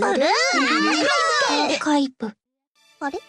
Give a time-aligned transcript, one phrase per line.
[0.00, 0.26] あれ？
[1.78, 2.32] カイプ。
[3.00, 3.20] あれ？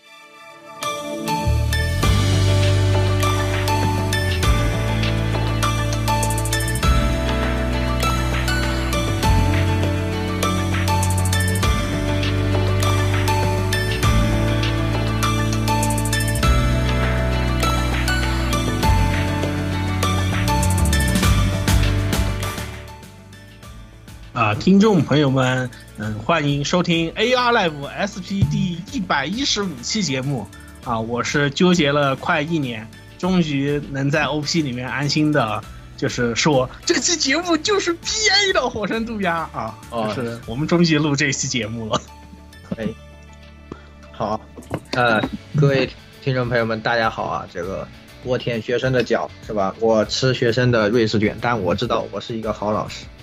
[24.34, 30.46] 啊，听众朋友们，嗯，欢迎收听 AR Live SP 第一百一十五期节目
[30.84, 31.00] 啊！
[31.00, 32.86] 我是纠结了快一年，
[33.18, 35.64] 终于能在 OP 里面安心的，
[35.96, 39.80] 就是说这期节目就是 PA 的火山渡鸦啊！
[39.90, 42.02] 哦就是我们终于录这期节目了。
[42.76, 42.86] 哎，
[44.12, 44.42] 好，
[44.92, 45.22] 呃，
[45.56, 45.90] 各位
[46.22, 47.48] 听众朋友们，大家好啊！
[47.54, 47.88] 这个
[48.26, 49.74] 我舔学生的脚是吧？
[49.80, 53.15] 我吃学生的瑞士卷，但我知道我是一个好老师啊！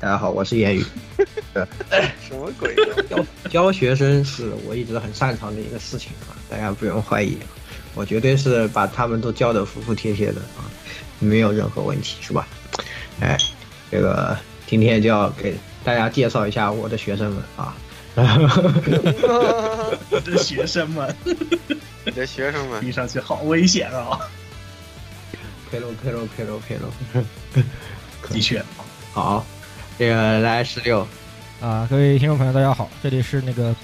[0.00, 0.84] 大家好，我是言语。
[1.54, 2.74] 什么鬼？
[3.08, 7.38] 教教学生是我一直很擅长的一个事情啊，大家不用怀疑，
[7.94, 10.66] 我绝对是把他们都教得服服帖帖的啊，
[11.18, 12.46] 没有任何问题，是吧？
[13.20, 13.38] 哎，
[13.90, 15.54] 这个今天就要给
[15.84, 17.74] 大家介绍一下我的学生们啊。
[18.16, 21.14] 我的学生们，
[22.04, 24.20] 你的学生们听上去好危险啊！
[25.70, 26.92] 佩罗佩罗佩罗佩罗，
[28.30, 28.62] 的确，
[29.12, 29.44] 好，
[29.98, 31.06] 这个来十六
[31.60, 33.74] 啊，各位听众朋友，大家好，这里是那个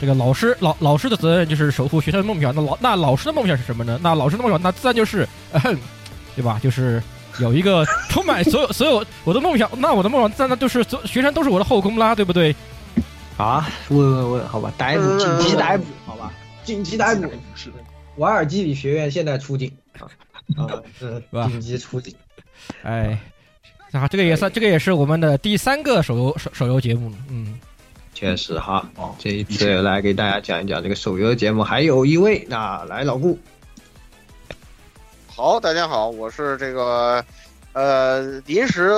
[0.00, 3.98] 这个老师老老师的责任就是守护学生的梦想，那老那老师的梦想是什么呢？
[4.02, 5.78] 那老师的梦想那自然就是，嗯、
[6.36, 6.60] 对吧？
[6.62, 7.02] 就是
[7.40, 12.54] 有一个 充满所有所有我的梦想，那我的梦想自然那就是所学生都是我的后宫啦，对不对？
[13.36, 16.30] 啊，问问问，好吧，逮捕，紧急逮捕，好吧，
[16.62, 17.22] 紧急逮捕，
[17.54, 17.76] 是的，
[18.16, 20.06] 瓦尔基里学院现在出警 啊
[20.56, 22.14] 啊，是吧紧急出警。
[22.82, 23.18] 哎，
[23.94, 27.58] 啊，这个也算，这个也是我们的第三个手游手手游节目了，嗯，
[28.12, 33.38] 确实哈，哦这一次来给大家讲一讲这个手游节目，还有一位，那来老顾，
[35.28, 37.24] 好，大家好，我是这个，
[37.72, 38.90] 呃，临时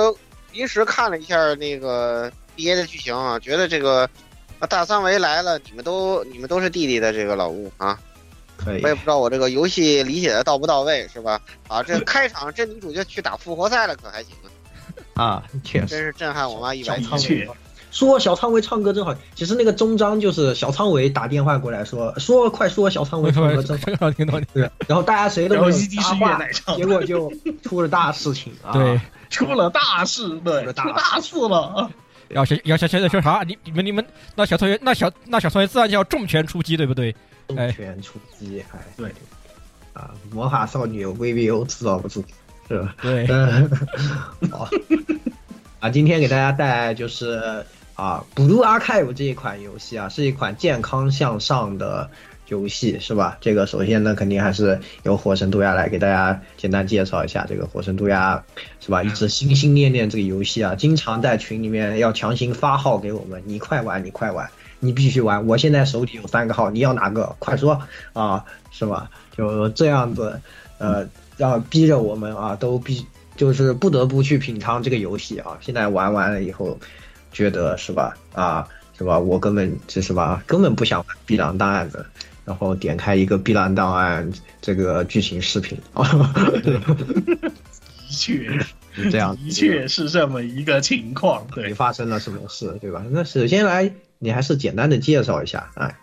[0.51, 4.09] 临时看了一下那个 BA 的剧情啊，觉得这个
[4.57, 7.99] 啊大三维来了，你们都你们都是弟弟的这个老顾啊，
[8.57, 8.81] 可以。
[8.81, 11.39] 我也不知道我这个游戏理解的到不到位是吧？
[11.67, 14.46] 啊，这开场这女主角去打复活赛了，可还行啊，
[15.17, 15.87] 啊，确实。
[15.87, 17.47] 真是震撼我妈一百的确，
[17.91, 25.73] 说小仓唯唱歌真好，其实那个终章就是小仓唯打电话过来说说快说小仓唯唱歌真好，这个听到你对，然后大家谁都没有
[26.19, 26.39] 话
[26.75, 27.31] 结果就
[27.63, 28.71] 出了大事情啊！
[28.73, 31.89] 对，出了大事，对，了大出大事了。
[32.29, 33.41] 要小要小小的说啥？
[33.47, 37.15] 你你们你们那小同学那小那小同学自然就要重拳出击，对不对？
[37.55, 37.71] 哎。
[37.71, 39.09] 重拳出击，哎，对，
[39.93, 42.21] 啊，魔法少女 VVO 制造不住，
[42.67, 42.95] 是吧？
[43.01, 43.69] 对，嗯，
[44.51, 44.69] 好，
[45.79, 52.09] 啊，今天给大家带来就是啊，Blue Archive 这一款游戏啊，是一款健康向上的
[52.47, 53.37] 游戏，是吧？
[53.41, 58.43] 这个首先呢，肯定还是由火神渡鸦来给大家简单介绍一下这个火神渡鸦，
[58.79, 59.03] 是吧？
[59.03, 64.49] 一直心心念念这个游戏啊，经常在群里面要强行发号给我们，你快玩，你快玩。
[64.79, 67.35] 你必须玩，我现在手里有三个号，你要哪个？
[67.39, 67.81] 快说
[68.13, 69.09] 啊，是吧？
[69.35, 70.39] 就这样子，
[70.77, 71.03] 呃，
[71.37, 73.05] 让逼着我们啊，都必
[73.35, 75.57] 就是不得不去品尝这个游戏啊。
[75.61, 76.77] 现在玩完了以后，
[77.31, 78.17] 觉得是吧？
[78.33, 78.67] 啊，
[78.97, 79.17] 是吧？
[79.19, 82.05] 我根本就是吧，根本不想玩 B 档档案的。
[82.43, 84.31] 然后点开一个碧蓝档案
[84.61, 86.01] 这个剧情视频啊，
[86.63, 86.79] 的
[88.09, 88.57] 确，
[88.93, 91.45] 是这样，的确是这么一个情况。
[91.53, 93.03] 对，发生了什么事，对吧？
[93.11, 95.97] 那首先来，你还是简单的介绍一下，哎。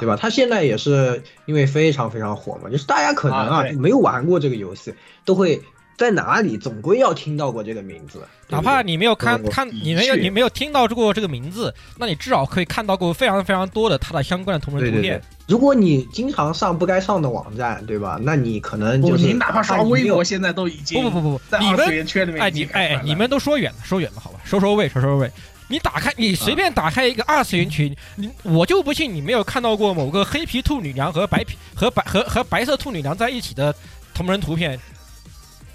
[0.00, 0.16] 对吧？
[0.20, 4.94] 他现在也是因为非常非常火嘛，就是大家可能啊啊没有玩过这个游戏，
[5.24, 5.60] 都会
[5.98, 8.18] 在哪里，总归要听到过这个名字。
[8.48, 18.18] 对对哪怕你没有看嗯看，你没有你没有听到过这个名字，那你至少可以看到过非常非常多的它的相关的同人对对对图片。，如果你经常上不该上的网站，对吧？
[18.22, 25.30] 那你可能，就是你哪怕刷微博，现在都已经不不不不在，你们二次元圈里面哎你哎你们都说远了，说远了，好吧，收收尾，收收尾。
[25.72, 33.74] 你打开，你随便打开一个二次元群，你我就不信你没有看到过某个黑皮兔女娘和白皮和白和和白色兔女娘在一起的
[34.12, 34.78] 同人图片。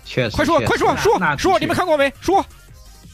[0.05, 2.13] 确实快说，快说，说说，你们看过没？
[2.21, 2.45] 说，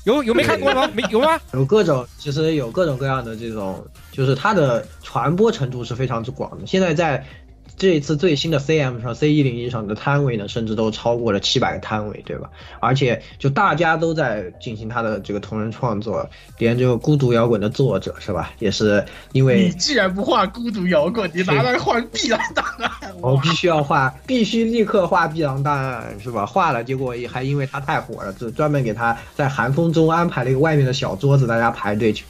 [0.04, 0.86] 有有没看过吗？
[0.94, 1.40] 没有吗？
[1.54, 3.82] 有各种，其实有各种各样的这种，
[4.12, 6.68] 就是它的传播程度是非常之广的。
[6.68, 7.26] 现在在
[7.76, 12.50] 这一次最新的 CM 上，C 一零一上的摊位呢，甚至都超过了七百个摊位，对吧？
[12.80, 22.90] 而且就大家都在进行他的这个同人创作，连这个孤独摇滚的作者是吧，也是因为你为既然不画孤独摇滚，你拿来画碧蓝档案，
[23.20, 26.46] 我必须要画，必须立刻画碧狼档案是吧？
[26.46, 32.24] 画了，结果也还因为他太火了，就专门给他在寒风中安排了一个外面的小桌子，大家排队去，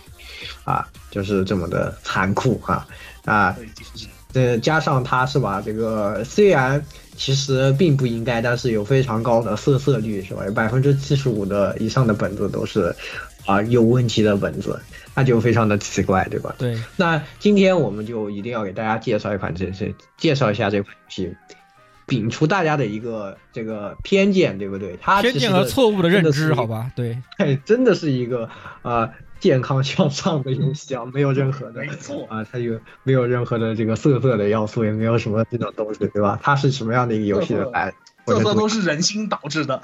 [0.63, 2.88] 啊，就是这么的残酷哈
[3.25, 3.56] 啊。
[4.34, 5.62] 呃，加上他是吧？
[5.64, 6.84] 这个虽然
[7.16, 10.46] 其实并不应该，但是有非常高的色色率是吧？
[10.46, 12.96] 有百分之七十五的以上的本子都是
[13.46, 14.80] 啊、有问题的本子，
[15.14, 16.56] 那就非常的奇怪，对吧？
[16.58, 21.36] 对，那今天我们就一定要给大家介绍一款这这介绍一下这款游戏，
[22.08, 24.98] 摒除大家的一个这个偏见，对不对？
[25.02, 26.66] 它偏见和错误的认知，好？
[26.66, 26.90] 吧？
[26.96, 28.50] 对，哎， 真的是一个
[28.82, 29.10] 啊、
[29.44, 36.40] 健康向上的游戏啊， 没有任何的没错啊，它有没有任何的这个色色的要素，也没有什么这种东西，对吧？
[36.42, 37.94] 它是什么样的一个游戏的来？
[38.25, 39.81] 火这这都是人心导致的。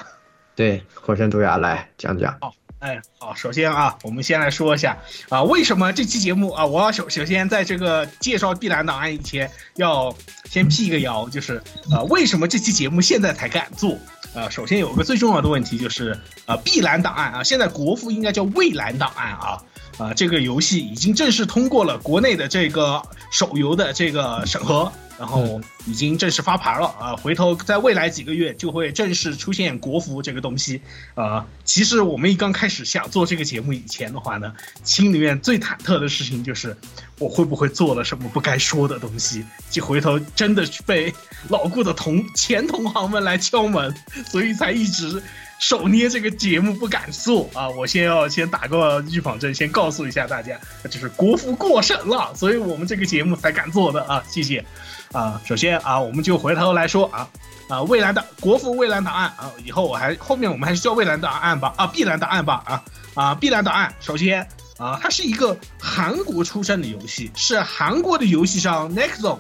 [0.56, 2.39] 对火神毒牙来讲讲。
[2.79, 4.97] 哎，好，首先啊，我们先来说一下
[5.27, 10.15] 啊，为什么这期节目啊，我要首首先在这个介绍碧蓝档案以前，要
[10.45, 13.97] 先辟一个谣，就是啊，为什么这期节目现在才敢做？
[14.33, 19.61] 呃，首先有个最重要的问题就是，呃，碧蓝档案啊，现在国服应该叫蔚蓝档案啊，
[19.97, 30.81] 啊，这个游戏已经正式通过了国内的这个手游的这个审核，然后已经正式发牌了啊，回头在未来几个月就会正式出现国服这个东西。
[31.16, 34.54] 呃，其实我们一刚开始想做这个节目以前的话呢，
[34.86, 36.75] 心里面最忐忑的事情就是
[37.19, 41.13] 我会不会做了什么不该说的东西，就回头真的去被
[41.50, 43.94] 老顾的同前同行们来敲门，
[44.31, 45.22] 所以才一直
[45.60, 47.68] 手捏这个节目不敢做啊！
[47.72, 50.57] 我先要先打个预防针，先告诉一下大家，
[50.89, 54.24] 就是国服过审了，所以我们这个节目才敢做的啊！
[54.31, 54.63] 谢谢
[55.11, 55.41] 啊！
[55.45, 57.27] 首先啊，我们就回头来说啊。
[57.69, 62.83] 啊，蔚蓝的国服蔚蓝档案啊，以后我还后面我们还是叫蔚蓝档案吧，啊，碧蓝档案吧，啊
[63.13, 64.41] 啊，碧蓝档案，首先
[64.79, 69.38] 啊，它是一个韩国出身的游戏，是韩国的游戏商 Nexon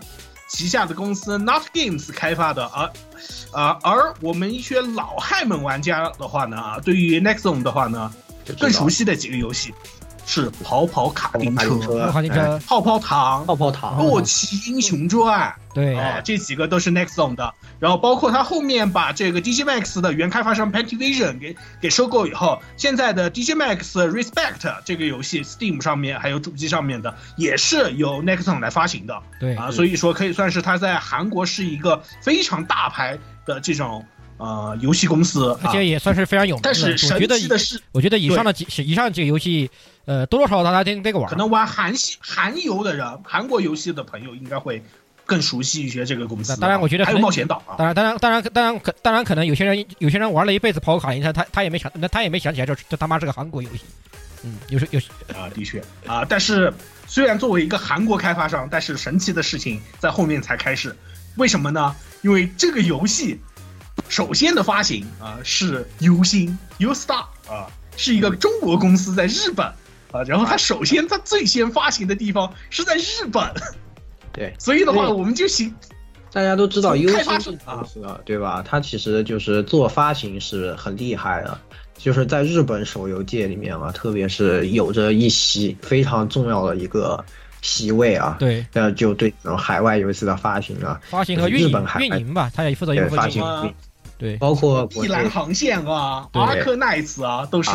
[0.47, 2.91] 旗下的公司 Not Games 开发的，而
[3.51, 8.13] 啊，而我们一些老嗨们玩家的话呢，啊，对于 Nexon 的话呢，
[8.59, 9.73] 更熟悉的几个游戏
[10.29, 15.51] 是跑跑卡丁车、跑卡丁车、泡泡糖、泡泡糖、洛奇英雄传。
[15.73, 15.97] 对。
[15.97, 34.05] 啊，这几个都是 Nexon 的，然后包括他后面把这个 DJ Max 的原开发商 Pentivision 给给收购以后，现在的 DJ Max Respect 这个游戏 Steam 上面还有主机上面的也是由 Nexon 来发行的，对啊，所以说可以算是他在韩国是一个非常大牌的这种
[34.37, 36.69] 呃游戏公司，而且也算是非常有名的。
[36.71, 39.69] 但是我觉得神奇的是，我觉得以上的几以上几个游戏，
[40.05, 44.83] 呃，多多少少大家听这个玩，可能玩韩系韩游的人，韩国游戏的朋友应该会
[45.25, 46.55] 更熟悉一些这个公司。
[46.59, 53.81] 当然，我觉得还有冒险岛啊，当然，当然，当然，当然，可当然可能有些人有些人玩了一辈子跑卡丁车，他他也没想，那他也没想起来这这他妈是个韩国游戏。
[54.43, 54.99] 嗯，有时有
[55.35, 56.73] 啊，的确啊，但是
[57.05, 60.95] 虽然作为一个韩国开发商，但是神奇的事情在后面才开始。
[61.35, 61.95] 为什么呢？
[62.21, 63.39] 因为这个游戏
[64.07, 69.71] 首先的发行啊是游星 U Star 啊，是一个中国公司在日本
[70.11, 73.43] 啊，然后它首先它最先发行的地方是在日本，
[74.33, 75.73] 对， 所以的话我们就行。
[76.31, 78.63] 大家都知道开发者星公司啊，对吧？
[78.67, 81.59] 它其实就是做发行是很厉害的，
[81.97, 87.25] 就是在日本手游界里面啊，特别是有着一席非常重要的一个
[87.63, 88.35] 席位啊。
[88.39, 93.61] 对，那，就对这种海外游戏的发行啊，发行和运营日本运营吧，它也负责运对发行营。
[93.61, 93.75] 运营
[94.19, 97.71] 对，包括国碧蓝内航线啊，对阿克奈斯啊，都是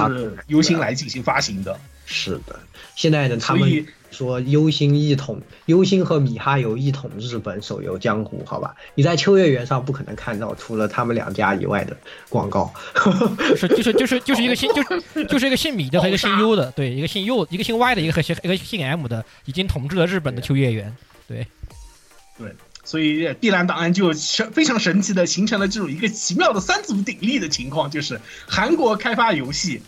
[0.46, 1.76] 由星来进行发行的。
[2.06, 2.58] 是的，
[2.94, 8.74] 现在呢，他们说优心一统，优心和米哈游一统日本手游江湖，好吧？
[8.94, 11.96] 你在秋叶原上不可能看到除了他们两家以外的
[12.28, 12.72] 广告。
[13.50, 20.94] 就是就是就是就是一个姓就是 就是一个姓米的和一个姓 U 的，对，一个姓 U 一个姓 Y 的，一个和姓一个姓 M 的，已经统治了日本的秋叶原。
[21.26, 21.46] 对，
[22.38, 29.80] 对所以碧蓝档案就神非常神奇的形成了这种一个奇妙的三足鼎立的情况，就是韩国开发游戏。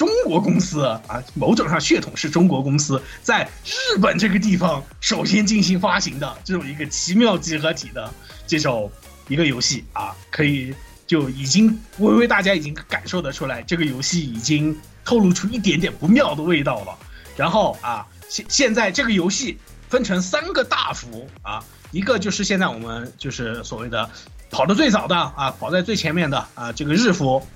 [0.00, 8.10] 中国公司啊，某种上血统是中国公司，在日本这个地方首先进行发行的这种一个奇妙集合体的
[8.46, 8.90] 这种
[9.28, 10.74] 一个游戏啊，可以
[11.06, 16.98] 就已经微微大家已经感受得出来，这个游戏已经透露出一点点不妙的味道了。
[17.36, 19.58] 然后啊，现现在这个游戏
[19.90, 24.08] 分成三个大服啊，一个就是现在我们就是所谓的
[24.50, 27.46] 跑得最早的啊，跑在最前面的啊，这个日服。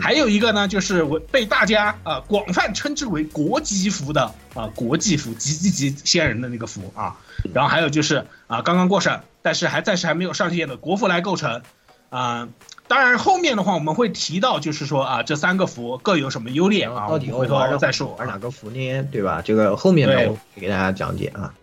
[0.00, 7.16] 还有一个呢，就是为被大家啊广泛称之为国际服的啊国际服，极极极仙人的那个服啊，
[7.52, 11.62] 然后还有就是啊刚刚过审，但是还暂时还没有上线的国服来构成
[12.10, 12.48] 啊。
[12.88, 19.02] 当然后面的话我们会提到，就是说啊这三个服各有什么优劣啊，到底回头再说玩哪个服呢？
[19.10, 19.40] 对吧？
[19.42, 21.54] 这个后面呢我会给大家讲解啊。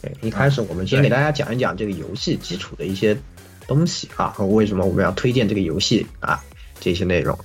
[0.00, 3.16] 对，一开始我们先给大家讲一讲这个游戏基础的一些
[3.66, 6.40] 东西啊，和为什么我们要推荐这个游戏啊
[6.78, 7.36] 这些内容。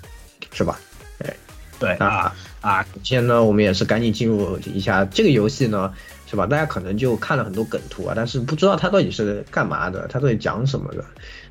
[0.53, 0.79] 是吧？
[1.20, 1.34] 哎，
[1.79, 2.84] 对啊啊！
[2.84, 5.93] 首先呢，我们也是赶紧进入一下这个游戏呢，
[6.29, 6.46] 是吧？
[6.46, 11.05] 大家可能就看了很多梗图啊，但是不知道它到底是干嘛的，它到底讲什么的，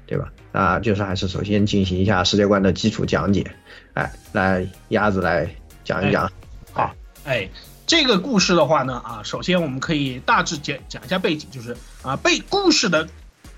[0.07, 0.31] 对吧？
[0.53, 3.51] 啊，就是还是首先进行一下世界观的基础讲解。
[3.95, 5.49] 哎，来鸭子来
[5.85, 6.31] 讲一讲。
[6.73, 7.49] 好，哎，
[7.87, 13.09] 这个故事的话呢，啊，首先我们可以大致讲讲一下背景，就是啊，背故事的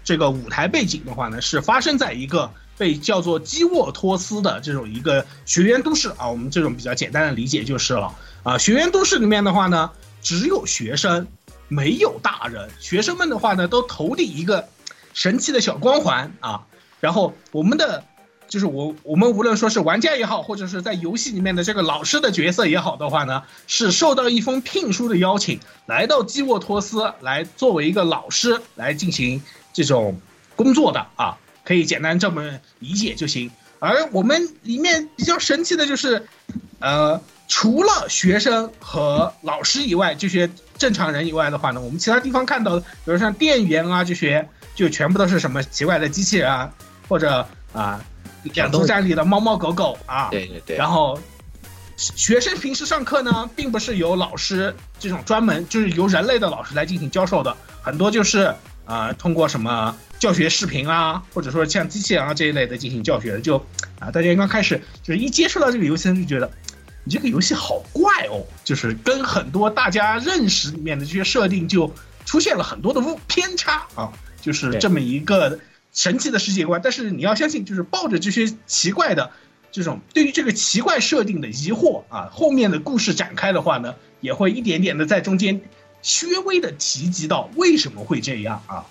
[0.05, 2.51] 这个舞台背景的话呢，是发生在一个。
[2.83, 8.12] 被叫做基沃托斯的这种一个学员都市啊，我们这种比较简单的理解就是了
[8.43, 8.59] 啊。
[8.59, 9.89] 学员都市里面的话呢，
[10.21, 11.29] 只有学生，
[11.69, 12.69] 没有大人。
[12.81, 14.69] 学生们的话呢，都头顶一个
[15.15, 16.67] 神奇的小光环啊。
[16.99, 18.03] 然后我们的
[18.49, 29.41] 就是我我们无论说是玩家也好，或者是在游戏里面的这个老师的角色也好的话呢，是受到一封聘书的邀请，来到基沃托斯来作为一个老师来进行
[29.73, 30.21] 这种
[30.57, 31.39] 工作的啊。
[31.64, 33.50] 可以简单这么理解就行。
[33.78, 36.25] 而我们里面比较神奇的就是，
[36.78, 46.73] 呃，除了学生和老师以外，这些正常人以外的话呢，我们其他地方看到的，比如像店员啊这些，就全部都是什么奇怪的机器人啊，
[47.09, 48.00] 或者啊，
[48.54, 50.28] 养猪站里的猫猫狗狗啊。
[50.31, 50.76] 对对对。
[50.76, 51.19] 然后，
[51.97, 58.54] 学生平时上课呢，并不是由老师这种专门，就是由人类的老师来进行教授的，很多就是
[58.85, 59.97] 啊，通过什么。
[60.23, 63.57] 教学视频啊，或者说像机器人啊这一类的进行教学，就
[63.99, 66.49] 啊，大家刚开始就是一接触到这个游戏，就觉得
[67.03, 71.93] 你这个游戏好怪哦，就是跟很多大家认识里面的这些设定就
[72.25, 75.59] 出现了很多的误偏差啊，就是这么一个
[75.93, 76.81] 神奇的世界观。
[76.81, 79.33] 但是你要相信，就是抱着这些奇怪的
[79.73, 85.61] 这种对于这个奇怪设定的疑惑啊，后面的故事展开的话呢，也会一点点的在中间
[86.03, 88.85] 稍微的提及到为什么会这样啊。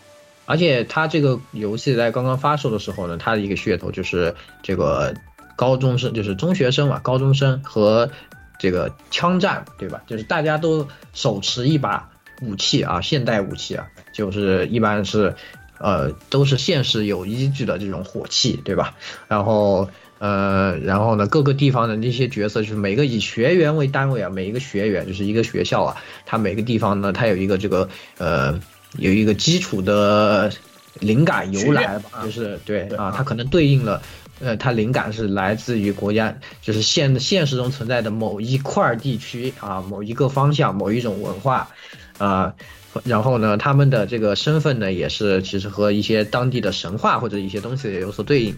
[0.45, 5.13] 而且它这个游戏在刚刚发售的时候呢，它的一个噱头就是这个
[5.55, 8.09] 高中生，就是中学生嘛，高中生和
[8.59, 10.01] 这个枪战，对吧？
[10.07, 12.09] 就是大家都手持一把
[12.41, 15.35] 武器啊，现代武器啊，就是一般是，
[15.79, 18.95] 呃，都是现实有依据的这种火器，对吧？
[19.27, 19.89] 然后，
[20.21, 28.57] 呃，然后呢，各个地方的那些角色，就是每个以学员为单位啊，每一个学员就是一个学校啊，它每个地方呢，它有一个这个，呃。
[28.97, 30.51] 有一个基础的
[30.99, 34.01] 灵感由来吧，就是对啊，它可能对应了，
[34.41, 41.69] 呃，它灵感是来自于国家，就是现现实中存在的某一块地区啊，某一个方向，某一种文化，
[42.17, 42.53] 啊，
[43.05, 48.53] 然后呢，他们的这个身份呢，也是其实和一些当地的神话或者一些东西也有所对应。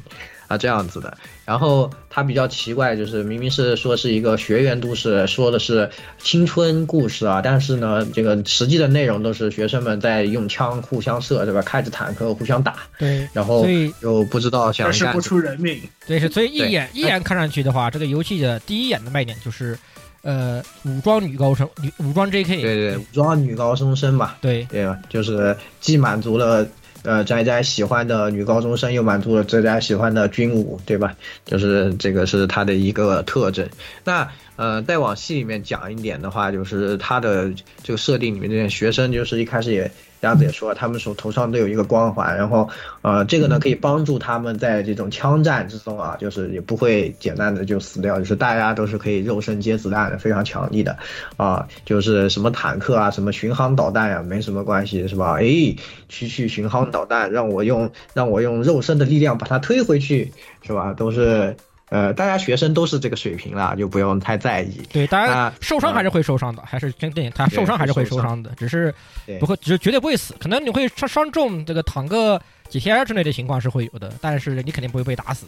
[0.54, 11.62] 啊，这样子的，然后他比较奇怪，就是明明是说是一个学员都市，说的是青春故事啊，但是呢，这个实际的内容都是学生们在用枪互相射，对吧？
[11.64, 13.66] 开着坦克互相打，对，然后
[14.02, 19.78] 又不知道想是不出人命，对，是所以一眼一眼看上去的话，这个游戏的第一眼的卖点就是，
[20.22, 22.62] 呃，武装女高生，女武装 J.K.
[22.62, 24.98] 对对，武装女高中生嘛，对对吧？
[25.10, 26.68] 就是既满足了。
[27.04, 31.16] 呃，宅宅喜欢的女高中生又满足了宅宅喜欢的军武，对吧？
[31.46, 33.68] 就是这个是他的一个特征。
[34.04, 39.92] 那呃，再往戏里面讲一点的话，就是他的这个设定里面这些学生，就是一开始也。
[40.24, 42.68] 鸭子也说，他们手头上都有一个光环，然后，
[43.02, 50.98] 呃，这个呢可以帮助他们在这种枪战之中啊，就是也不会简单的就死掉，就是大家都是可以肉身接子弹的，非常强力的，
[51.38, 55.38] 啊，就是什么坦克啊，什么巡航导弹呀，没什么关系，是吧？
[55.40, 55.76] 哎，
[56.08, 60.94] 区区巡航导弹，让我用让我用肉身的力量把它推回去，是吧？
[60.94, 61.56] 都是。
[61.94, 64.82] 呃，大家学生都是这个水平了，就不用太在意。
[64.92, 68.92] 对，当然受伤还是会受伤的，还是真正他受伤还是会受伤的，只是
[69.40, 75.46] 不会，只是绝对不会死，可能你会伤伤重，这个躺个几天之类的情况是会有的，但是你肯定不会被打死。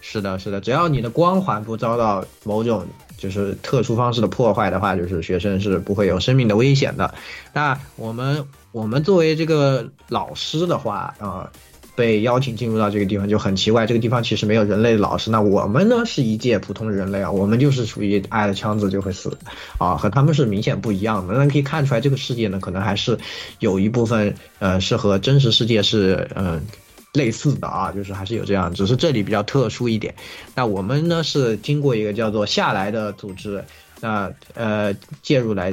[0.00, 2.84] 是的，是的，只要你的光环不遭到某种
[3.16, 7.14] 就是特殊方式的破坏的话，就是学生是不会有生命的危险的。
[7.52, 11.48] 那我们我们作为这个老师的话啊、
[11.98, 15.32] 被邀请进入到这个地方就很奇怪，这个地方其实没有人类的老师。
[15.32, 19.36] 那我们呢是一介普通人类啊，我们就是属于挨了枪子就会死
[19.78, 21.34] 啊，和他们是明显不一样的。
[21.34, 23.18] 那可以看出来，这个世界呢可能还是
[23.58, 26.46] 有一部分呃是和真实世界是嗯。
[26.46, 26.60] 呃
[27.14, 30.14] 类似的啊，就是还是有这样，只是这里比较特殊一点。
[30.54, 33.64] 那我们呢是经过一个叫做下来的组织，
[34.00, 35.72] 那呃介入来，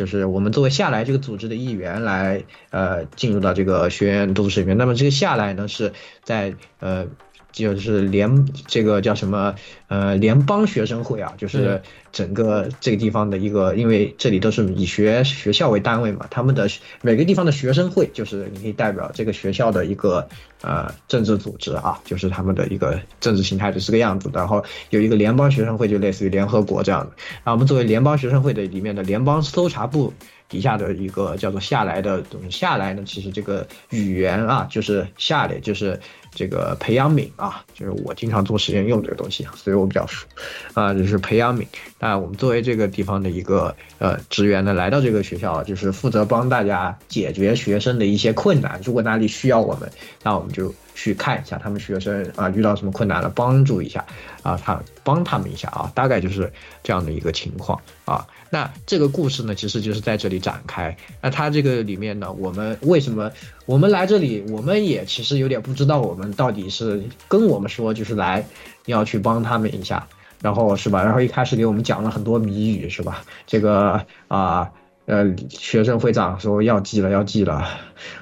[0.00, 4.78] 就是我们作为下来这个组织的一员来呃进入到这个学院都市里面。
[4.78, 5.92] 那么这个下来呢是
[6.24, 7.04] 在呃
[7.52, 9.54] 就是联这个叫什么
[9.88, 16.66] 呃联邦学生会啊，就是整个这个地方的一个，因为这里都是以学学校为单位嘛，他们的
[17.02, 20.26] 每个地方的学生会就是你可以代表这个学校的一个
[20.62, 24.30] 呃政治组织啊，就是他们的一个政治形态就是这个样子。
[24.32, 27.12] 然后有一个联邦学生会，就类似于联合国这样的。
[27.44, 30.12] 然后我们作为联邦学生会的里面的联邦搜查部。
[30.50, 36.00] 底下的一个叫做下来的东西，下来呢，其实这个语言啊，就是下来，就是
[36.32, 40.26] 这个培养皿啊，就是我经常做实验用这个东西，所以我比较熟，
[40.74, 41.66] 啊，就是培养皿。
[41.98, 48.80] 那我们作为这个地方的一个呃职员呢，来到这个学校，就是负责帮大家解决学生的一些困难。
[48.84, 49.90] 如果哪里需要我们，
[50.22, 54.04] 那我们就去看一下他们学生啊遇到什么困难了，帮助一下
[54.42, 58.26] 啊，他帮他们一下啊，大概就是这样的一个情况啊。
[58.50, 60.96] 那这个故事呢，其实就是在这里展开。
[61.20, 63.30] 那它这个里面呢，我们为什么
[63.64, 68.44] 我们来这里，我们也其实有点不知道，我们到底是跟我们说就是来
[68.86, 70.06] 要去帮他们一下，
[70.42, 71.02] 然后是吧？
[71.04, 73.24] 然后一开始给我们讲了很多谜语，是吧？
[73.46, 74.70] 这个啊。
[75.10, 77.66] 呃学生会长说要记了，要记了，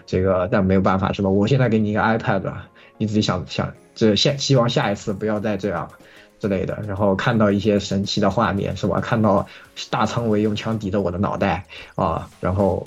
[0.06, 1.28] 这个但没有办法是吧？
[1.28, 2.50] 我现在给你一个 iPad，
[2.96, 5.90] 你自己想想，这下希望下一次不要再这样
[6.40, 6.82] 之类的。
[6.88, 9.00] 然后看到一些神奇的画面是吧？
[9.02, 9.46] 看到
[9.90, 12.86] 大仓唯用枪抵着我的脑袋啊，然后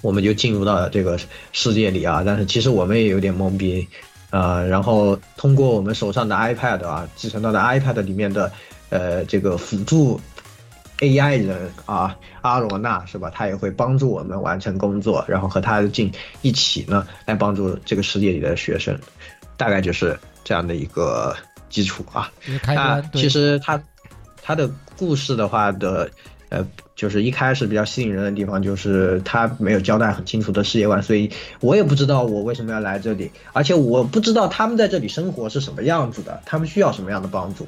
[0.00, 1.16] 我们就进入到这个
[1.52, 2.24] 世界里啊。
[2.26, 3.86] 但是其实我们也有点懵逼，
[4.30, 8.50] 呃，然后通过我们手上的 iPad 啊，继承到的 iPad 里面的
[8.90, 10.20] 呃这个辅助。
[11.02, 13.28] AI 人啊，阿罗娜是吧？
[13.34, 16.10] 他也会帮助我们完成工作，然后和他进
[16.42, 18.96] 一起呢，来帮助这个世界里的学生，
[19.56, 21.34] 大概就是这样的一个
[21.68, 22.30] 基础啊。
[22.68, 23.82] 那其实他
[24.40, 26.08] 他的故事的话的，
[26.50, 37.66] 呃，就是一开始比较吸引人的地方，就是他没有交代很清楚的世界观，所以我也不知道我为什么要来这里，而且我不知道他们在这里生活是什么样子的，他们需要什么样的帮助。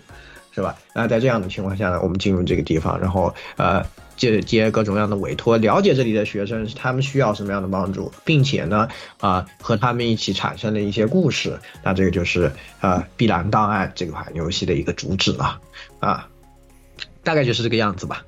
[0.55, 0.77] 是吧？
[0.95, 3.85] 那在这样的情况下呢，我们进入这个地方，然后呃
[4.17, 8.88] 接接各种各样的委托，了解这里的学生他们需要什么样的帮助，并且呢
[9.19, 11.59] 啊、和他们一起产生了一些故事。
[11.83, 15.61] 那这个就是呃《碧蓝档案》这款游戏的一个主旨了
[15.99, 16.29] 啊，
[17.25, 18.25] 大概就是这个样子吧，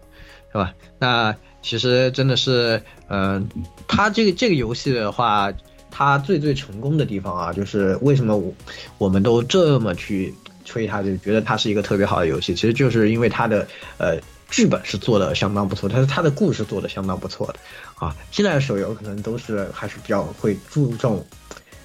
[0.51, 0.75] 是吧？
[0.99, 5.53] 那其实真的是嗯、呃，它这个这个游戏的话，
[5.93, 8.53] 它最最成功的地方啊，就是为什么我
[8.99, 10.35] 我们都这么去。
[10.67, 14.19] 吹它就觉得它是一个特别好的游戏，其实就是因为它的呃
[14.51, 17.59] 剧本是做的相当不错，但是它的故事做的相当不错的
[17.95, 18.15] 啊。
[18.31, 21.25] 现在的手游可能都是还是比较会注重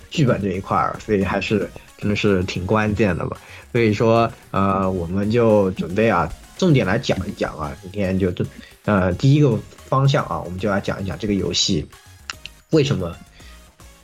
[0.09, 3.37] 剧本这一块儿，所以还是真的是挺关键的吧。
[3.71, 8.45] 所以说呃，我们就准备啊，重点来讲一讲啊，今天就这
[8.85, 11.87] 呃第一个方向啊，我们就来讲一讲这个游戏
[12.71, 13.15] 为什么。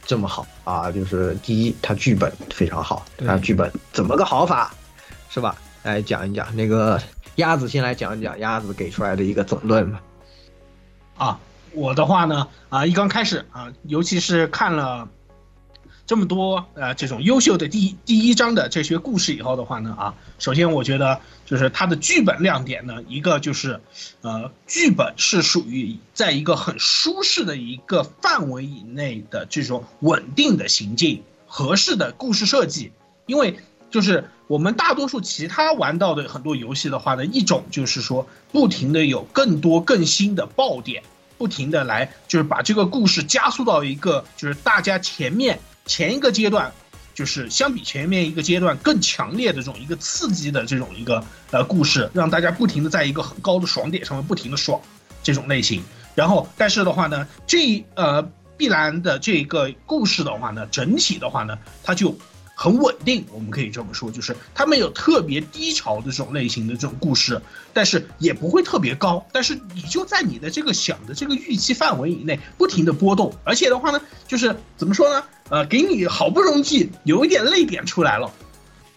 [0.08, 0.90] 这么好啊！
[0.90, 4.74] 就是第一，它剧本非常好，它剧本怎么个好法，
[5.30, 5.54] 是吧？
[5.84, 7.00] 来讲一讲那个
[7.36, 10.02] 鸭子，先来讲一讲鸭子给出来的一个总论吧。
[11.18, 11.40] 啊，
[11.74, 15.08] 我的话呢，啊，一刚开始啊，尤其是看了
[16.08, 23.82] 这么多呃这种优秀的第第一章的这些故事以后的话呢，啊，首先我觉得就是它的剧本亮点呢，一个就是
[24.22, 32.94] 呃剧本是属于在一个很舒适的一个范围以内的这种稳定的行进，合适的故事设计，
[33.26, 33.60] 因为
[33.92, 41.04] 就是我们大多数其他玩到的很多游戏的话呢，一种就是说不停的有更多更新的爆点，
[41.38, 45.60] 不停的来就是把这个故事加速到一个就是大家前面。
[45.88, 46.72] 前一个阶段，
[47.16, 54.80] 就是相比前面一个阶段更强烈的这种一个刺激的这种一个呃故事，让大家不停的在一个很高的爽点上面不停的爽
[55.24, 55.82] 这种类型。
[56.14, 58.22] 然后，但是的话呢，这呃
[58.58, 62.16] 碧蓝的这个故事的话呢，整体的话呢，它就
[62.60, 67.40] 很稳定，我们可以这么说，就是它没有特别低潮的这种类型的这种故事，
[67.72, 75.24] 但是也不会特别高，但是你就在你的这个想的这个预期范围以内，不停的波动，而且的话呢，就是怎么说呢？
[75.50, 78.34] 呃，给你好不容易有一点泪点出来了，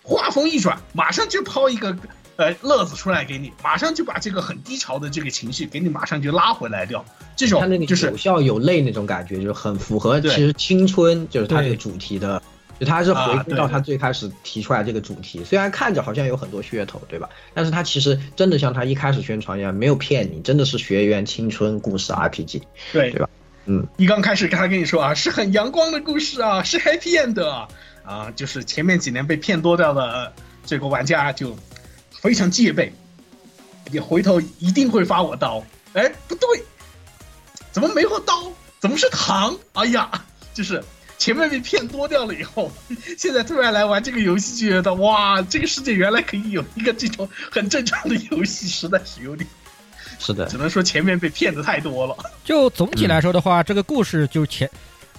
[0.02, 1.94] 话锋一转，马上就抛一个
[2.36, 7.04] 呃乐子出来给你，马上就把这个很低潮的这个情绪给你马上就拉回来掉，
[7.36, 12.42] 这种就是有笑有泪那种感觉，就是很符合其实青春就是它这个主题的，
[12.80, 17.28] 就他是回啊对归到他最开始提出来这个主题，虽然看着好像有很多噱头，对吧？
[17.52, 22.62] 但是他其实真的像他一开始宣传一样，没有骗你，真的是学员青春故事 RPG。
[22.92, 23.28] 对对吧？
[23.66, 27.68] 嗯，一刚开始他跟你说啊，是很阳光的故事啊，是 happy end 啊，
[28.02, 30.32] 啊，就是前面几年被骗多掉的
[30.64, 31.54] 这个玩家就
[32.10, 32.90] 非常戒备，
[33.92, 35.62] 也回头一定会发我刀。
[35.92, 36.62] 哎，不对，
[37.70, 38.50] 怎么没有刀？
[38.80, 39.54] 怎么是糖？
[39.74, 40.10] 哎呀，
[40.54, 40.82] 就是
[41.20, 42.72] 前面被骗多掉了以后，
[43.18, 49.46] 现在突然来玩这个游戏，就觉得哇，这个世界原来可以有一个这种很正常的游戏，实在是有点，
[50.18, 52.16] 是的只，能说前面被骗的太多了。
[52.42, 54.68] 就总体来说的话，这个故事就前，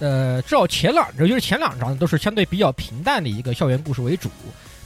[0.00, 4.28] 呃，至少前两章，就是前两章都是相对比较平淡的一个校园故事为主，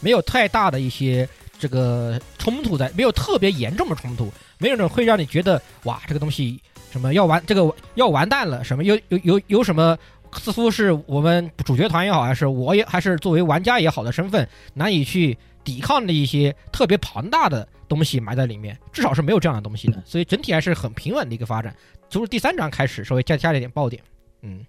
[0.01, 1.27] 没有太大的一些
[1.59, 6.61] 这个冲突在，没有特别严重的冲突，没有那种会让你觉得哇，这个东西
[6.93, 9.97] 什么要完，这个要完蛋了，什么有有有有什么。
[10.39, 21.75] 似乎是我们主角团也好，还是我也还是作为玩家也好的身份，难以去抵抗的一些特别庞大的东西埋在里面，至少是没有这样的东西的，所以整体还是很平稳的一个发展。
[22.09, 24.03] 从第三章开始稍微加加了一点爆点，
[24.43, 24.65] 嗯，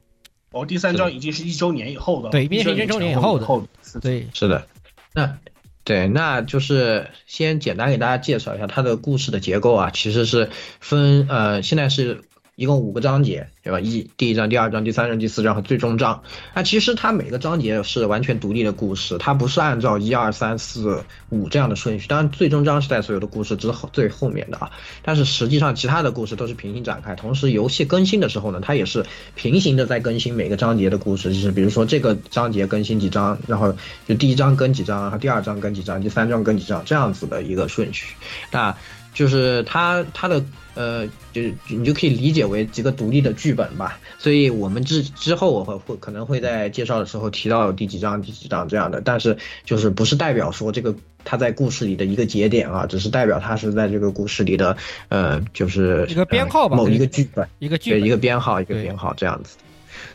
[0.52, 4.68] 哦，第三章已经是一周年以后的，对已经是一周年以后的后的，对，是的，
[5.14, 5.38] 那
[5.84, 10.50] 对，那就是先简单给大家介绍一下它的故事的结构啊，其实是
[10.80, 12.24] 分呃，现在是
[12.58, 13.80] 一共五个章节，对吧？
[13.80, 16.24] 一第一章、第二章、第三章、第四章和最终章。
[16.56, 22.08] 那其实它每个章节是完全独立的故事，它不是按照一二三四五这样的顺序。
[22.08, 24.72] 当然，最终章是在所有的故事之后最后面的啊。
[25.04, 27.14] 但是实际上，其他的故事都是平行展开。
[27.14, 33.72] 同时，游戏更新的时候呢，它也是平行的在更新每个章节的故事，就是比如说这个章节更新几章，然后
[34.08, 38.16] 就第一章更几章，然后第二章更几章，第三章更几章，这样子的一个顺序。
[38.52, 38.76] 那
[39.18, 44.00] 就是它它的呃，就是你就可以理解为几个独立的剧本吧。
[44.20, 54.78] 所以我们之之后我会会可能会在介绍的时候提到第几章第几章这样的，但是就是不是代表说这个它在故事里的一个节点啊，只是代表它是在这个故事里的
[55.10, 59.58] 呃，就是一个编号吧呃某一个剧本，一个剧本一个编号一个编号这样子。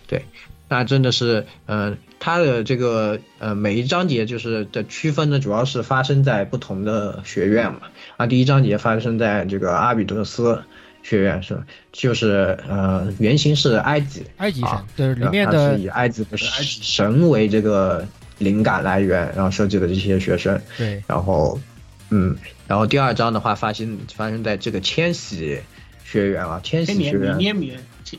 [0.07, 0.25] 对，
[0.73, 7.81] 那真的是，嗯、它的这个呃每一章节就是的区分呢，主要是发生在不同的学院嘛。
[8.17, 10.63] 啊，第一章节发生在这个阿比德斯
[11.03, 18.09] 学院是吧，就是呃原型是埃及，埃及神啊，对里面它的是以埃及的神为这个
[18.39, 20.59] 灵感来源，然后设计的这些学生。
[20.79, 21.61] 对，然后，
[22.09, 22.35] 嗯，
[22.67, 25.61] 然后第二章的话发生发生在这个千禧
[26.03, 27.37] 学院啊，千禧学院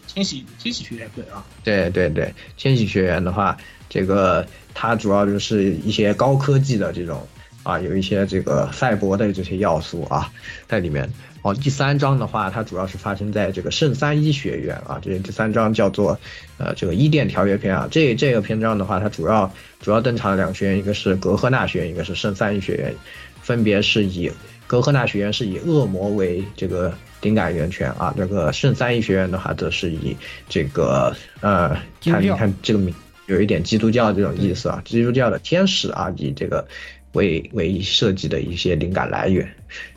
[0.07, 3.57] 千禧千禧学院对啊，对对对，千禧学院的话，
[3.89, 7.25] 这个它主要就是一些高科技的这种
[7.63, 10.31] 啊，有一些这个赛博的这些要素啊
[10.67, 11.09] 在里面。
[11.43, 16.17] 哦，第三章的话，它主要是发生在这个圣三一学院啊，这第三章叫做
[16.57, 17.85] 呃这个伊甸条约篇啊。
[17.91, 22.95] 这这个篇章的话，它主要主要登场的两个学院，一个是格赫纳学院，一个是圣三一学院，
[23.41, 24.31] 分别是以
[24.67, 30.15] 格赫纳学院是以恶魔为这个灵感源泉啊，这个圣三一学院的话，则是以
[30.47, 31.69] 这个呃，
[32.03, 32.93] 看你看这个名
[33.25, 36.67] 有一点基督教这种意思啊，基督教的天使啊，以这个
[37.13, 39.49] 为为设计的一些灵感来源，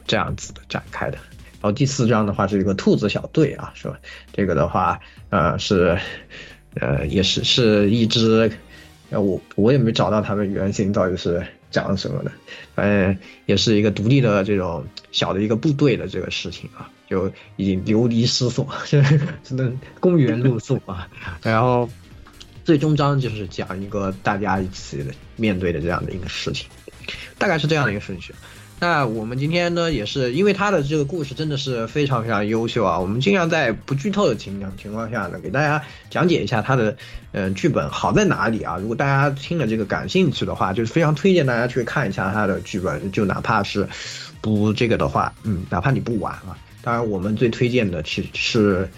[0.07, 1.19] 这样子的展开的。
[1.61, 3.99] 然后第四章的话是一个兔子小队啊，是吧？
[4.33, 5.99] 这个的话，呃，是，
[6.75, 8.51] 呃，也是是一支，
[9.11, 12.31] 呃，我我也没找到他们原型到底是讲什么的，
[12.75, 21.09] 反正也是一个独立的这种小的一个部队的这个事情啊，就已经流离失所， 只能公园露宿啊。
[21.43, 21.89] 然后
[22.65, 26.69] 最终章就是讲一个大家一起的面对的这样的一个事情，
[27.39, 28.35] 大概是这样的一个顺序。
[28.79, 36.95] 那我们今天呢，也是因为他的这个故事真的是非常非常优秀啊，我们尽量在不剧透的情况情况下呢，给大家讲解一下他的
[37.33, 38.77] 呃剧本好在哪里啊。
[38.77, 43.89] 如果大家听了这个感兴趣的话，就是非常推荐大家去看一下他的剧本，就哪怕是
[44.43, 46.53] 不这个的话，嗯，哪怕你不玩啊，
[46.87, 48.89] 当然我们最推荐的其实是。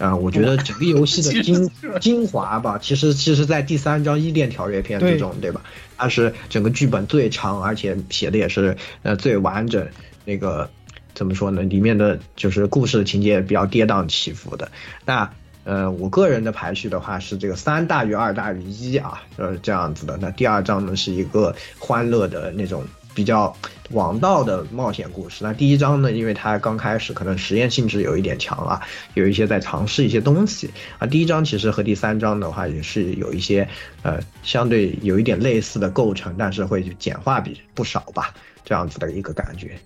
[0.00, 5.60] 啊、我觉得整个游戏的 精精华吧，其实其实，在第三章伊甸条约篇之中，对吧？
[5.98, 9.86] 它是整个剧本最长，而且写的也是呃最完整。
[10.24, 10.70] 那个
[11.12, 11.60] 怎么说呢？
[11.60, 14.72] 里面的就是故事情节比较跌宕起伏的。
[15.04, 15.30] 那
[15.64, 20.18] 呃，我个人的排序的话是这个三大于二大于一啊，呃这样子的。
[20.18, 22.82] 那第二章呢是一个欢乐的那种
[23.20, 23.54] 比较
[23.90, 25.44] 王道的冒险故事。
[25.44, 28.80] 那第一章呢，因为它刚开始可能实验性质有一点强啊，
[29.12, 31.06] 有一些在尝试一些东西啊。
[31.06, 33.68] 第一章其实和第三章的话也是有一些
[34.00, 38.32] 呃相对有一点类似的构成，但是会简化比不少吧，
[38.64, 39.78] 这样子的一个感觉。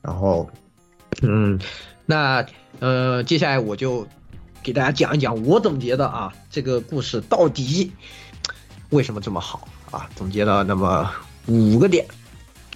[0.00, 0.48] 然后，
[1.20, 1.60] 嗯，
[2.06, 2.42] 那
[2.80, 4.08] 呃接下来我就。
[4.60, 7.90] 给大家讲一讲我总结的啊，这个故事到底
[8.90, 10.10] 为什么这么好啊？
[10.16, 11.10] 总结了那么
[11.46, 12.04] 五个点，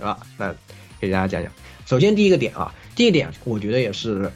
[0.00, 0.54] 啊，那
[1.00, 1.52] 给大家讲讲。
[1.86, 4.20] 首先第一个点啊，第一点我觉得也是《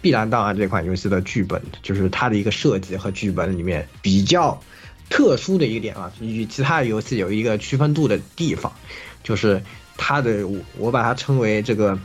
[0.00, 4.62] 碧蓝档案》这款游戏的剧本，就是它的一个设计和剧本里面比较
[5.10, 8.72] 特殊的一个点啊，与其他游戏有一个区分度的地方，
[9.22, 9.62] 就是
[9.96, 10.46] 它的
[10.78, 11.98] 我把它称为这个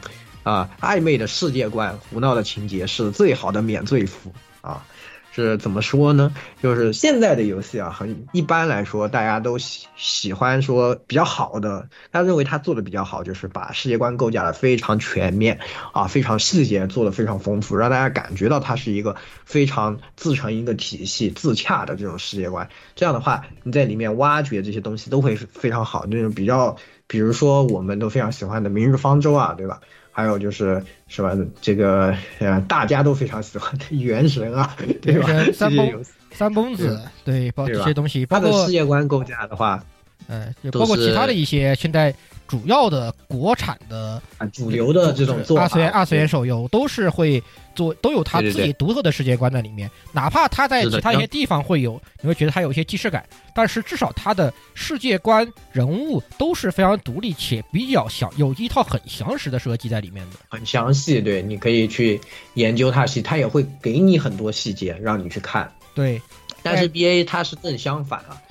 [0.43, 4.33] 啊暧昧的世界观、胡闹的情节是最好的免罪符。
[4.61, 4.85] 啊，
[5.33, 6.33] 是怎么说呢？
[6.61, 15.59] 就是现在的游戏啊，很一般来说，大家都喜喜欢说比较好的，他认为他做的比较好，就是把世界观构架的非常全面
[15.93, 19.15] 啊，非常细节做的非常丰富，让大家感觉到它是一个
[19.45, 22.69] 非常自成一个体系、自洽的这种世界观。
[22.95, 26.05] 这样的话，你在里面挖掘这些东西都会非常好。
[26.07, 26.75] 那种比较，
[27.07, 29.79] 比如说我们都非常喜欢的《明日方舟》啊，对吧？
[30.11, 31.35] 还有就是是吧？
[31.61, 35.27] 这个呃，大家都非常喜欢的《原神》啊，对吧？
[35.53, 39.83] 三崩三崩子，对，包括这些东西，包括世界观构架的话，
[40.27, 42.13] 嗯，包括其他的一些现在。
[42.47, 44.21] 主要的国产的
[44.51, 47.41] 主流的这种二次元二次元手游都是会
[47.75, 49.89] 做，都有他自己独特的世界观在里面。
[50.11, 60.37] 哪怕他在其他一些地方会有，你会觉得他有一些既视感，但是至少他的世界观、人物都是非常独立且比较详，有一套很详实的设计在里面的。
[60.49, 62.19] 很详细，对，你可以去
[62.55, 65.71] 研究它细，它也会给你很多细节让你去看。
[65.93, 66.21] 对，
[66.63, 68.41] 但是 B A 它是正相反啊。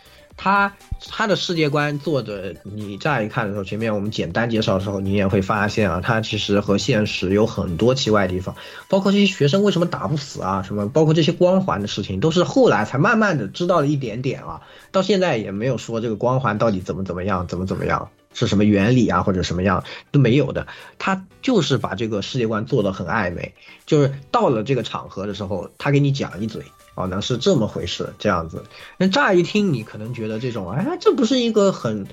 [0.43, 0.73] 他
[1.11, 8.55] 他的世界观做的，你乍一看的时候，前面我们简单介绍的时候，你也会发现啊，他其实和现实有很多奇怪的地方，
[8.89, 20.67] 包括这些学生为什么打不死啊，什么，包括这些光环的事情，都是后来才慢慢的知道了一点点啊，到现在也没有说这个光环到底怎么怎么样，怎么怎么样，是什么原理啊，或者什么样都没有的，
[20.99, 26.63] 他就是把这个世界观做的很暧昧，就是到了这个场合的时候，他给你讲一嘴。
[27.01, 28.65] 可能是这么回事，这样子。
[28.99, 32.07] 那乍一听，你可能觉得这种，哎，这不是一个很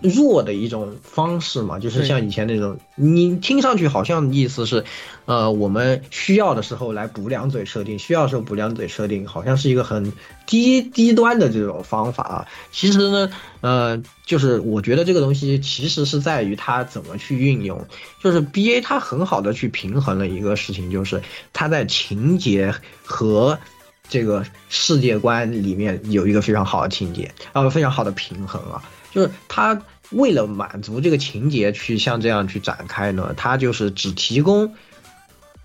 [0.00, 1.78] 弱的一种方式嘛？
[1.78, 4.84] 就是像以前那种，你听上去好像意思是，
[5.24, 10.12] 呃，我们需要的时候来补两嘴设定，需要时候补两嘴设定，好像是一个很
[10.46, 12.46] 低低端的这种方法啊。
[12.70, 13.30] 其实呢，
[13.62, 17.86] 呃，就是我觉得这个东西其实是在于它怎么去运用。
[18.22, 21.22] 就是 B A 它很好的去平衡了一个事情，就是
[21.54, 23.58] 它在情节和
[24.08, 34.74] 这个世界观里面有一个非常好的情节，啊，非常好的平衡啊，就是他为了满足这个情节去像这样去展开呢，他就是只提供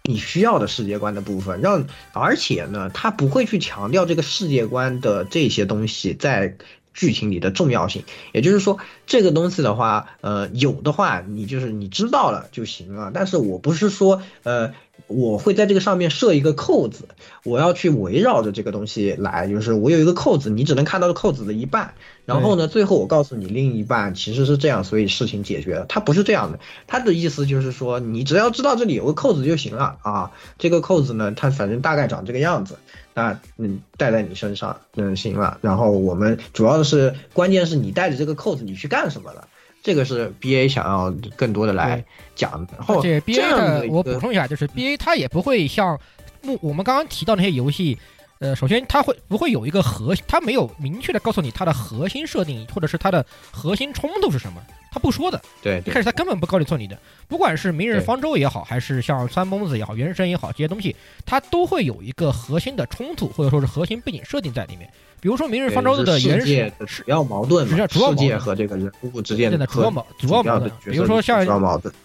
[0.04, 6.56] 你需要的世界观的部分，让而且呢，他不会去强调这个世界观的这些东西在
[6.93, 14.73] 剧情里的重要性，也就是说，这个东西的话，呃，有的话你就是你知道了就行了，但是我不是说，呃。
[15.08, 17.08] 我会在这个上面设一个扣子，
[17.43, 21.93] 我要去围绕着这个东西来，就是我有一个扣子，你只能看到扣子的一半，
[22.25, 25.86] 然后呢，最后我告诉你另一半其实是这样，所以事情解决了。
[25.88, 30.32] 它不是这样的，他的意思就是说，你只要知道这里有个扣子就行了啊。
[30.60, 32.78] 这个扣子呢，它反正大概长这个样子，
[33.13, 35.58] 那嗯戴在你身上，嗯行了。
[35.62, 39.48] 然后我们主要的是，关键是你带着这个扣子你去干什么了。
[39.82, 42.04] 这个是 B A 想要更多的来
[42.36, 45.98] 讲，然后这 B A 的我补充一下，就是 B A 它也不会像
[46.41, 47.98] 目我们刚刚提到那些游戏，
[48.39, 54.62] 呃，首先它会不会有一个核，它没有明确的告诉你它的核心设定或者是它的核心冲突是什么。
[54.91, 56.97] 它不说的，对，一开始他根本不告诉你的，
[57.28, 60.95] 不管是明日方舟也好，还是像三蹦子也好，原神也好，这些东西，
[61.28, 64.91] 它都会有一个核心的冲突，或者说是核心背景设定在里面。
[65.21, 68.39] 比如说明日方舟的原始主要矛盾，主要矛盾。
[68.39, 71.45] 和这个人物之间的主要矛主要矛盾，比如说像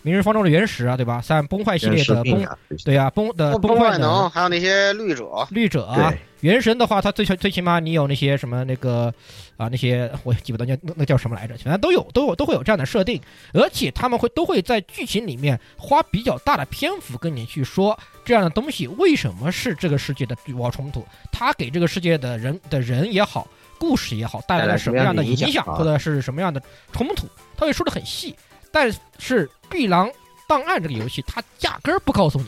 [0.02, 1.20] 明日方舟的原始啊，对吧？
[1.20, 2.46] 像崩坏系列的崩，
[2.84, 6.12] 对呀，崩的崩坏能，还有那些绿者，绿者啊。
[6.40, 9.10] 原神的话，它最最起码你有那些什么那个
[9.56, 13.18] 啊那些我记不得叫那那叫什么来着，反正都有都有都会有这样的设定，
[13.54, 23.46] 而且他们会都会在剧情里面花比较大的篇幅跟你去说这样的东西为什么是这个世界的主要冲突，它给这个世界的人的人也好，
[23.78, 28.34] 故事也好带来了什么样的影响或者是什么样的冲突，他会说的很细。
[28.72, 30.10] 但是《碧狼
[30.48, 32.46] 档案》这个游戏，它压根儿不告诉你。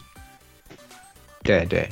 [1.43, 1.89] 对对。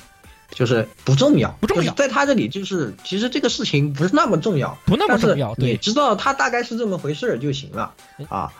[0.51, 8.53] 就是不重要，不重要就是在他这里就是其实这个事情不是那么重要，不那么重要，你对，知道他大概是这么回事儿就行了嗯啊，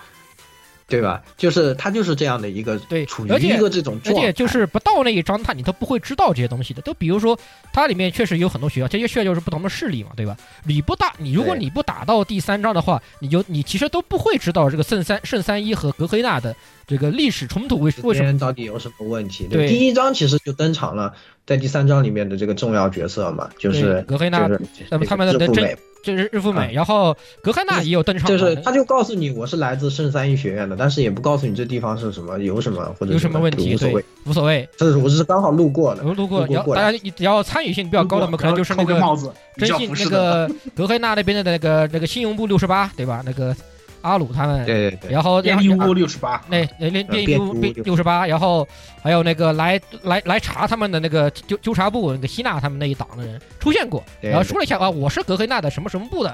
[0.87, 1.23] 对吧？
[1.37, 6.83] 就是他就是这样的一个对处于而且一个这种而状态，且就是不到那一章，他你都不会知道这些东西的。
[6.83, 7.39] 都比如说，
[7.73, 10.37] 它里面确实有很多学校，这些学校就是不同的势力嘛，对吧？
[10.65, 16.55] 你不打，你如果你不打到第三章的话，你就你其实都不会知道这个圣三圣三一和格黑纳的
[16.87, 19.47] 这个历史冲突为为什么到底有什么问题？
[19.51, 21.13] 对第一章其实就登场了，
[21.47, 34.69] 在第三章里面的这个重要角色嘛，就是格黑纳就是那么他们的这个智富美真就是日富美，啊然后格黑纳也有登场，就是他就告诉你我是来自圣三一学院的，但是也不告诉你这地方是什么，有什么或者有什么问题，对无所谓。，无所谓。
[34.77, 40.11] 这是我只是刚好路过的，路过要大家只要参与性比较高的，我们可能就是那个扣个帽子，比征信那。
[40.11, 43.23] 个格黑纳那边的那个那个信用部六十八，对吧？
[43.25, 43.57] 那个
[44.05, 48.69] 阿鲁他们，对对对，然后便利屋六十八，那那那呃便便屋六六十八，然后
[49.03, 56.29] 还有那个来来来查他们的那个纠纠察部那个希娜他们那一党的人出现过，对然后说了一下啊，我是格黑纳的什么什么部的，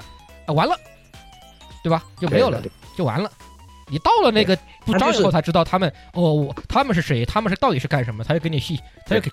[0.45, 0.75] 啊，完了，
[1.81, 2.03] 对吧？
[2.19, 3.31] 就没有了对，对就完了。
[3.87, 4.53] 你到了那个
[4.85, 9.31] 部他就是章以后才知道他们哦，我他们是谁，他们是到底是干什么，他就给你细，他就给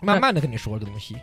[0.00, 1.16] 慢慢的跟你说这个东西。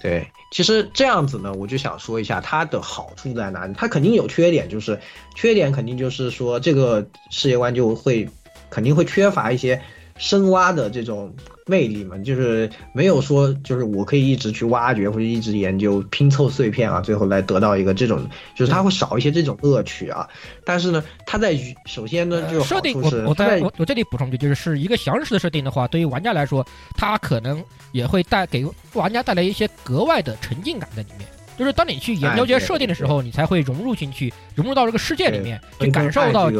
[0.00, 3.74] 对，其实这样子呢，我就想说一下它的好处在哪里。
[3.76, 4.98] 它肯定有缺点，就是
[5.34, 8.28] 缺点肯定就是说这个世界观就会
[8.70, 9.80] 肯定会缺乏一些
[10.18, 11.32] 深挖的这种
[11.66, 20.28] 魅力嘛，就是没有说就是我可以一直去挖掘或者一直研究拼凑碎片啊，最后来得到一个这种，就是它会少一些这种乐趣啊。
[20.64, 31.28] 但是呢，它在于首先呢，就呃设定，我我在我我这里补充一句，就是是一个详实的设定的话，对于玩家来说，它可能也会带给玩家带来一些格外的沉浸感在里面。
[31.58, 36.52] 就是当你去研究这些设定的时候，你才会融入进去，融入到这个世界里面，去感受到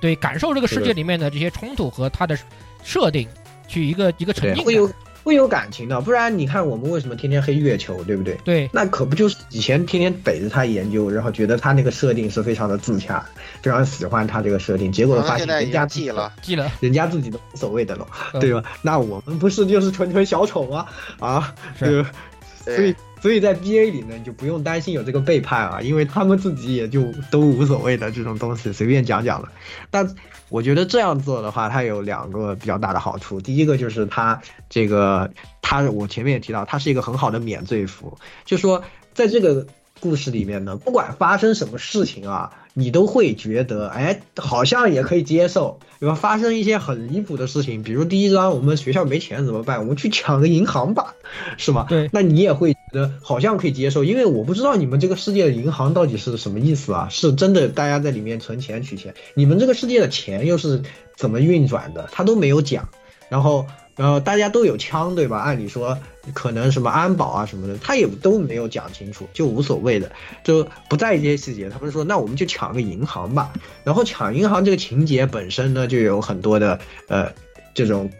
[0.00, 2.36] 对感受这个世界里面的这些冲突和它的
[2.82, 3.28] 设定，
[3.68, 4.64] 去一个一个沉浸感。
[4.64, 4.90] 对会有
[5.22, 8.38] 会有感情的，不然你看我们为什么天天黑月球，对不对？
[8.42, 13.24] 对，那可不就是以前天天逮着他研究，然后觉得他那个设定是非常的自洽，
[13.60, 18.62] 非常喜欢他这个设定，结果发现人家经记了，记了，人家自己都无所谓的了，嗯对吧？
[18.80, 20.86] 那我们不是就是纯纯小丑吗？
[21.18, 22.04] 啊，是
[22.64, 29.50] 所以所以在 B A 里呢，你就不用担心有这个背叛啊，因为他们自己也就都无所谓的这种东西，随便讲讲了。
[29.90, 30.08] 但
[30.50, 33.40] 我觉得这样做的话，它有两个比较大的好处。
[33.40, 35.30] 第一个就是它这个，
[35.62, 38.82] 它我前面也提到，它是一个很好的免罪符，就说
[39.14, 39.66] 在这个
[40.00, 46.14] 故事里面呢，不管发生什么事情啊，你都会觉得，哎，好像也可以接受，对吧？
[46.14, 49.78] 发生一些很离谱的事情，比如第一章我们学校没钱怎么办？
[49.80, 51.14] 我们去抢个银行吧，
[51.58, 51.86] 是吗？
[51.88, 57.08] 对那你也会觉得好像可以接受，因为我不知道你们这个世界的银行到底是什么意思啊？
[57.10, 59.14] 是真的大家在里面存钱取钱？
[59.34, 60.82] 你们这个世界的钱又是
[61.16, 62.08] 怎么运转的？
[62.10, 62.88] 他都没有讲，
[63.28, 63.66] 然后。
[63.96, 65.40] 然后大家都有枪，对吧？
[65.40, 65.98] 按理说
[66.34, 70.10] 可能什么安保啊什么的，他也都没有讲清楚，就无所谓的，
[70.44, 71.68] 就不在意这些细节。
[71.70, 73.52] 他们说，那我们就抢个银行吧。
[73.84, 77.32] 然后抢银行这个情节本身呢，就有很多的呃
[77.74, 78.10] 这种，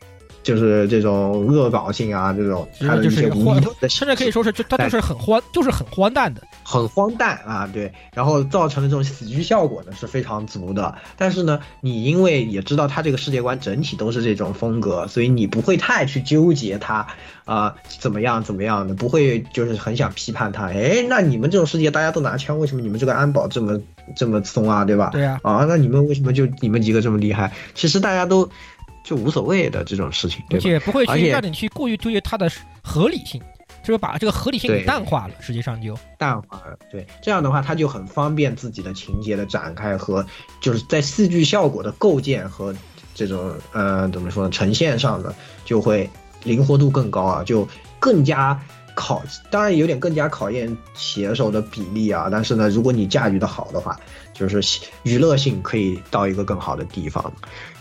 [0.42, 6.42] 就是这种恶搞性啊，这种其还有实就是欢一些无厘头的，甚至可以说是就它就是很欢，就是很荒诞的。
[6.62, 10.94] 很荒诞啊，对，然后造成的这种喜剧效果呢是非常足的。
[11.16, 17.06] 但是呢，你因为也知道它这个世界观整体都是这种风格，所以你不会太去纠结它
[17.44, 20.66] 啊、怎么样怎么样的，不会就是很想批判它。
[20.66, 23.80] 哎，那你们这种世界大家都拿枪，为什么你们这个安保这么
[24.14, 25.10] 这么松啊，对吧？
[25.12, 27.52] 对啊、啊，那你们为什么就你们几个这么厉害？
[27.74, 28.48] 其实大家都
[29.02, 30.62] 就无所谓的这种事情，对吧？
[30.62, 32.50] 而且不会去让你去过于纠结它的
[32.82, 33.40] 合理性，
[33.82, 35.34] 就是把这个合理性给对淡化了。
[35.40, 40.24] 实际上就淡化了，对，这样的话，它就很方便自己的情节的展开和
[40.60, 42.74] 就是在戏剧效果的构建和
[43.14, 45.34] 这种呃怎么说呢，呈现上呢，
[45.64, 46.08] 就会
[46.44, 47.66] 灵活度更高啊，就
[47.98, 48.58] 更加
[48.94, 53.98] 考，当然有点更加考验写手的比例啊，但是呢，如果你驾驭的好的话，
[54.34, 54.60] 就是
[55.02, 57.32] 娱乐性可以到一个更好的地方，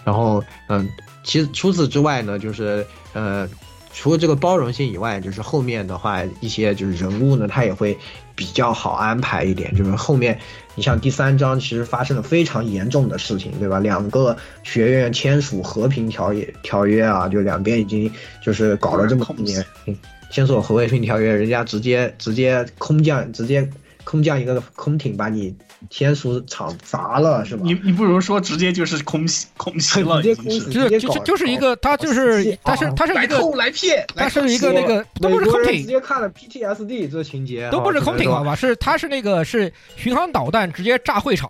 [0.04, 0.88] 然后嗯，
[1.30, 3.48] 其实除此之外呢，就是呃。
[3.92, 7.98] 除了这个包容性以外，就是后面的话，一些就是人物呢，他也会
[8.36, 9.76] 比较好安排一点。
[9.76, 10.40] 就是后面，
[10.76, 13.80] 你像第三章，其实发生了非常严重的事情，对吧？
[13.80, 18.10] 两个学院签署和平条约条约啊，就两边已经
[18.44, 19.98] 就是搞了这么多年，嗯
[20.32, 23.68] 签署和平条约，人家直接直接空降，直接
[24.04, 25.54] 空降一个空艇把你
[25.90, 27.62] 签署厂砸了，是吧？
[27.66, 38.56] 你你不如说直接就是空袭空袭了，直接空袭就是就是就是一个，他就是他是他是一个来骗，他是一个那个都不是空艇直，接看了 PTSD 这情节，都不是空艇好吧？
[38.56, 41.50] 是他是那个是巡航导弹直接炸会场，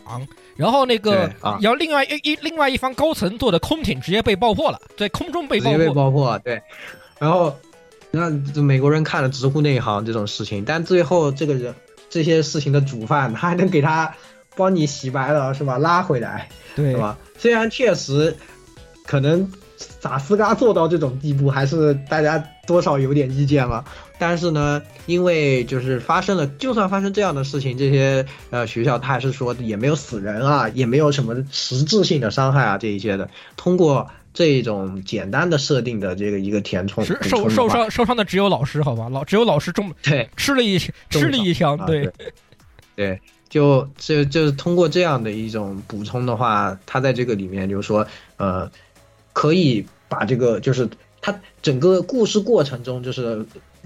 [0.55, 6.03] 然后那个然后另外一一另外一方高层做的空艇直接被爆破了，在空中被爆破被爆破。
[6.03, 6.61] 爆破，对。
[7.19, 7.53] 然后，
[8.11, 8.29] 那
[8.61, 11.75] 美国人看了直呼内行这种事情，但最后这个人
[12.09, 14.13] 这些事情的主犯，他 还能给他
[14.55, 15.77] 帮你洗白了，是吧？
[15.77, 17.17] 拉回来，对是吧？
[17.37, 18.35] 虽然确实
[19.05, 19.49] 可能
[19.99, 23.83] 咋斯嘎做到这种地步，还是大家多少有点意见了。
[24.21, 33.29] 但是呢，因为就是发生了，就算发生这样的事情，这些呃学校他还是说也没有死人啊，也没有什么实质性的伤害啊，这一些的。
[33.55, 34.09] 通过
[34.39, 39.09] 这种简单的设定的这个一个填充，受受伤受伤的只有老师，好吧？
[39.09, 40.29] 老只有老师中对。
[40.37, 42.09] 吃了一吃了一枪，啊对，
[42.95, 43.19] 对，
[43.49, 48.71] 就就就是通过这样的一种补充的话，他在这个里面就是说，呃，
[49.33, 50.87] 可以把这个就是
[51.19, 53.45] 他整个故事过程中就是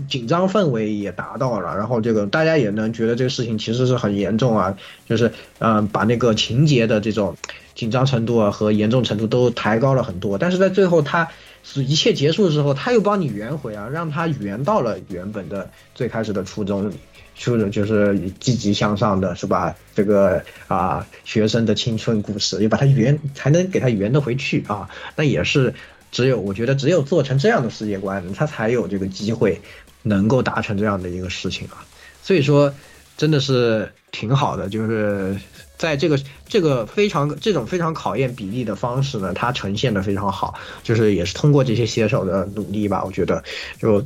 [0.10, 4.78] 紧张氛围也达到了，然后这个大家也能觉得这个事情其实是很严重啊，
[5.08, 7.36] 就是嗯、把那个情节的这种
[7.76, 11.30] 紧张程度啊和严重程度都抬高了很多，但是在最后他。
[11.66, 16.91] 是一切结束之后，他又帮你圆回啊，让他圆到了原本的最开始的初衷
[17.38, 19.74] 初衷就是积极向上的，是吧？
[19.96, 24.89] 这个啊，学生的青春故事，也把它圆，才能给它圆得回去啊。
[25.16, 25.74] 那也是
[26.12, 29.62] 只有我觉得只有做成这样的世界观，他才有这个机会
[30.04, 31.84] 能够达成这样的一个事情啊。
[32.22, 32.72] 所以说，
[33.18, 35.36] 真的是挺好的，就是
[35.78, 43.43] 在这个这个非常这种非常考验比例的方式呢，它呈现的非常好，就是也是通过这些写手的努力吧，我觉得
[43.80, 44.06] 就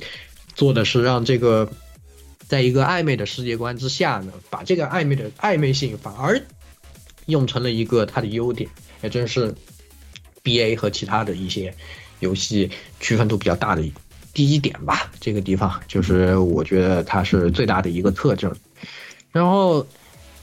[0.56, 1.70] 做的是让这个。
[2.48, 6.42] 在一个暧昧的世界观之下呢，把这个暧昧的暧昧性反而
[7.26, 8.70] 用成了一个它的优点，
[9.02, 9.54] 也真是
[10.44, 11.76] B A 和其他的一些
[12.22, 12.72] 游戏
[13.02, 13.82] 区分度比较大的
[14.38, 15.10] 第一点吧。
[15.20, 18.54] 这个地方就是我觉得它是最大的一个特征。
[19.32, 19.84] 然后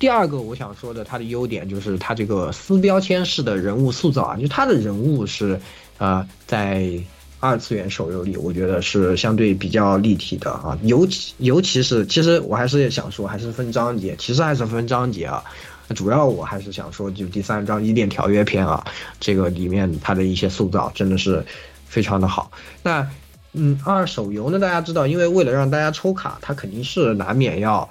[0.01, 5.61] 第二个我想说的，它的优点就是它这个撕标签式的人物塑造啊，就它的人物是
[5.99, 7.01] 呃在。
[7.41, 15.45] 二次元手游里，我觉得是相对比较立体的啊，尤其尤其是，其实我还是想说，还是分章节，其实还是分章节啊。
[15.95, 18.83] 主要我还是想说，就第三章《伊甸条约篇》啊，
[19.21, 21.45] 这个里面它的一些塑造真的是
[21.87, 22.51] 非常的好。
[22.83, 23.07] 那
[23.55, 27.89] 嗯，二手游呢，大家知道，因为为了让大家抽卡，它肯定是难免要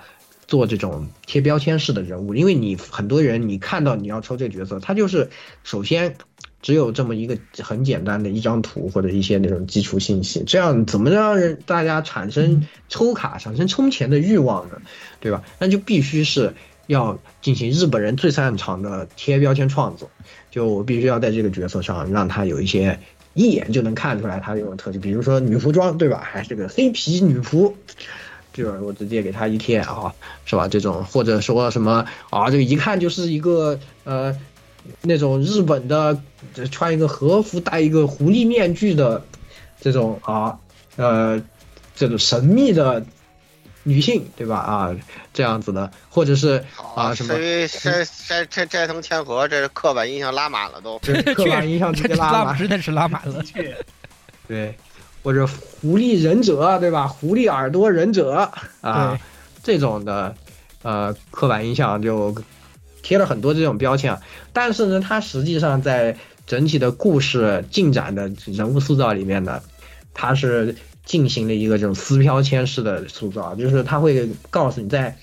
[0.47, 5.29] 做这种贴标签式的人物，因为你很多人你看到你要抽这个角色，他就是
[5.63, 6.15] 首先。
[6.61, 14.81] 只有这么一个很简单的一张图或者一些那种基础信息，这样怎么让人大家产生抽卡、产生充钱的欲望呢？
[15.19, 15.43] 对吧？
[15.59, 16.53] 那就必须是
[16.87, 20.09] 要进行日本人最擅长的贴标签创作，
[20.51, 22.97] 就我必须要在这个角色上让他有一些
[23.33, 26.21] 一眼就能看出来他这种特质，比如说女仆装，对吧？
[26.23, 27.73] 还是个黑皮女仆。
[28.53, 30.13] 就是我直接给他一贴啊，
[30.45, 30.67] 是吧？
[30.67, 34.35] 这种或者说什么啊，这个一看就是一个呃。
[34.99, 36.21] 那种日本的
[36.69, 39.23] 穿一个和服、戴一个狐狸面具的
[39.79, 40.59] 这种啊，
[40.97, 41.41] 呃，
[41.95, 43.01] 这种神秘的
[43.83, 44.57] 女性，对吧？
[44.57, 44.95] 啊，
[45.33, 46.63] 这样子的，或者是
[46.95, 50.97] 啊什么摘摘摘摘斋藤千和，这是刻板印象拉满了都，
[51.35, 53.43] 刻板印象直接拉满，真的是拉满了。
[54.47, 54.75] 对，
[55.21, 57.07] 或者狐狸忍者，对吧？
[57.07, 59.19] 狐狸耳朵忍者啊，
[59.61, 60.35] 这种的
[60.81, 62.35] 呃刻板印象就。
[63.05, 64.21] 贴了很多这种标签啊，
[64.53, 66.15] 但是呢，它实际上在
[66.47, 69.61] 整体的故事进展的人物塑造里面呢，
[70.13, 70.73] 它是
[71.05, 75.17] 进行了一个这种撕标签式的塑造，就是他会告诉你，在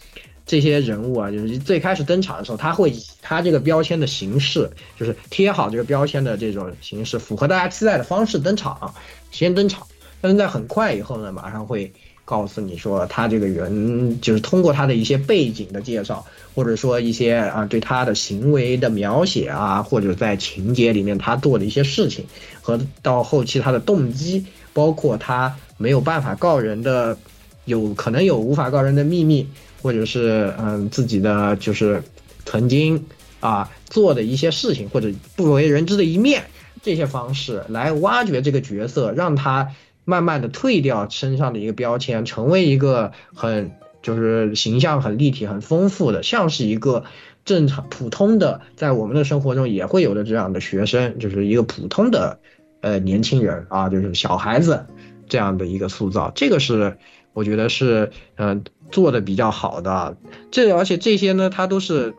[0.47, 8.95] 这些人物啊，就是最开始登场的时候，他会以他这个标签的形式，就是贴好这个标签的这种形式，符合大家期待的方式登场，
[9.31, 9.87] 先登场，
[10.21, 11.93] 但是在很快以后呢，马上会。
[12.23, 16.25] 告诉你说，他这个人就是通过他的一些背景的介绍，
[16.55, 22.25] 或者说一些啊对他的行为的描写啊，或者在情节里面他做的一些事情，
[22.63, 27.17] 和到后期他的动机，包括他没有办法告人的，
[27.65, 29.49] 有可能有无法告人的秘密，
[29.83, 32.03] 或者是嗯自己的就是
[32.45, 33.07] 曾经
[33.41, 36.45] 啊做的一些事情，或者不为人知的一面，
[36.83, 39.73] 这些方式来挖掘这个角色，让他。
[40.07, 43.71] 慢慢的退掉身上的一个标签，成为一个很
[44.03, 47.05] 就是形象很立体、很丰富的，像是一个
[47.45, 52.41] 正常普通的，在我们的生活中也会有的这样的学生，就是一个普通的
[52.81, 54.85] 呃年轻人啊，就是小孩子
[55.31, 56.99] 这样的一个塑造，这个是
[57.33, 60.19] 我觉得是嗯做的比较好的。
[60.51, 62.15] 这而且这些呢，它都是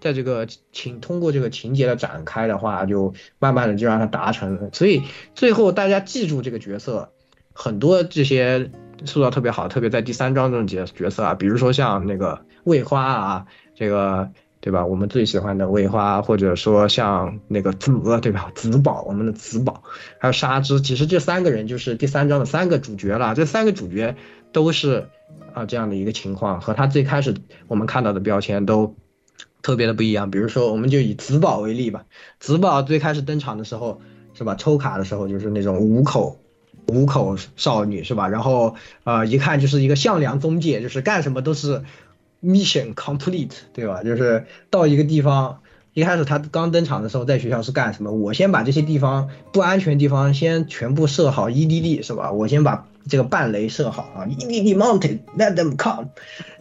[0.00, 4.70] 在这个情通过这个情节的展开的话，就慢慢的就让它达成了。
[4.72, 5.02] 所以
[5.34, 7.10] 最后大家记住这个角色。
[7.54, 8.70] 很多这些
[9.04, 14.30] 塑造特别好，特别在第三章这种角角色啊，比如说像那个卫花啊，这个
[14.62, 14.86] 对吧？
[14.86, 18.52] 我们最喜欢的卫花，或者说像那个子，对吧？
[18.54, 19.82] 子宝，我们的子宝，
[20.18, 23.34] 还有沙织，其实这三个人就是第三章的三个主角了。
[23.34, 24.14] 这三个主角
[24.52, 25.08] 都是
[25.52, 27.34] 啊这样的一个情况，和他最开始
[27.66, 28.94] 我们看到的标签都
[29.62, 30.30] 特别的不一样。
[30.30, 32.04] 比如说，我们就以子宝为例吧，
[32.38, 34.00] 子宝最开始登场的时候，
[34.32, 34.54] 是吧？
[34.54, 36.38] 抽卡的时候就是那种五口。
[36.88, 38.28] 五口少女是吧？
[38.28, 41.84] 然后呃，一看就是一个向良宗介，就是干什么都是
[42.42, 44.02] mission complete，对吧？
[44.02, 45.60] 就是到一个地方，
[45.94, 48.10] 一开始他刚登场的时候，在学校是干什么？
[48.12, 52.32] 我先把这些地方不安全地方先全部设好 EDD 是吧？
[52.32, 56.08] 我先把这个半雷设好啊，EDD mounted，let them come，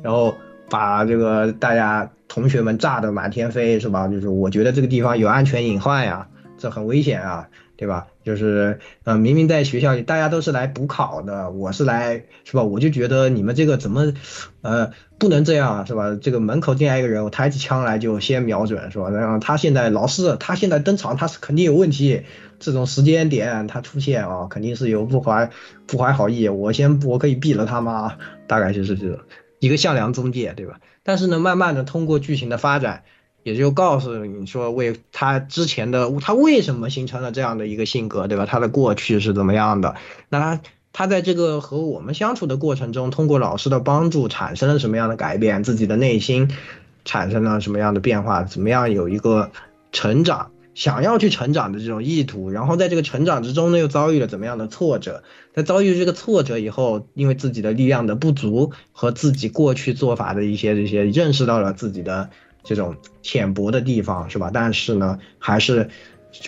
[0.01, 0.35] 然后
[0.69, 4.07] 把这个大家同学们炸得满天飞是吧？
[4.07, 6.27] 就是我觉得这个地方有安全隐患呀，
[6.57, 7.47] 这很危险啊。
[7.77, 8.05] 对吧？
[8.23, 12.63] 就是呃，明明在学校里大家都是来补考的，我是来是吧？
[12.63, 14.13] 我就觉得你们这个怎么，
[14.61, 16.17] 呃，不能这样是吧？
[16.21, 19.09] 这个门口进来一个人，我抬起枪来就先瞄准是吧？
[19.09, 22.23] 然后他现在老师他现在登场，他是肯定有问题。
[22.59, 25.49] 这种时间点他出现啊，肯定是有不怀
[25.87, 26.47] 不怀好意。
[26.47, 28.17] 我先我可以毙了他吗？
[28.45, 29.17] 大概就是这种
[29.59, 30.79] 一个向良中介，对吧？
[31.01, 33.03] 但是呢，慢慢的通过剧情的发展。
[33.43, 38.45] 也就告诉你说，为他之前的他为什么形成了这样的一个性格，对吧？
[38.45, 39.95] 他的过去是怎么样的？
[40.29, 40.61] 那他
[40.93, 45.63] 他在这个和我们相处的过程中，通过老师的帮助产生了什么样的改变？
[45.63, 46.51] 自己的内心
[47.03, 48.43] 产生了什么样的变化？
[48.43, 49.51] 怎么样有一个
[49.91, 52.51] 成长，想要去成长的这种意图？
[52.51, 55.23] 然后在这个成长之中呢，又遭遇了怎么样的挫折？
[55.55, 62.29] 在遭遇这个挫折以后，因为自己的力量的不足和自己过去做法的一些这些，认识到了自己的。
[62.63, 64.51] 这种浅薄的地方是吧？
[64.53, 65.89] 但是呢，还是，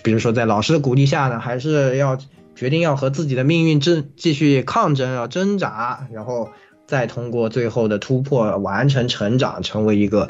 [0.03, 2.17] 比如说在老师的鼓励下呢，还是要
[2.55, 6.49] 决定要和自己的命运争继续抗争，啊挣扎，然后
[6.85, 10.29] 再通过最后的突破完成成长，成为一个，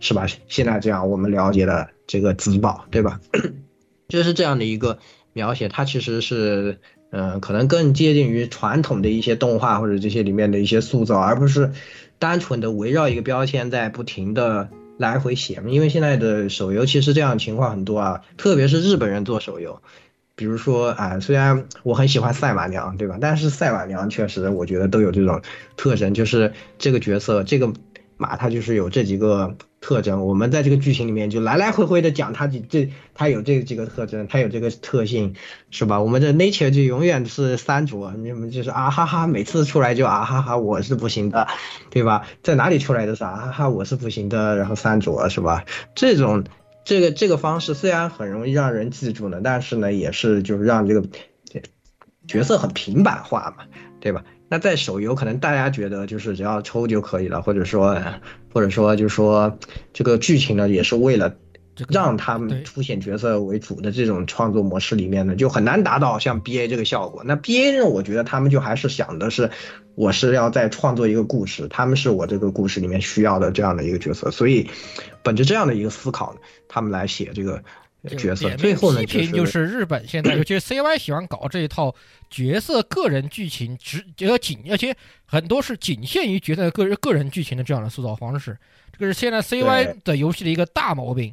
[0.00, 0.26] 是吧？
[0.48, 3.20] 现在这样我们了解的这个子宝，对吧？
[4.08, 4.98] 就是这样的一个
[5.32, 6.78] 描写，它其实是，
[7.10, 11.72] 嗯，可能更接近于传统的一些动画或者这些里面的一些塑造，而不是
[12.18, 14.68] 单纯的围绕一个标签在不停的。
[14.96, 19.80] 来回写嘛，因为现在的手游其实这样情况很多啊，特别是日本人做手游，
[20.36, 23.18] 比如说啊，虽然我很喜欢赛马娘，对吧？
[23.20, 25.42] 但是赛马娘确实我觉得都有这种
[25.76, 27.72] 特征，就是这个角色这个。
[28.24, 35.34] 马它就是有这几个特征，我们在这个剧情里面就来来回回的讲它几这它有这几个特征，它有这个特性，
[35.70, 36.00] 是吧？
[36.00, 41.46] 我们的 nature 就永远是三卓，你们就是啊哈哈，每次出来就啊哈哈，我是不行的，
[41.90, 42.26] 对吧？
[42.42, 45.66] 在哪里出来的是啊哈哈，我是不行的，然后三卓是吧？
[45.94, 46.44] 这种
[46.86, 51.06] 这个这个方式虽然很容易让人记住呢，但是呢也是就是让这个
[52.26, 53.64] 角色很平板化嘛，
[54.00, 54.24] 对吧？
[54.54, 58.00] 那在手游，可能大家觉得就是只要抽就可以了，或者说，
[58.52, 59.58] 或者说就是说，
[59.92, 61.34] 这个剧情呢，也是为了
[61.88, 67.24] 让他们凸显角色为主的这种创作模式里面呢，就很难达到像 B A 这个效果。
[67.24, 69.50] 那 B A 呢，我觉得他们就还是想的是，
[69.96, 74.70] 我是要在创作一个故事，他们是我这个故事里面需要的这样的一个角色，所以，
[75.24, 76.36] 本着这样的一个思考，
[76.68, 77.60] 他们来写这个。
[78.10, 81.94] 角色最后呢，批评就是日本现在，尤其是 CY 喜欢搞这一套
[82.28, 84.94] 角色个人剧情，只要仅而且
[85.24, 88.56] 很多是仅限于角色个人个人剧情的这样的塑造方式，
[88.92, 91.32] 这个是现在 CY 的游戏的一个大毛病。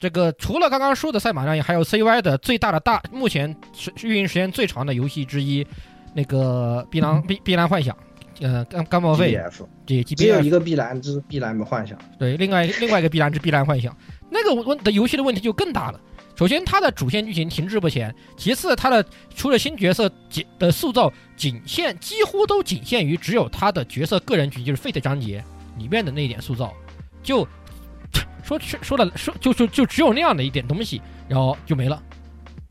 [0.00, 5.66] 这个除了刚刚说的赛马上，还有 CY 的最大的大目前是运营时间最长的游戏之一，
[6.14, 7.96] 那个碧蓝碧碧蓝幻想，
[8.40, 9.36] 呃，干干报废，
[9.84, 13.96] 这，只有一个碧蓝之碧蓝的幻想，对，另外另外一个碧蓝之碧蓝幻想，
[14.30, 16.00] 那个问的游戏的问题就更大了。
[16.38, 25.42] 首先，它的主线剧情停滞不前；其次，它的除了新角色仅的塑造，仅限几乎都仅限于只有他的角色个人剧，就是 Fate 章节
[25.78, 26.72] 里面的那一点塑造，
[27.24, 27.44] 就
[28.44, 32.00] 说说的说就就就只有那样的一点东西，然后就没了，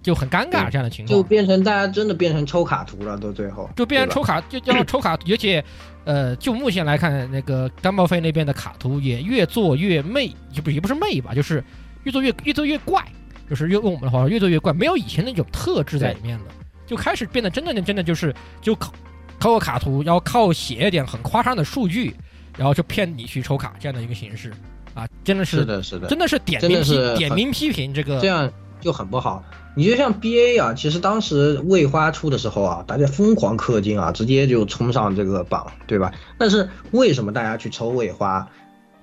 [0.02, 5.62] 就很尴尬这样的情况，就变成大家真的变成抽卡图了，到最后就变成抽卡，就叫抽卡，而且
[6.06, 11.62] 呃，就目前来看，那个干报废那边的卡图也越做越媚，就不也不是媚吧，就是
[12.04, 13.04] 越做越越做越怪。
[13.50, 16.46] 就是用用我们的话说，越做越怪，没有以前那种特质在里面了，
[16.86, 18.92] 就开始变得真的真的就是就靠
[19.40, 22.14] 靠个卡图，然后靠写一点很夸张的数据，
[22.58, 24.52] 然后就骗你去抽卡这样的一个形式
[24.94, 29.44] 啊，真的是是的是的，真的是点名批点名批评这个，这样就很不好。
[29.76, 36.12] 你就像 B A 啊，其实当时未花出的时候啊，大家疯狂氪金啊，直接就冲上这个榜，对吧？
[36.38, 38.50] 但是为什么大家去抽未花？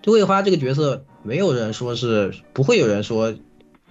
[0.03, 3.35] 就未花这个角色，没有人说是不会有人说。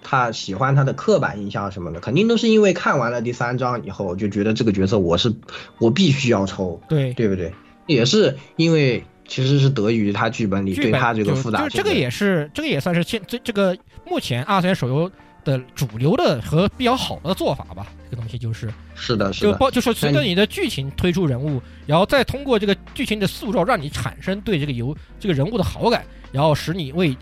[0.04, 5.34] 他喜欢他的刻板印象什么的，肯定都是因为看完了第三章以后，就觉得这个角色我是
[5.78, 7.52] 我必须要抽，对对不对？
[7.86, 11.70] 也是因为其实是得益于他剧本里对他这个复杂性。
[11.70, 13.76] 就这个也是这个也算是现这这个
[14.06, 15.10] 目前二次元手游
[15.42, 17.86] 的主流的和比较好的做法吧。
[18.04, 27.16] 这个东西就是是的，是的，就包就说随着你的剧情推出人物，然后再通过这个剧情的塑造，让你产生对这个游这个人物的好感，然后使你为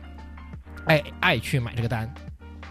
[0.84, 2.12] 爱爱去买这个单，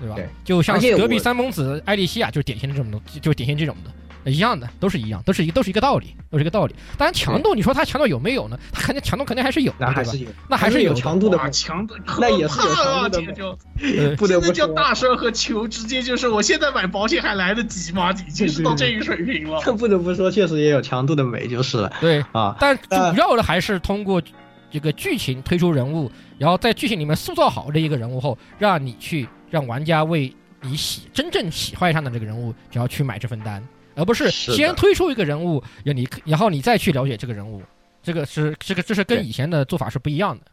[0.02, 0.16] 对吧？
[0.16, 6.76] 对就像隔壁三公子艾丽西亚就是典型的这种东，就是典型这种的，一样的，都是一样，都是一个都是一个道理，都是一个道理。
[6.98, 8.60] 当然强度，你说它强度有没有呢？
[8.72, 13.58] 它肯定强度肯定还是有的，对吧那还是有，那还是有有强度的哇，强度那也是有可怕了，强度的这个就
[14.02, 18.12] 呃 不得不叫大蛇和球，直接就是我现在买保险还来得及吗？
[18.28, 19.60] 已经是到这个水平了。
[19.78, 22.24] 不得不说，确实也有强度的美就是了对。
[22.32, 22.56] 啊。
[22.60, 24.22] 但主呃要的还是通过
[24.70, 37.62] 这个剧情推出人物，然后在剧情里面塑造好这一个人物后，让你去让玩家为你喜真正喜欢上的这个人物，然后去买这份单，而不是先推出一个人物，让你然后你再去了解这个人物。
[38.02, 40.46] 这个是这个这是跟以前的做法是不一样的。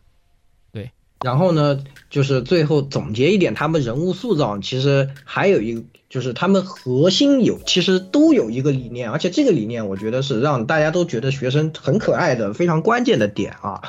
[0.71, 0.91] 对
[1.25, 13.83] 然后呢，就是最后总结一点，他们人物塑造其实还有一个，就是他们核心有其实都有一个理念，而且这个理念我觉得是让大家都觉得学生很可爱的非常关键的点啊，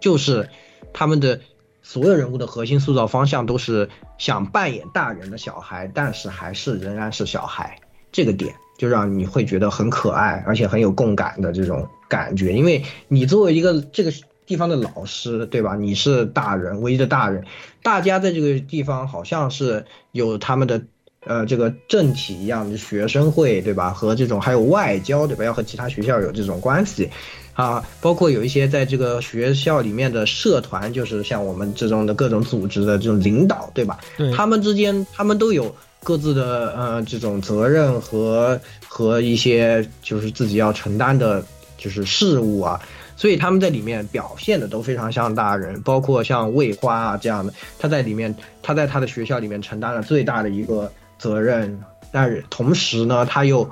[0.00, 0.50] 就是
[0.92, 1.40] 他们的
[1.86, 7.78] 所有人物的核心塑造方向都是想扮演大人的小孩，但是还是仍然是小孩，
[8.10, 14.10] 这个点就让你会觉得很可爱，而且很有共感的这种感觉，因为你作为一个这个
[14.46, 15.76] 地方的老师，对吧？
[15.76, 17.44] 你是大人，唯一的大人，
[17.82, 20.82] 大家在这个地方好像是有他们的
[21.26, 23.90] 呃这个政体一样的学生会，对吧？
[23.90, 25.44] 和这种还有外交，对吧？
[25.44, 27.10] 要和其他学校有这种关系。
[27.54, 33.98] 啊，包括有一些在这个学校里面的社团，就是像我们这种的各种组织的这种领导，对吧？
[34.18, 41.44] 对，他们之间，他们都有各自的呃这种责任和和一些就是自己要承担的，
[41.78, 42.80] 就是事务啊，
[43.16, 51.80] 所以他们在里面表现的都非常像大人，包括像魏花啊这样的，他在里面他在他的学校里面承担了最大的一个责任，
[52.10, 53.68] 但是同时呢，他又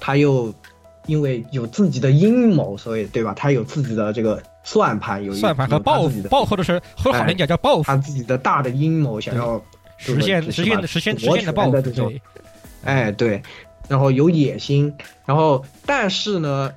[0.00, 0.52] 他又
[1.06, 3.32] 因为有自己的阴谋，所以对吧？
[3.34, 9.62] 他有自己的这个算盘，有一算盘和有他自己的报复报，或者是或者好听点叫报复，他自己的大的阴谋，想要
[9.96, 12.22] 实现实现实现实现的报复，这种对，
[12.84, 13.42] 哎，对，
[13.88, 14.92] 然后有野心，
[15.24, 16.72] 然后但是呢，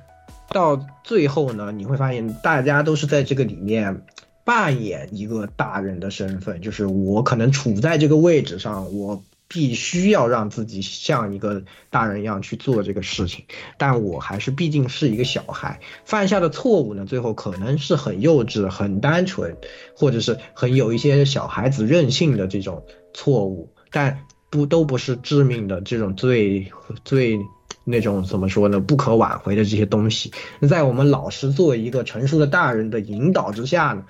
[0.50, 4.02] 到最后呢，你会发现大家都是在这个里面
[4.44, 9.22] 扮演一个大人的身份，就是我可能处在这个位置上，我
[9.52, 13.44] 必须要让自己像一个大人一样去做这个事情，
[13.78, 19.56] 但我还是毕竟是一个小孩，犯下的错误呢，最后可能是很幼稚、很单纯，
[19.96, 24.20] 或者是很有一些小孩子任性的这种错误，但
[24.50, 26.70] 不都不是致命的这种最
[27.04, 27.40] 最
[27.82, 30.30] 那种怎么说呢，不可挽回的这些东西。
[30.68, 34.04] 在我们老师作为一个成熟的大人的引导之下呢，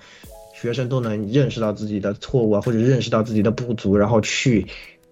[0.53, 4.67] 学生都能认识到自己的错误啊，或者认识到自己的不足，然后去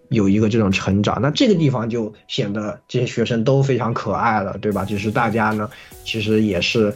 [0.09, 1.19] 有一个这种成长。
[1.21, 4.85] 那这个地方就显得这些学生都非常可爱了，对吧？
[4.85, 5.69] 就是大家呢，
[6.03, 6.93] 其实也是。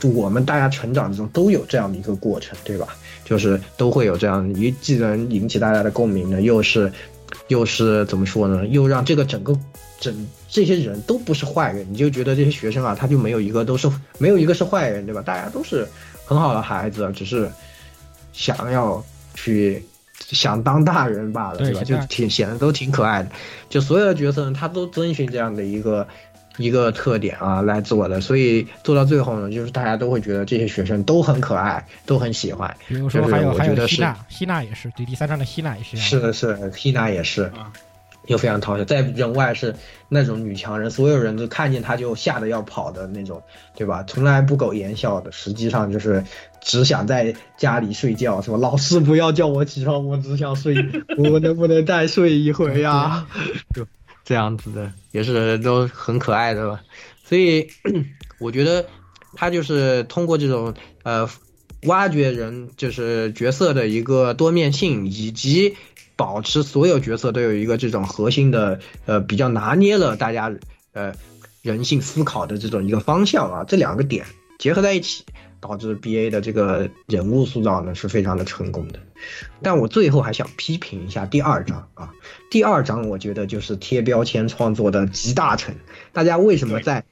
[0.00, 2.96] 就我们大家成长之中都有这样的一个过程，对吧？
[3.26, 6.90] 就是都会有这样一既能引起大家的共鸣呢，又是
[7.48, 8.66] 又是怎么说呢？
[8.68, 9.54] 又让这个整个
[10.00, 15.20] 整这些人都不是坏人，你就觉得这些学生啊，他就没有一个都是没有一个是坏人，对吧？
[15.20, 15.86] 大家都是
[16.24, 17.50] 很好的孩子，只是
[18.32, 19.04] 想要
[19.34, 19.84] 去
[20.30, 21.82] 想当大人罢了，对吧？
[21.82, 23.30] 就挺显得都挺可爱的。
[23.68, 26.06] 就所有的角色呢，他都遵循这样的一个
[26.58, 32.74] 一个特点啊来做的，所以做到最后呢，就是大家都会觉得这些学生都很可爱，都很喜欢。
[32.86, 37.50] 比如说还有还有希娜，希娜也是，对第三章的希娜也是是的，是的，缇娜也是，
[38.26, 38.84] 又非常讨喜。
[38.84, 39.74] 在人外是
[40.08, 43.42] 那种女强人，所有人都看见她就吓得要跑的那种，
[43.74, 44.02] 对吧？
[44.04, 46.24] 从来不苟言笑的，实际上就是
[46.60, 48.56] 只想在家里睡觉，是吧？
[48.56, 50.74] 老师不要叫我起床，我只想睡，
[51.18, 53.26] 我能不能再睡一会呀？
[53.74, 53.86] 就
[54.24, 56.80] 这样子的，也是都很可爱的吧。
[57.24, 57.68] 所以
[58.38, 58.86] 我觉得
[59.34, 61.28] 他就是通过这种呃
[61.86, 65.76] 挖掘人就是角色的一个多面性，以及
[66.22, 70.54] 保持所有角色都有一个这种核心的呃比较拿捏了大家
[70.92, 71.12] 呃
[71.62, 74.24] 人性思考的这种一个方向啊，这两个点
[74.56, 75.24] 结合在一起，
[75.60, 79.00] 导致 B A 的这个人物塑造呢是非常的成功的。
[79.62, 82.12] 但我最后还想批评一下第二章啊，
[82.52, 85.74] 第二章我觉得就是贴标签创作的集大成。
[86.12, 87.02] 大家为什么在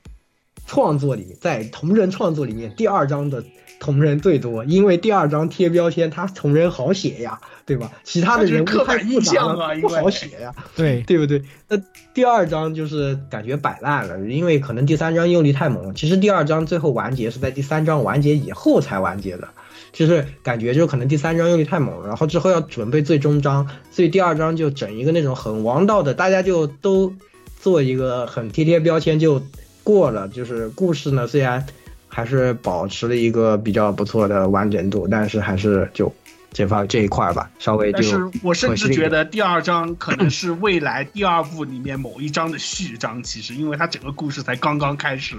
[0.68, 3.42] 创作里，在同人创作里面，第二章的
[3.80, 7.40] 同人最多，因为第二章贴标签，他同人好写呀，
[7.70, 7.92] 对吧？
[8.02, 11.40] 其他的人物太复杂了，不好写呀，对对不对？
[11.68, 11.80] 那
[12.12, 15.94] 第二章就是感觉摆烂了，因为可能第三章用力太猛。
[15.94, 19.46] 其实第二章最后完结是在第三章完结以后才完结的，
[19.92, 27.14] 就是感觉就是可能第三章用力太猛了，然后之后要准备最终章，所以第二章就整一个那种很王道的，大家就都
[27.60, 29.40] 做一个很贴贴标签就
[29.84, 30.26] 过了。
[30.26, 31.64] 就是故事呢，虽然。
[32.12, 36.12] 还是保持了一个比较不错的完整度，但是还是就
[36.52, 37.98] 这方这一块吧，稍微就。
[37.98, 45.36] 但是我甚至觉得第二章可能是未来第二部里面某一章的序章，其实因为它整个故事才刚刚开始。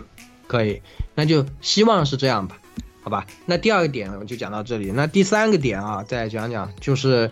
[0.47, 0.81] 可以，
[1.15, 2.57] 那就希望是这样吧，
[3.03, 3.25] 好吧。
[3.45, 7.31] 那第二个点我就讲到这里，那第三个点啊，再讲讲就是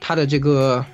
[0.00, 0.84] 它的这个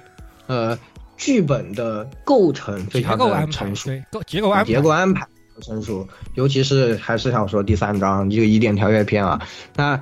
[0.46, 0.78] 呃
[1.16, 5.26] 剧本的构成非常的成熟，对构结构安排结构安排。
[5.60, 9.40] 成熟，尤其是还是想说第三章这个疑点条约篇啊，
[9.76, 10.00] 那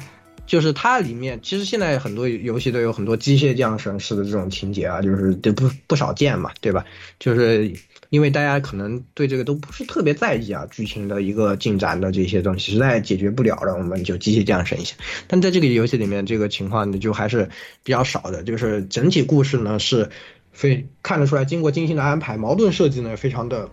[0.51, 6.85] 就是它里面其实现在很多游戏都有很多机械降神式的这种情节啊，就是都不不少见嘛，对吧？
[7.21, 7.73] 就是
[8.09, 14.97] 因为大家可能对这个都不是特别在意啊，剧情的一个进展的这些东西实在解决不了了，我们就机械降神一下。
[15.29, 17.49] 但在这个游戏里面，这个情况呢就还是
[17.85, 20.11] 比较少的，就是整体故事呢是
[20.51, 23.69] 非看得出来经过精心的安排，矛盾设计呢非常的。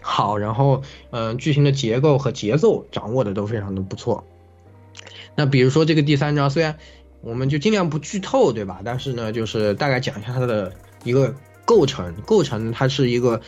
[0.00, 4.26] 好，然后嗯，剧情的结构和节奏掌握的都非常的不错。
[5.40, 6.76] 那比如说这个第三章，虽然
[7.22, 8.82] 我们就尽量不剧透，对吧？
[8.84, 10.70] 但是呢，就是大概讲一下它的
[11.02, 11.34] 一个
[11.64, 12.14] 构成。
[12.26, 13.40] 构成它是一个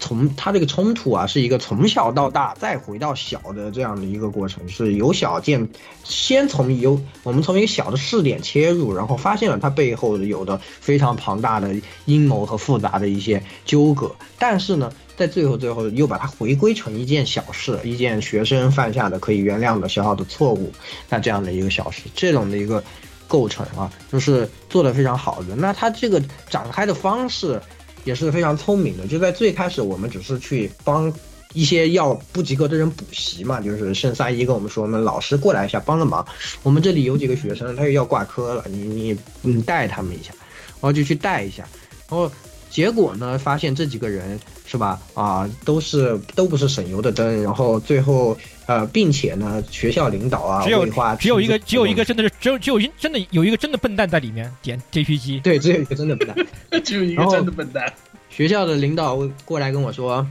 [0.00, 5.68] 从它这个冲突啊，是一个从小到大再回到小的这样的一个过程，是由小见，
[6.02, 11.76] 先从由我们从一个小的试点切入，然后发现了它背后有的非常庞大的
[12.06, 14.90] 阴谋和复杂的一些纠葛，但是呢。
[15.16, 20.72] 在最后，最后又把它回归成一件小事，一件学生犯下的可以原谅的小小的错误，
[21.10, 22.82] 那这样的一个小事，这种的一个
[23.28, 25.54] 构成啊，就是做的非常好的。
[25.54, 27.60] 那它这个展开的方式
[28.04, 29.06] 也是非常聪明的。
[29.06, 31.12] 就在最开始，我们只是去帮
[31.52, 36.26] 一些要不及格的人补习嘛，就是圣三一跟我们说，我们老师过来一下帮个忙。
[36.62, 40.32] 我们这里有几个学生，他又要挂科了，你你你带他们一下，
[40.74, 41.66] 然后就去带一下，
[42.08, 42.30] 然后。
[42.70, 43.36] 结果呢？
[43.36, 45.00] 发现这几个人是吧？
[45.14, 47.42] 啊，都是都不是省油的灯。
[47.42, 48.38] 然后最后，
[48.70, 50.86] 呃，并且呢，学校领导啊，只有
[51.18, 55.42] 只有一个，只有一个真的是只有只有一真的有一个真的笨蛋在里面点 JPG。
[55.42, 56.46] 对，只有一个真的笨蛋，
[56.84, 57.92] 只有一个真的笨蛋。
[58.28, 60.24] 学校的领导过来跟我说。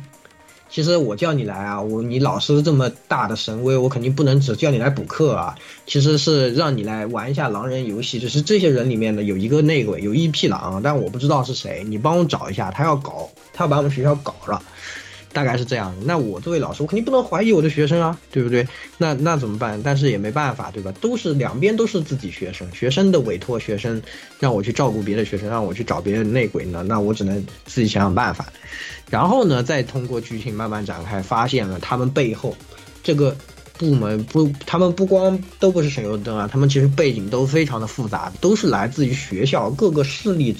[0.69, 5.55] 其实我叫你来啊，我你老师这么大的神威，我肯定不能只叫你来补课啊。
[5.87, 14.61] 其实是让你来玩一下狼人游戏，就是这些人里面的有一个内鬼，有一匹狼，但我不知道是谁，你帮我找一下，他要搞，他要把我们学校搞了。
[15.31, 18.67] 大概是这样，那我作为老师，我肯定不能怀疑我的学生啊，对不对？
[18.97, 19.79] 那那怎么办？
[19.83, 20.91] 但是也没办法，对吧？
[20.99, 24.01] 都是两边都是自己学生，学生的委托，学生
[24.39, 28.47] 让我去照顾别的学生，让我去找别人内鬼呢，那我只能自己想想办法。
[29.09, 32.55] 然后呢，再通过剧情慢慢展开，发现了他们背后
[33.03, 33.35] 这个
[33.77, 40.57] 部门不，他们不光都不是省油灯啊，他们其实背景都非常的复杂，都是来自于学校各个势力，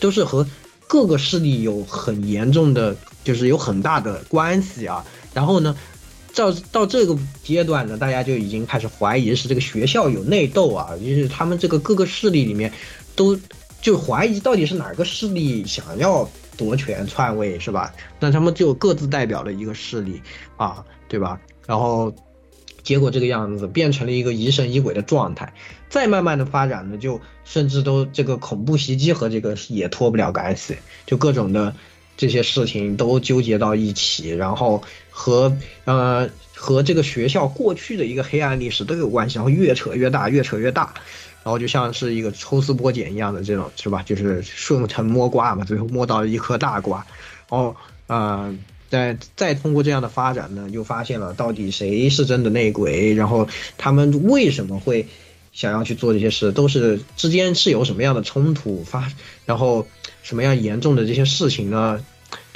[0.00, 0.46] 都是和
[0.86, 2.94] 各个势力有很严重的。
[3.22, 5.04] 就是有很大的关系啊，
[5.34, 5.76] 然后呢，
[6.34, 12.72] 到到这个阶段呢，大家就已经开始怀疑是这个学校有内斗啊，就是他们这个各个势力里面，
[13.14, 13.38] 都
[13.82, 17.92] 就怀疑到底是哪个势力想要夺权篡位是吧？
[18.18, 20.22] 那他们就各自代表了一个势力
[20.56, 21.38] 啊，对吧？
[21.66, 22.14] 然后
[22.82, 25.52] 结果这个样子变成了一个疑神疑鬼的状态，
[25.90, 31.74] 再慢慢的发展呢，就甚至都这个恐怖袭击和这个也脱不了干系，就各种的。
[32.20, 35.56] 这些事情都纠结到一起，然后和
[35.86, 40.92] 呃和这个学校过去的一个黑暗历史都有关系，然后越扯越大，越扯越大，
[41.42, 44.02] 然后就像是一个抽丝剥茧一样的这种，是吧？
[44.02, 47.06] 就是顺藤摸瓜嘛，最后摸到一颗大瓜，
[47.48, 47.74] 然后
[48.06, 48.54] 呃
[48.90, 53.48] 再再通过这样的发展呢，又发现了到底谁是真的内鬼，然后
[53.78, 55.08] 他们为什么会
[55.54, 59.10] 想要去做这些事，都是之间是有什么样的冲突发，
[59.46, 59.86] 然后
[60.22, 62.04] 什么样严重的这些事情呢？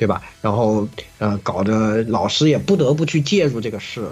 [0.04, 0.22] 对吧？
[0.42, 0.86] 然后，
[1.16, 4.10] 呃，搞得老师也不得不去介入这个事，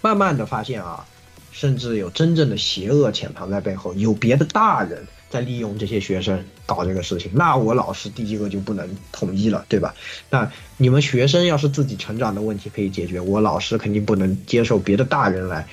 [0.00, 1.04] 慢慢的发现啊，
[1.52, 7.30] 甚至有真正的邪恶潜藏在背后，有别的大人在利用这些学生搞这个事情。
[7.34, 9.94] 那我老师第一个就不能统一了，对吧？
[10.30, 15.66] 那你们学生要是自己成长的问题可以解决，我老师肯定不能接受别的大人来，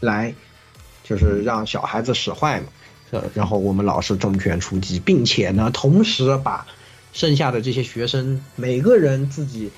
[0.00, 0.34] 来，
[1.04, 2.66] 就是让小孩子使坏嘛。
[3.12, 6.66] 呃，然后我们老师重拳出击，并且呢，同时把。
[7.16, 9.70] 剩下的这些学生，每个人自己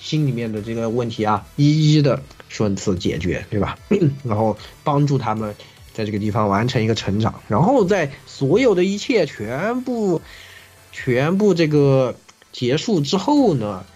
[0.00, 3.78] 心里面的这个问题啊，一一的顺次解决，对吧？
[4.26, 5.54] 然后帮助他们
[5.92, 10.20] 在这个地方完成一个成长，然后在所有的一切全部
[10.90, 12.16] 全部这个
[12.50, 13.86] 结束之后呢，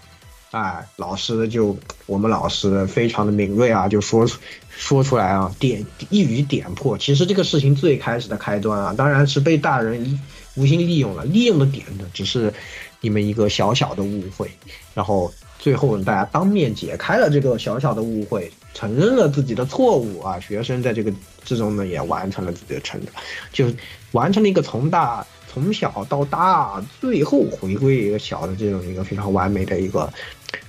[0.53, 1.75] 哎，老师就
[2.05, 4.23] 我们老师非常的敏锐啊，就说
[4.69, 6.95] 说出来啊，点一语点破。
[6.95, 10.19] 其实这个事情最开始的开端啊，当然是被大人一
[10.53, 12.53] 无心利用了，利用的点呢，只是
[13.01, 14.51] 你们一个小小的误会，
[14.93, 21.11] 然后最后大家当面解开了这个小小的误会，承认了自己的错误啊，学生在这个
[21.43, 23.15] 之中呢也完成了自己的成长，
[23.51, 23.65] 就
[24.11, 30.11] 完成了一个从大从小到大，最后回归一个小的这种一个非常完美的一个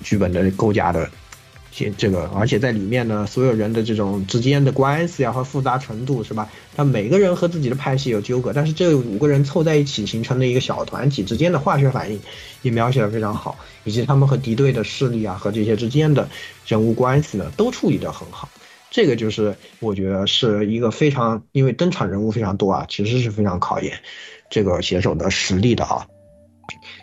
[0.02, 1.08] 剧本的构架的。
[1.76, 6.48] 这这个，而且在里面呢，所有人的这种之间的关系啊和复杂程度，是吧？
[6.76, 12.20] 他每个人和自己的派系有纠葛，但是这五个人凑在一起形成的一个小团体之间的化学反应，
[12.62, 16.28] 也描写的非常好，以及他们和敌对的势力啊和这些之间的
[16.64, 18.48] 人物关系呢，都处理得很好。
[18.92, 23.98] 这个就是我觉得是一个非常，因为登场人物非常多啊，其实是非常考验
[24.48, 26.06] 这个写手的实力的啊。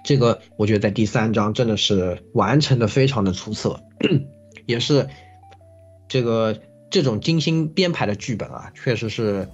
[0.04, 3.80] 这个我觉得在第三章真的是完成的非常的出色。
[4.66, 5.10] 也是
[6.08, 9.49] 这个这种精心编排的剧本啊，确实是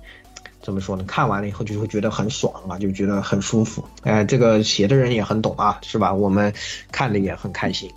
[0.62, 1.04] 怎么说呢？
[1.08, 3.86] 看完了以后就会觉得很爽啊，就觉得很舒服。
[4.04, 6.14] 哎，这个写的人也很懂啊，是吧？
[6.14, 6.54] 我们
[6.91, 7.89] 看的也很开心。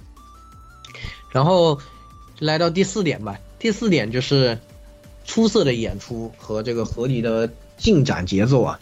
[1.33, 1.81] 然后
[2.39, 4.59] 来到第四点吧，第四点就是
[5.25, 8.81] 出色的演出和这个合理的进展节奏啊。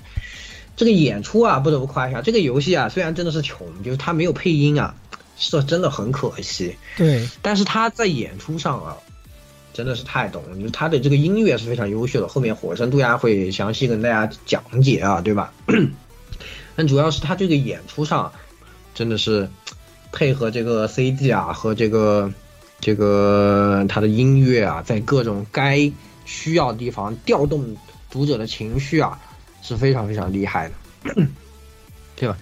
[0.78, 4.94] 这个演出啊，不得不夸一下，这个游戏啊，虽然真的是穷，就是它没有配音啊。
[5.40, 8.96] 是真的很可惜，对，但是它在演出上啊，
[9.72, 12.26] 真的是太懂了，就是他的这个音乐是非常优秀的。
[12.26, 15.52] 后面火神杜鸦会详细跟大家讲解啊，对吧？
[16.74, 18.32] 但主要是它这个演出上，
[18.96, 19.48] 真的是
[20.10, 22.32] 配合这个 CG 啊和这个
[22.80, 25.88] 这个它的音乐啊，在各种该
[26.24, 27.76] 需要的地方调动
[28.10, 29.20] 读者的情绪啊，
[29.62, 30.74] 是非常非常厉害的，
[32.16, 32.36] 对吧？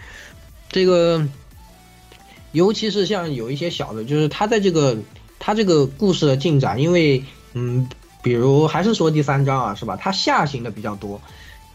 [0.70, 1.26] 这个。
[2.52, 4.96] 尤其是像有一些小的，就是他在这个
[5.38, 7.86] 他这个故事的进展，因为嗯，
[8.22, 9.94] 比如还是说第三章啊，是吧？
[10.00, 11.20] 它下行的比较多，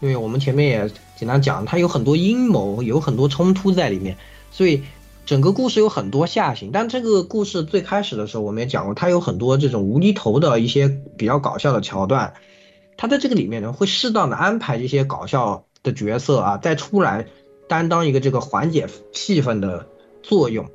[0.00, 4.16] 因为我们前面也简单讲，它有很多阴谋，有很多冲突在里面，
[4.50, 4.82] 所以
[5.24, 6.70] 整个故事有很多下行。
[6.72, 12.34] 但这个故事最开始的时候，我们也讲过，它有很多这种无厘头的一些比较搞笑的桥段，
[12.96, 17.26] 他在这个里面呢，会适当的安排一些搞笑的角色啊，再出来
[17.68, 19.88] 担当一个这个缓解气氛的。
[20.24, 20.70] 作用，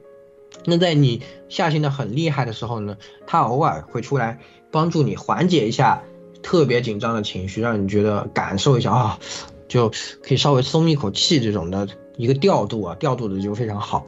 [0.66, 4.42] 那在你下行的很厉害的时候呢，他偶尔会出来
[4.72, 6.04] 帮助你缓解一下
[6.44, 9.20] 特别紧张的情绪，让你觉得感受一下啊，
[9.70, 9.90] 就
[10.22, 11.88] 可以稍微松一口气这种的
[12.18, 14.06] 一个调度啊，调度的就非常好。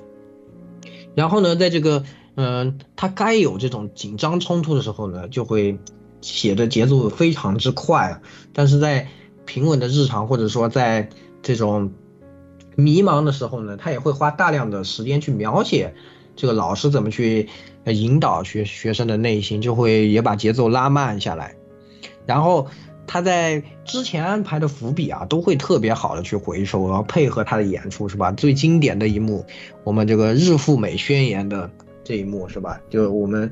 [1.15, 2.03] 然后呢，在这个
[2.35, 5.79] 嗯，他该有这种紧张冲突的时候呢，就会
[6.21, 8.21] 写的节奏非常之快，
[8.53, 9.07] 但是在
[9.45, 11.09] 平稳的日常或者说在
[11.41, 11.91] 这种。
[12.75, 15.93] 迷茫的时候呢，他也会花大量的时间去描写
[16.37, 17.49] 这个老师怎么去
[17.83, 21.55] 引导学学生的内心，就会也把节奏拉慢下来。
[22.25, 22.67] 然后
[23.05, 28.31] 他在之前安排的伏笔啊，都会特别好的去回收，然后配合他的演出，是吧？
[28.31, 29.45] 最经典的一幕，
[29.83, 31.69] 我们这个日富美宣言的
[32.05, 32.79] 这一幕，是吧？
[32.89, 33.51] 就我们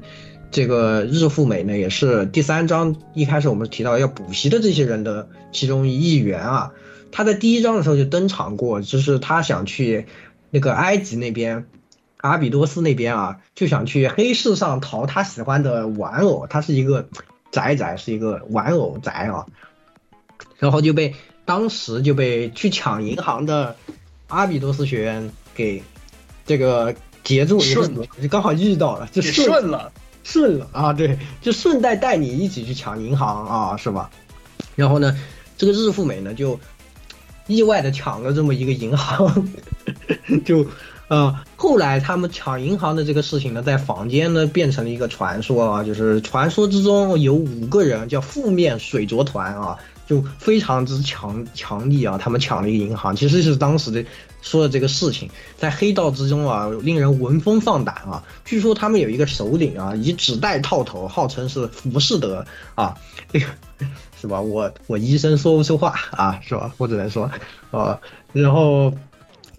[0.51, 6.71] 这个日富美呢，也是第三章一开始我们提到要补习的这些人的其中一员啊。
[7.11, 10.05] 他在第一章的时候就登场过，就是他想去
[10.49, 11.65] 那个埃及那边，
[12.17, 16.47] 阿比多斯那边啊，就想去黑市上淘他喜欢的玩偶。
[16.49, 17.07] 他是一个
[17.51, 19.45] 宅宅，是一个玩偶宅啊。
[20.59, 23.75] 然后就被当时就被去抢银行的
[24.27, 25.81] 阿比多斯学院给
[26.45, 26.93] 这个
[27.23, 29.91] 截住，顺就刚好遇到了，就顺了，
[30.27, 30.91] 顺了啊！
[30.91, 34.09] 对，就顺带带你一起去抢银行啊，是吧？
[34.75, 35.17] 然后呢，
[35.57, 36.59] 这个日富美呢就。
[37.49, 39.47] 意外的抢了这么一个银行，
[40.43, 40.65] 就，
[41.07, 54.03] 呃，后来他们抢银行的这个事情呢，在坊间呢变成了一个传说啊，就是传说之中有五个人叫负面水着团啊，就非常之强强力啊，他们抢了一个银行，其实是当时的
[54.41, 58.23] 说的这个事情，在黑道之中啊，令人闻风丧胆啊。
[58.45, 62.97] 据说他们有一个首领啊，以纸袋套头，号称是浮士德啊，
[63.31, 63.45] 这个。
[64.19, 64.41] 是吧？
[64.41, 66.73] 我我医生说不出话啊，是吧？
[66.77, 67.29] 我只能说，
[67.69, 67.99] 啊，
[68.33, 68.91] 然后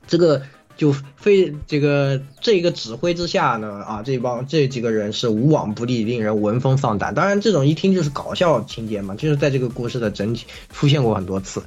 [0.09, 0.43] 这个
[0.79, 7.15] 就非这个这个指挥之下呢，啊，这帮这几个人是无往不利，令人闻风丧胆。
[7.15, 11.63] 当然，这种一听就是搞笑情节嘛，就是在这个故事的整体出现过很多次。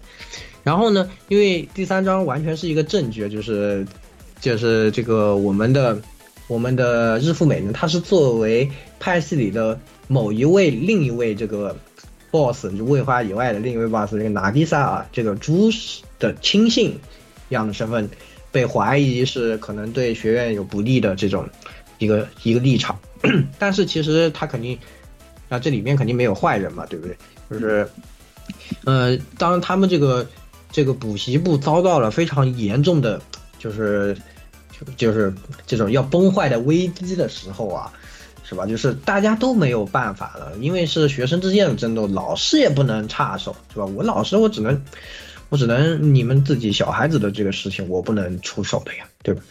[0.64, 3.86] 然后呢，因为第三章完全是一个正剧，就是
[4.40, 6.02] 就是这个我们的
[6.48, 8.68] 我们的日富美呢，它是作为
[9.00, 9.80] 派系里的。
[10.08, 11.74] 某一位另一位这个
[12.32, 15.70] boss 就卫花以外的另一位 boss 这个拿迪萨啊，这个朱
[16.20, 17.00] 的亲信
[17.48, 18.10] 一样的身份，
[18.52, 21.48] 被怀疑是可能对学院有不利的这种
[22.00, 23.00] 一个一个立场，
[23.58, 24.78] 但是其实他肯定
[25.50, 27.16] 啊这里面肯定没有坏人嘛，对不对？
[27.50, 27.88] 就是
[28.86, 30.28] 呃，当他们这个
[30.72, 33.22] 这个补习部遭到了非常严重的，
[33.60, 34.18] 就是
[34.98, 35.34] 就是
[35.66, 37.92] 这种要崩坏的危机的时候啊，
[38.44, 38.66] 是吧？
[38.66, 43.86] 就是大家都没有办法了，因为是学生之间的争斗，老师也不能插手，是吧？
[43.86, 44.82] 我老师我只能
[45.52, 49.42] 我只能你们自己小孩子的这个事情我不能出手的呀，对吧？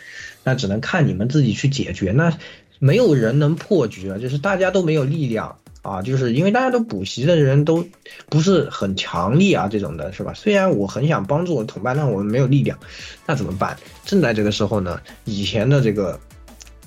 [0.43, 2.37] 那只能看你们自己去解决，那
[2.79, 5.57] 没有人能破局啊，就是大家都没有力量。
[5.83, 7.87] 啊，就是因为大家都补习的人都
[8.29, 10.35] 不是很强力啊，这种的是吧？
[10.35, 12.79] 虽然我很想帮助我同伴，但我们没有力量，
[13.27, 13.75] 那怎么办？
[14.05, 16.21] 正在这个时候呢，以前的这个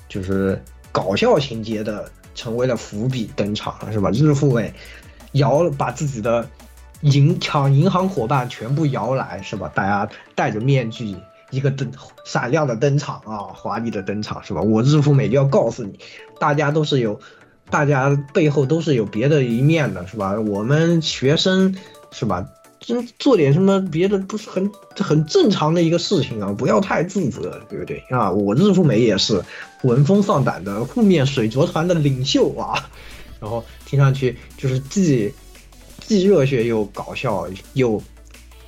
[0.08, 0.62] 就是
[0.92, 4.12] 搞笑情节的成为了伏笔登场了，是吧？
[4.12, 4.72] 日复位
[5.32, 6.48] 摇把自己的
[7.04, 9.70] 银抢银行伙伴全部摇来，是吧？
[9.74, 11.16] 大家戴着面具，
[11.50, 11.90] 一个灯
[12.24, 14.60] 闪亮的登场啊，华丽的登场，是吧？
[14.60, 15.98] 我日富美就要告诉你，
[16.38, 17.20] 大家都是有。
[17.70, 20.38] 大家背后都是有别的一面的，是吧？
[20.38, 21.74] 我们学生，
[22.12, 22.46] 是吧？
[22.78, 28.30] 真做点什么别的不是很很正常的一个事情啊，不要太自责，对不对啊？
[28.30, 29.42] 我日富美也是
[29.82, 32.90] 闻风丧胆的负面水族团的领袖啊，
[33.40, 35.32] 然后听上去就是既
[36.06, 38.02] 既热血又搞笑，又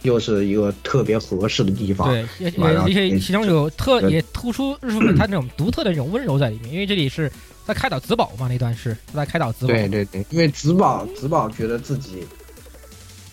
[0.03, 2.09] 又是一个特别合适的地方。
[2.09, 4.77] 对，也也且其中有特也突出
[5.17, 7.31] 他那种独特的那种温柔在里面，因为这里是。
[7.67, 8.47] 在开导子宝嘛？
[8.47, 9.75] 那段是在开导子宝。
[9.75, 12.25] 对对对，因为子宝子宝觉得自己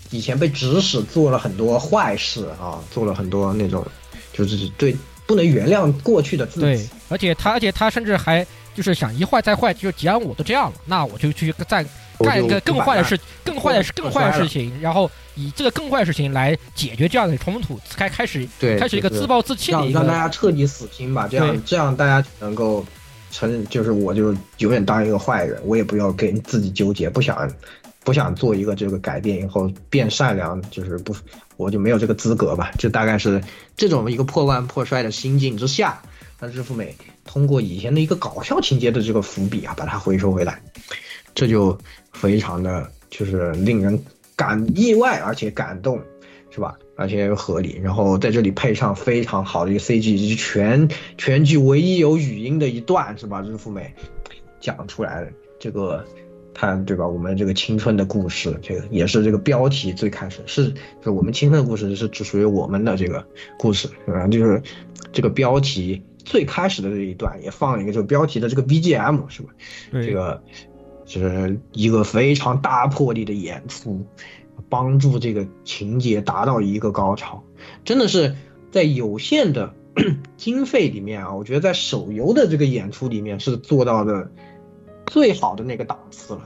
[0.10, 3.86] 以前被指使做了很多坏事啊，做了很多那种
[4.34, 4.96] 就是对
[5.28, 6.62] 不能原谅过去的自己。
[6.62, 8.44] 对，而且他而且他甚至还
[8.74, 11.86] 就是想一坏再坏，就既然我都这样了，那我就去再
[12.24, 18.48] 干一个更坏的事，更坏的事更坏的事情，然后以这个更坏的事情来解决这样的冲突，开开始
[18.80, 22.86] 开始一个自暴自弃的一个，让大家彻底死心吧，这样这样大家能够。
[23.36, 27.52] 成就是我就永远当一个坏人，我也不要跟自己纠结，不想
[28.04, 31.16] 不想做一个这个改变以后变善良，就是不
[31.58, 32.72] 我就没有这个资格吧。
[32.78, 33.42] 就大概是
[33.76, 36.00] 这种一个破罐破摔的心境之下，
[36.40, 36.96] 那日富美
[37.26, 40.62] 通过以前的一个搞笑情节的这个伏笔啊，把它回收回来，
[41.34, 41.76] 这就
[42.14, 44.00] 非常的就是令人
[44.36, 46.02] 感意外而且感动，
[46.50, 46.78] 是吧？
[46.96, 50.88] 而且又合理，然后在这里配上非常好的一个 CG，全
[51.18, 53.42] 全剧唯一有语音的一段是吧？
[53.42, 53.94] 日富美
[54.60, 55.28] 讲出来
[55.60, 56.06] 这个，
[56.54, 57.08] 他对吧？
[57.08, 60.72] 我们这个青春的故事，这个也是这个标题最开始是，
[61.04, 63.26] 是我们青春的故事是只属于我们的这个
[63.58, 64.28] 故事，是吧？
[64.28, 64.62] 就是
[65.12, 69.50] 这个标题最开始的这一段也放了一个这个标题的这个 BGM 是吧？
[69.92, 70.44] 这个
[71.06, 74.06] 是一个非常大魄力的演出。
[74.70, 77.44] 帮助这个情节达到一个高潮，
[77.84, 78.36] 真的是
[78.72, 79.72] 在有限的
[80.38, 84.32] 经费里面啊，我觉得在手游的这个演出里面是做到的
[85.08, 86.42] 最好的那个档次了。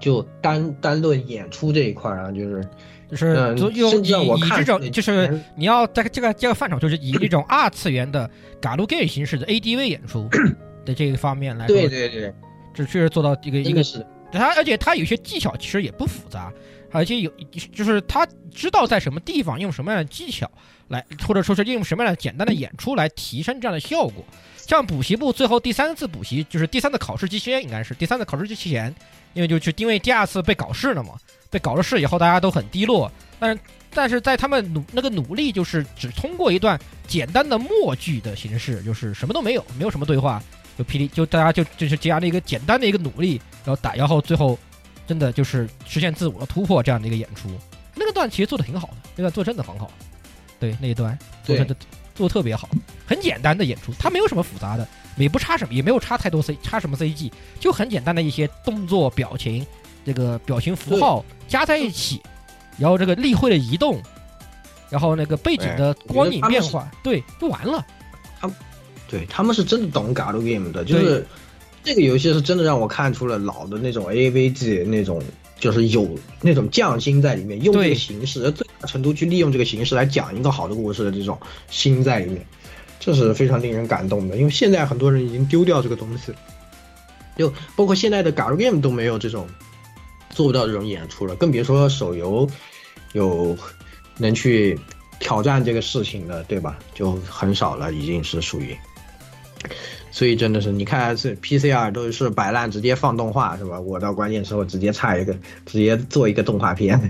[0.00, 2.68] 就单单论演出这一块啊，就是
[3.10, 8.30] 就是用以以这种就是你要在这个这个范畴，就是以这种二次元的
[8.60, 10.28] galgame 形式的 ADV 演出
[10.84, 12.34] 的这个方面来说，对对对，
[12.74, 16.52] 这确实做到一个一个是他，而且他有些技巧其实也不复杂。
[16.94, 17.32] 而且有，
[17.74, 20.50] 就是他知道在什么地方用什么样的技巧
[20.88, 24.22] 来，或者说是用什么样的简单的演出来提升这样的效果。
[24.58, 28.94] 像补习部最后第三次补习，就是第三次考试之前，应该是第三次考试之前，
[29.32, 31.14] 因为就就因为第二次被搞事了嘛，
[31.50, 33.10] 被搞了事以后，大家都很低落。
[33.40, 33.60] 但是
[33.94, 40.42] 但是在他们努那个努力，就是只通过一段简单的默剧的形式，就是什么都没有，没有什么对话，
[40.78, 44.58] 就霹雳就大家就就是这样的一个简单的一个努力，然后打，然后最后。
[45.04, 47.50] 真的就是实现自我的突破这样的一个演出，
[47.96, 49.90] 那个段其实做的挺好的，那段做真的很好，
[50.60, 51.76] 对那一段做的
[52.14, 52.68] 做的特别好，
[53.04, 59.66] 很简单的演出，它没有什么复杂的，也不差什么，也没有差太多 C，差什么 CG，就很简单的一些动作、表情，
[60.06, 62.22] 这个表情符号加在一起，
[62.78, 64.00] 然后这个例会的移动，
[64.88, 67.84] 然后那个背景的光影变化，对，就完了。
[68.40, 68.48] 他，
[69.12, 71.24] 对他们是真的懂 galgame 的，就是。
[71.84, 75.20] 这个游戏是真的让我看出了老的那种 AVG 那种，
[75.58, 81.36] 就是有那种匠心在里面，用这个形式最大程度去利用这个形式来讲一个好的故事的这种
[81.70, 82.46] 心在里面，
[83.00, 84.36] 这是非常令人感动的。
[84.36, 86.32] 因为现在很多人已经丢掉这个东西，
[87.36, 89.44] 就包括现在的 galgame 都没有这种
[90.30, 92.48] 做不到这种演出了，更别说手游
[93.12, 93.58] 有
[94.18, 94.78] 能去
[95.18, 96.78] 挑战这个事情的，对吧？
[96.94, 98.72] 就很少了，已经是属于。
[100.10, 103.80] 所以真的是，你看是 PCR 都是摆烂，直接放动画是吧？
[103.80, 105.34] 我到关键时候直接差一个，
[105.64, 107.00] 直接做一个动画片。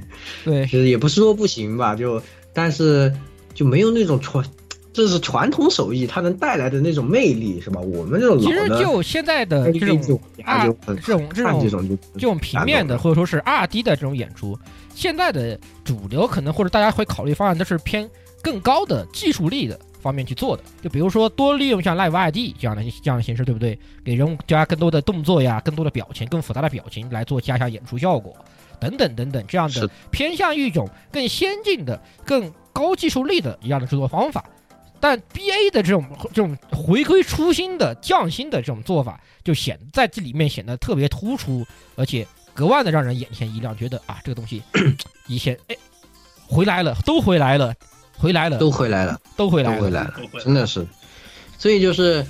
[0.45, 2.23] 对，其实也不是说不行吧，就
[2.53, 3.13] 但是
[3.55, 4.45] 就没有那种传，
[4.93, 7.81] 这是传统手艺它能带来的那种魅力是吧？
[7.81, 14.57] 我们这种老其实就现在的这种二就很这种这种这种这种平面的或者说是二 D 的这种演出，
[14.95, 18.09] 现在的主流可能或者大家会考虑方案都是偏
[18.43, 20.63] 更高的技术力的方面去做的。
[20.83, 23.79] 就比如说多利用像 Live ID 这样的这样的形式，对不对？
[24.05, 28.37] 给人物加更多的动作呀，更多的表情，更复杂的表情来做加强演出效果，
[28.81, 34.45] 等等等等，这样的偏向于一种更先进的、更高技术力的一样的制作方法。
[35.01, 42.25] 但 B A 的这种这种回归初心的匠心的这种做法，就显在这里面显得特别突出，而且
[42.55, 44.63] 格外的让人眼前一亮，觉得啊，这个东西
[45.27, 45.77] 以前哎
[46.47, 47.75] 回来了，都回来了，
[48.23, 50.15] 回来了，都回来了，都回来了，都回来了，
[50.45, 50.87] 真的是。
[51.59, 52.25] 所以就是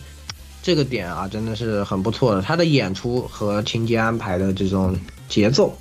[0.63, 2.41] 这个点啊，真的是很不错的。
[2.41, 5.77] 他的演出和情节安排的这种节奏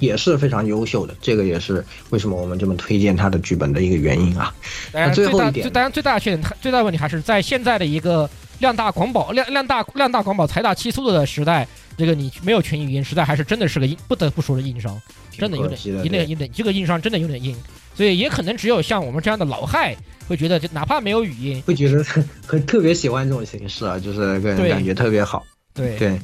[0.00, 4.52] 也是非常优秀的，这个也是为什么我们这么推荐他的剧本的一个原因啊。
[4.90, 5.62] 当然，最后大一点。
[5.62, 15.00] 最当然最大的缺点，最大的问题还是在现在的一个量大广保量量大量大广保财大气粗的时代，这个你没有全语音，实在还是真的是个硬不得不说的硬伤，
[15.30, 17.56] 真的有点有点有点这个硬伤真的有点硬，
[17.94, 19.96] 所以也可能只有像我们这样的老害
[20.28, 22.04] 会觉得，就哪怕没有语音，会觉得
[22.46, 25.44] 很特别喜欢这种形式啊，就是个人感觉特别好。
[25.74, 26.20] 对对，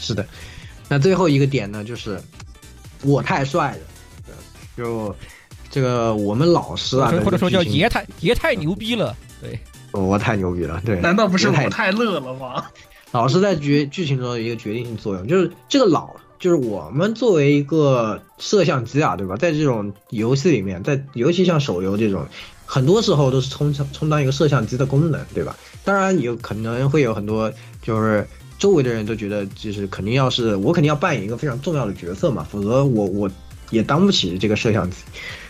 [0.00, 0.26] 是的。
[0.88, 2.20] 那最后一个点呢，就是
[3.02, 4.34] 我太帅了，
[4.76, 5.14] 就
[5.70, 9.58] 这个我们老师啊，或者说叫爷太爷太牛逼了，对，
[9.92, 11.00] 我太牛逼了，对。
[11.00, 12.64] 难道不是我太我太乐了吗？
[13.12, 19.36] 老师在决剧情中的一个决定性作用，就是这个老，就是我们作为一个摄像机啊，对吧？
[19.36, 22.26] 在这种游戏里面，在尤其像手游这种，
[22.64, 25.56] 很多时候都是充充当一个摄像机的功能，对吧？
[25.84, 28.26] 当然有可能会有很多就是
[28.58, 33.30] 周围的人都觉得，就是肯定要是我肯定要扮演一个非常重要的角色嘛，否则我我
[33.70, 34.96] 也当不起这个摄像机。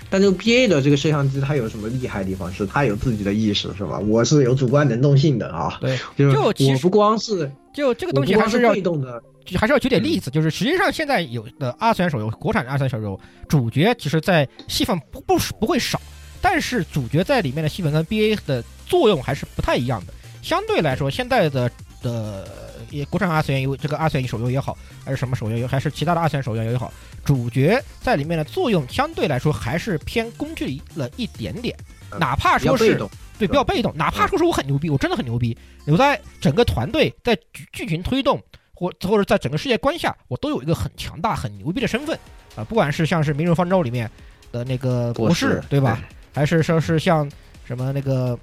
[0.08, 2.52] 但这个 B A 的这个摄像机，它有什么厉害的地方？
[2.52, 3.98] 是它有自己的意识，是吧？
[3.98, 5.78] 我是有主观能动性的啊。
[5.80, 9.22] 对，就我不光是就这个东西还是要被动的，
[9.56, 16.00] 还是要举点例子，就是实际上现在有的二次元手游，国产的二次元手游主角其实在戏份不不不会少，
[16.40, 20.12] 但是主角在里面的戏份跟 BA 的作用还是不太一样的。
[20.42, 21.70] 相对来说，现在的
[22.02, 22.46] 的
[22.90, 26.92] 也国产二次元游这个二次元手游也好，还是什么手游，还是其他的二次元手游也好，
[27.26, 31.76] 主角在里面的作用相对来说还是偏工具了一点点，
[32.18, 32.96] 哪怕说是
[33.38, 35.54] 对比较被动，哪怕说是我很牛逼，我真的很牛逼，
[35.86, 42.18] 我在整个团队在剧剧情推动或或者在整个世界观下，我都有一个很强大、很牛逼的身份
[42.54, 44.10] 啊、不管是像是《明日方舟》里面
[44.52, 46.00] 的那个博士，对吧？
[46.32, 47.30] 还是说是像
[47.66, 48.38] 什么那个。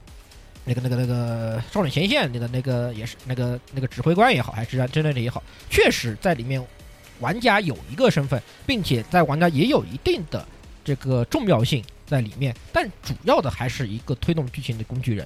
[0.66, 6.66] 那个、那个、那个少女前线里的那个也是那个那个指挥官也好，还是战争的也好，确实在里面
[7.24, 10.46] 玩家有一个身份，并且在玩家也有一定的
[10.84, 15.26] 这个重要性在里面，但主要的还是一个推动剧情的工具人。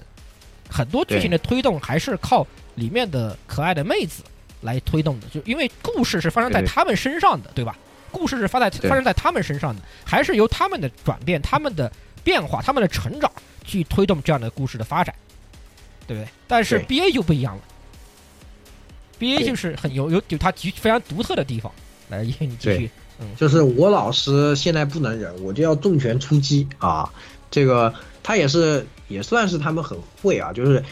[0.70, 2.46] 很多剧情的推动还是靠
[2.76, 4.22] 里面的可爱的妹子
[4.62, 7.76] 来推动的，就因为故事是发生在他们身上的，对吧？
[8.12, 11.92] 故事是发在发生在他们身上的，还是由他们的转变、他们的
[12.24, 13.32] 变化、他们的成长
[13.66, 15.14] 去推动这样的故事的发展，
[16.06, 16.28] 对不对？
[16.48, 17.62] 但是 B A 就不一样了
[19.20, 21.72] ，B A 就是很有有有它极非常独特的地方。
[22.10, 22.90] 来，叶你继续对。
[23.36, 27.12] 就是我老师现在不能忍，我就要重拳出击啊！
[27.50, 30.84] 这个他也是也算是他们很会啊，就是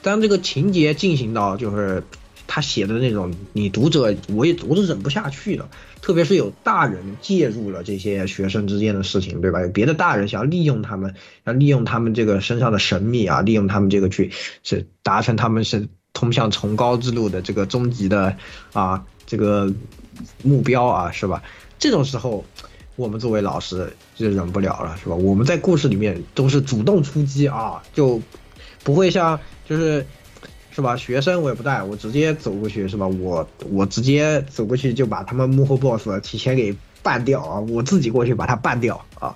[0.00, 2.02] 当这个情节进行到就是
[2.46, 5.68] 他写的那种，你读者我也我是忍不下去的。
[6.00, 9.60] 特别是有大人介入了这些学生之间的事情，对吧？
[9.60, 11.14] 有别的大人想要利用他们，
[11.44, 14.32] 要利用他们这个身上的神秘啊，利用他们这个去
[14.64, 18.36] 是达成他们是通向崇高之路的这个终极的
[18.72, 19.72] 啊这个
[20.42, 21.42] 目标啊，是吧？
[21.78, 22.44] 这种时候，
[22.96, 25.14] 我们作为老师就忍不了了，是吧？
[25.14, 28.20] 我们在故事里面都是主动出击啊，就
[28.84, 30.06] 不会像就是
[30.70, 30.96] 是吧？
[30.96, 33.06] 学生我也不带，我直接走过去是吧？
[33.06, 39.34] 我我直接走过去就把他们幕后 boss 提前给办掉啊，我自己过去把他办掉啊，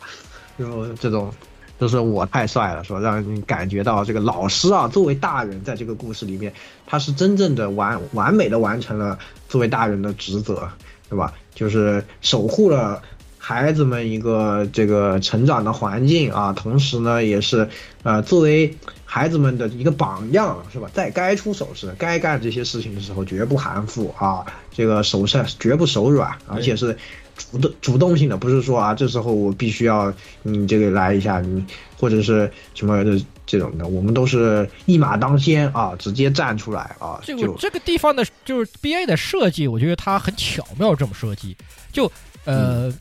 [0.57, 1.33] 然后这种。
[1.79, 6.53] 就是我太帅了，说让你感觉到这个老师啊，作为大人，在这个故事里面，
[6.87, 10.69] 他是真正的完完美的完成了作为大人的职责，
[11.11, 11.33] 对吧？
[11.55, 13.03] 就是守护了
[13.39, 17.69] 孩子们一个这个成长的环境啊，同时呢，也是
[18.03, 18.75] 呃作为
[19.05, 20.91] 孩子们的一个榜样，是吧？
[20.93, 26.97] 在该出手时，该干这些事情的时候，绝不含糊啊，这个手上绝不手软，而且是
[27.37, 31.65] 主动主动性的，不是说啊这时候我必须要你这个来一下你
[31.99, 41.57] 或者是什么的这种的，我们都是一马当先啊，直接站出来啊，就这个这个地方的，就是 B A 的设计，我觉得它很巧妙，这么设计，
[41.93, 42.11] 就
[42.45, 42.93] 呃，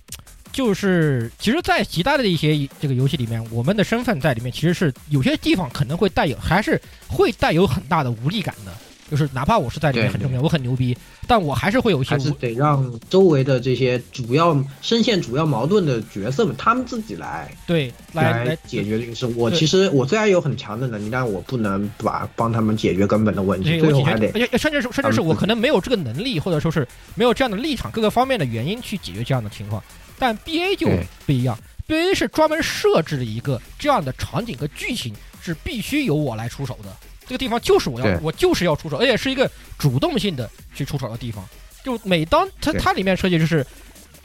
[0.52, 8.72] 就是其实，在其他的一些这个游戏里面，我们的身份在里面其实是有些地方可能会带有，还是会带有很大的无力感的。
[9.10, 19.26] 就是哪怕我是在里面很重要，我很牛逼，但我还是会有一些还是得让周围的这些主要深陷主要矛盾的角色们，他们自己来对来来解决这个事。
[19.28, 24.28] 我其实我虽然有很强的能力，但我不能把帮他们解决根本的问题，最后还得
[24.58, 29.84] 甚至是甚至是我可能没有这个能力，或者说是没有这样的立场，各个方面的原因去解决这样的情况。
[30.18, 30.88] 但 B A 就
[31.26, 31.56] 不一样
[31.86, 36.90] ，B A 是专门设置了一个这样的场景和剧情，是必须由我来出手的。
[37.28, 41.44] 这个地方就是我要，我就是要出手，而且是一个主动性的去出手的地方。
[41.84, 43.66] 就每当它它里面设计就是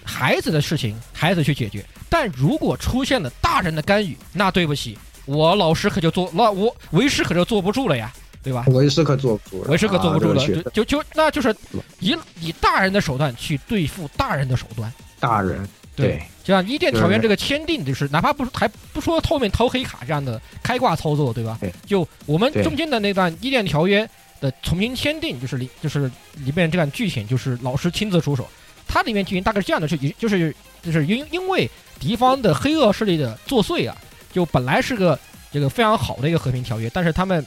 [0.05, 1.85] 孩子的事情，孩子去解决。
[2.09, 8.13] 但如果出现了大人的干预，那对不起，我老师可就坐，那我为师可就坐不住了呀，
[8.43, 8.65] 对吧？
[8.69, 11.55] 为师可坐不住了，为师可坐不住了，啊就就就那就是
[12.01, 14.93] 以以大人的手段去对付大人的手段。
[15.21, 15.69] 大人
[16.01, 21.59] 对，就像伊甸条约这个签订，就是哪怕不还不说后面偷黑卡这样的开挂操作，对吧？
[21.87, 24.09] 就我们中间的那段伊甸条约
[24.41, 28.49] 的重新签订，就是里就是里面这段剧情，就是老师亲自出手。
[28.89, 33.97] 它里面剧情大概是这样的，是就是就是因因为敌方的黑恶势力的作祟啊，
[34.33, 35.19] 就本来是个
[35.53, 37.45] 这个非常好的一个和平条约，但是他们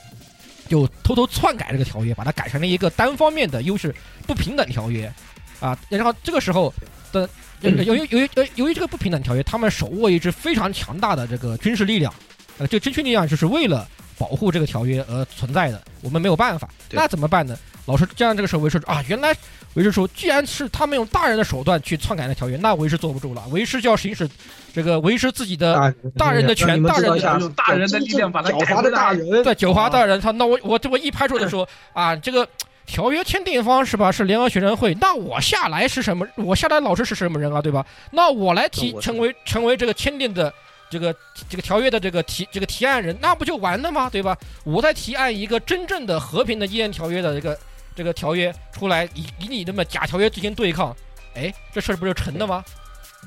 [0.69, 3.93] 就偷偷篡改这个条约，把它改成了一个单方面的优势
[4.25, 5.11] 不平等条约
[5.59, 5.77] 啊。
[5.89, 6.73] 然后这个时候
[7.11, 7.29] 的。
[7.63, 12.13] 由于由于呃由于这个不平等条约，他们手握一支非常强大的这个军事力量，
[12.57, 13.87] 呃，这军事力量就是为了
[14.17, 15.81] 保护这个条约而存在的。
[16.01, 17.57] 我们没有办法，那怎么办呢？
[17.85, 19.35] 老师这样这个时候维持说啊，原来
[19.75, 24.29] 维持说，既然是他们用大人的手段去篡改的条约，那为师坐不住了，为师就要行使
[24.73, 32.47] 这个维持自己的大人的权，大人的用大人的力量把他狡猾的大人，对狡猾大人，他那我我这么一拍桌子说啊，这个。
[32.85, 34.11] 条约签订方是吧？
[34.11, 34.93] 是联合学生会。
[35.01, 36.27] 那我下来是什么？
[36.35, 37.61] 我下来老师是什么人啊？
[37.61, 37.85] 对吧？
[38.11, 40.53] 那我来提成为成为这个签订的
[40.89, 41.15] 这个
[41.49, 44.09] 这个条约的这个提这个提案人，那不就完了吗？
[44.09, 44.37] 对吧？
[44.63, 47.59] 我在提案一个真正的和平的伊甸条约的这个
[47.95, 50.95] 这个条约出来，以以你这么假条约进行对抗，
[51.35, 52.63] 哎，这事儿不就成了吗？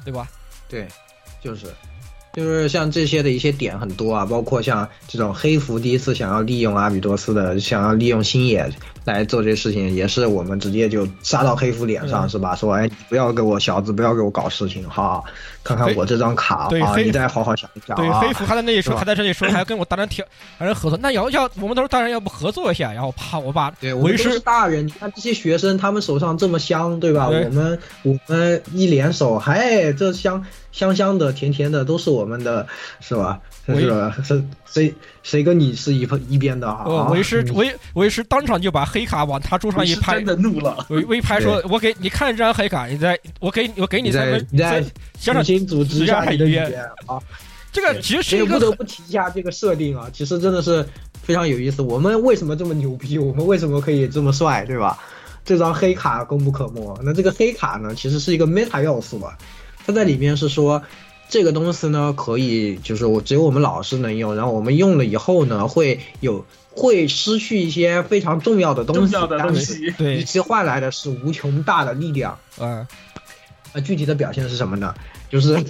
[0.05, 0.29] 对吧？
[0.69, 0.87] 对，
[1.43, 1.75] 就是。
[2.37, 8.71] 就是像这些的一些点很多啊，包括像这种黑服第一次想要利用阿比多斯的，想要利用星野
[9.07, 12.55] 来做这些事情，也是我们直接就杀到黑服脸上，是吧？
[12.55, 15.25] 说哎，不要给我小子，不要给我搞事情哈，
[15.67, 17.97] 看看我这张卡啊，你再好好想一想。
[17.97, 20.25] 对，黑服还在那里说，还在这里说，还要跟我大人挑，
[20.57, 20.99] 还是合作。
[21.03, 22.93] 那要要我们都是大人，要不合作一下？
[22.93, 27.29] 然后怕，我把对，我们是大人，你看这些学生，他们手上这么香，对吧？
[27.29, 30.45] 我们我们一联手，嗨，这香。
[30.73, 32.67] 香香的、甜甜的，都是我们的，
[33.01, 33.41] 是吧？
[34.23, 37.09] 是谁谁跟你是一一边的啊？
[37.11, 40.87] 为师为为师当场就把黑卡往他桌上一拍，真的怒了。
[40.89, 44.85] 为为拍说：“我给你看这张黑卡，你再我给我给你三分，你再
[45.21, 47.19] 重新组织一下你的语言啊。”
[47.73, 50.87] 这个其实是一个不得不提一下这个设定啊，其实真的是
[51.23, 51.83] 非常有意思。
[51.83, 53.19] 我们为什么这么牛逼？
[53.19, 54.65] 我们为什么可以这么帅？
[54.65, 54.99] 对吧？
[55.45, 56.99] 这张黑卡功不可没。
[57.05, 59.37] 那这个黑卡呢，其实是一个 meta 要素吧。
[59.87, 60.83] 它在里面是说，
[61.29, 72.39] 这个东西呢，可以就是我只有我们老师能用，然后我们用了以后呢，会有会失去一些非常重要的东西，但是对，与其换来的是无穷大的力量。
[72.59, 72.87] 嗯，
[73.73, 74.95] 呃，具体的表现是什么呢？
[75.29, 75.65] 就是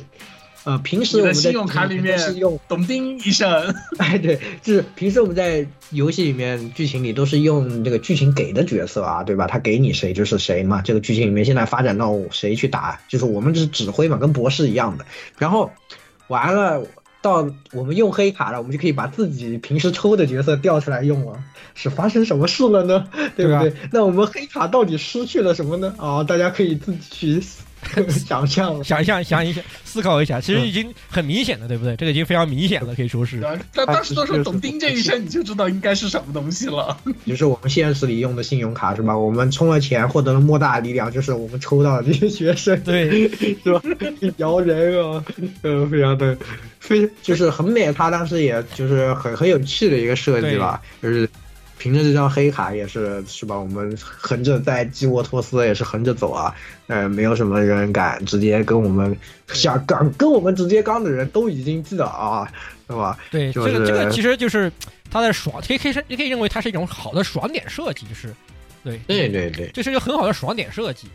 [0.67, 9.47] 呃，平时我们信用卡里面是用咚叮一声，哎，对，就是平时我们在游戏里面剧情里都是用这个剧情给的角色啊，对吧？
[9.47, 10.83] 他给你谁就是谁嘛。
[10.83, 15.07] 这个剧情里面现在发展到谁去打，就是我们是指挥嘛，跟博士一样的。
[15.39, 15.71] 然后
[16.27, 16.85] 完了
[17.23, 21.45] 到我们用黑卡了，我们就可以把自己平时抽的角色调出来用了。
[21.77, 23.07] 是发生什么事了呢？
[23.37, 23.73] 对不对？
[23.93, 25.95] 那我们黑卡到底失去了什么呢？
[25.97, 27.43] 啊，大家可以自己去。
[28.11, 31.97] 想象，想象，想一下，思考一下，其实已经很明显了，对不对？
[31.97, 33.41] 这个已经非常明显了，可以说是。
[33.73, 36.97] 他当时都说总盯这一下，你就知道应该是什么东西了。
[37.27, 39.17] 就是我们现实里用的信用卡是吧？
[39.17, 43.29] 我们充了钱，获得了莫大的力量，就是我们抽到的这些学生，对，
[43.63, 43.83] 是吧？
[44.39, 45.25] 摇人啊，
[45.63, 46.37] 嗯，非常的，
[46.81, 47.93] 非就是很美。
[47.93, 51.29] 他当时也就是很很有趣的一个设计吧，就是。
[51.79, 53.57] 凭着这张黑卡也是是吧？
[53.57, 56.55] 我们横着在基沃托斯也是横着走啊，
[56.87, 59.17] 呃，没有什么人敢直接跟我们
[59.49, 62.51] 想敢跟我们直接刚的人都已经记得啊，
[62.89, 63.19] 是吧？
[63.31, 64.73] 对，这个这个其实就是
[65.11, 68.35] 他的爽，可以可以你可以认为它是一种好的爽点设计，就是
[68.83, 71.09] 对对对对，这是一个很好的爽点设计。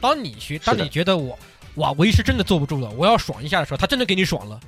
[0.00, 1.38] 当你去，当你觉得我
[1.76, 4.58] 哇，我一时真的坐不住了，我要爽一下的时候，他真的给你爽了，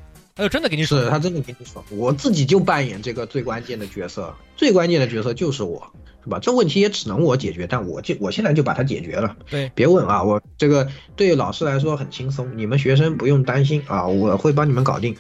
[0.41, 1.05] 他就真的给你爽了。
[1.05, 5.93] 是他真的给你说，我自己就扮演这个最关键的角色，最关键的角色就是我，
[6.25, 6.39] 是吧？
[6.41, 9.37] 这问题也只能我解决，但我就我现在就把它解决了。
[9.51, 15.15] 对，别问啊，我这个对老师来说很轻松，你们学生不用担心啊，我会帮你们搞定，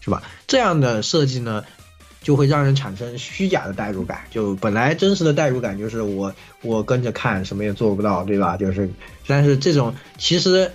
[0.00, 0.22] 是吧？
[0.46, 1.64] 这样的设计呢，
[2.20, 4.20] 就会让人产生虚假的代入感。
[4.30, 8.58] 就本来真实的代入感就是我我跟着看，什么也做不到，对吧？
[8.58, 8.90] 就是，
[9.26, 10.70] 但是这种其实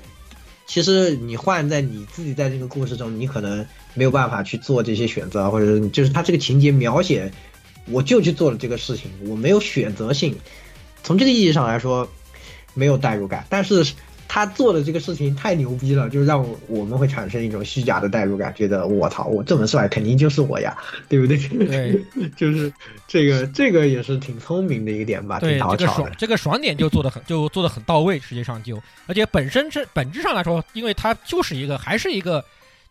[0.66, 7.32] 其实你换在你自己在这个故事中，你可能没有办法去做这些选择，或者是就是他这个情节描写，
[7.86, 10.36] 我就去做了这个事情，我没有选择性。
[11.04, 12.08] 从这个意义上来说，
[12.74, 13.86] 没有代入感，但是
[14.26, 20.76] 他做的这个事情太牛逼了，就让我我们会产生一种虚假的代入感，觉得我操，我这么帅，肯定就是我呀，
[21.08, 21.38] 对不对？
[21.38, 22.04] 对，
[22.36, 22.72] 就是
[23.08, 25.78] 这个这个也是挺聪明的一个点吧，挺对，讨巧的。
[25.78, 32.44] 这个爽这个爽点就做的很就做的很到位，实际上就而且本身是本质上来说，因为它就是一个还是一个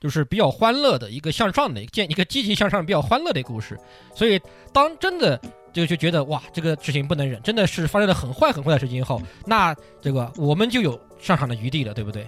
[0.03, 3.79] 就是比较欢乐的一个向上的一个建一个积极向上比较欢乐的故事，
[4.17, 4.41] 所以
[4.73, 5.41] 当真的
[5.73, 12.27] 就就觉得哇这个事情不能忍，真的是发生了很坏很坏的事情以后，那这个我们就有上场的余地了，对不对？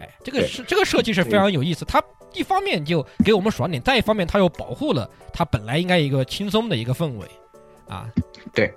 [0.00, 2.02] 哎，这个是这个设计是非常有意思，它
[2.32, 7.26] 一方面就给我们爽点，再一方面它又保护了它本来应该一个轻松的一个氛围
[7.86, 8.10] 啊，
[8.54, 8.72] 对，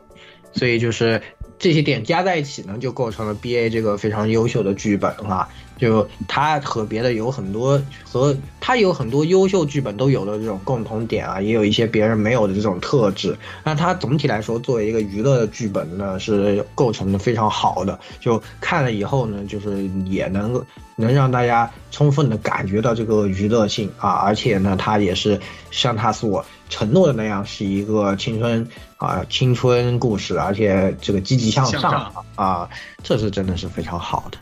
[0.51, 1.21] 所以就是
[1.57, 5.47] 这些点加在一起呢，就构成了 B A 这个非常优秀的剧本啊。
[5.77, 13.37] 就他和别的有很多和他有很多优秀剧本都有的这种共同点啊，也有一些别人没有的这种特质。
[13.63, 17.99] 那他总体来说作为一个娱乐的剧本呢，是构成的非常好的。
[18.19, 20.63] 就看了以后呢，就是也能
[20.95, 25.39] 能让大家充分的感觉到这个娱乐性啊，而且呢，它也是
[25.71, 28.65] 像他所承诺的那样，是一个青春
[28.97, 32.69] 啊青春故事，而且这个积极向上向上啊，
[33.03, 34.37] 这是真的是非常好的。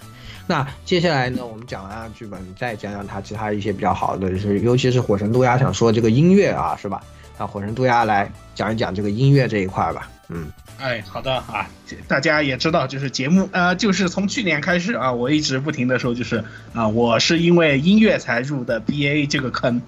[0.46, 7.02] 那接下来呢，我们讲完了剧本，再讲讲他其他一些比较好的，就是尤其是火神渡鸦想说这个音乐啊，是吧？
[7.38, 10.10] 那火神渡鸦来讲一讲这个音乐这一块吧。
[10.30, 10.48] 嗯，
[10.80, 11.70] 哎，好的啊，
[12.08, 16.44] 大家也知道，就是节目呃，就是从去年开始啊，我一直不停的说，就是
[16.74, 19.82] 啊，我是因为音乐才入的 BA 这个坑，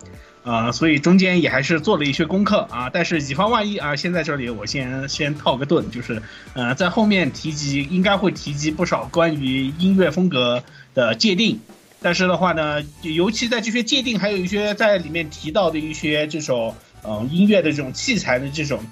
[0.45, 2.89] 啊，所以中间也还是做了一些功课啊。
[2.93, 6.21] 但是以防万一啊，先在这里我先先套个盾，就是
[6.53, 10.63] 呃，在后面提及应该会提及不少关于音乐风格
[10.93, 11.59] 的界定。
[11.99, 18.85] 但是的话呢，尤其在这些界定，还有一些在里面提到的一些这种嗯音乐的这种器材的这种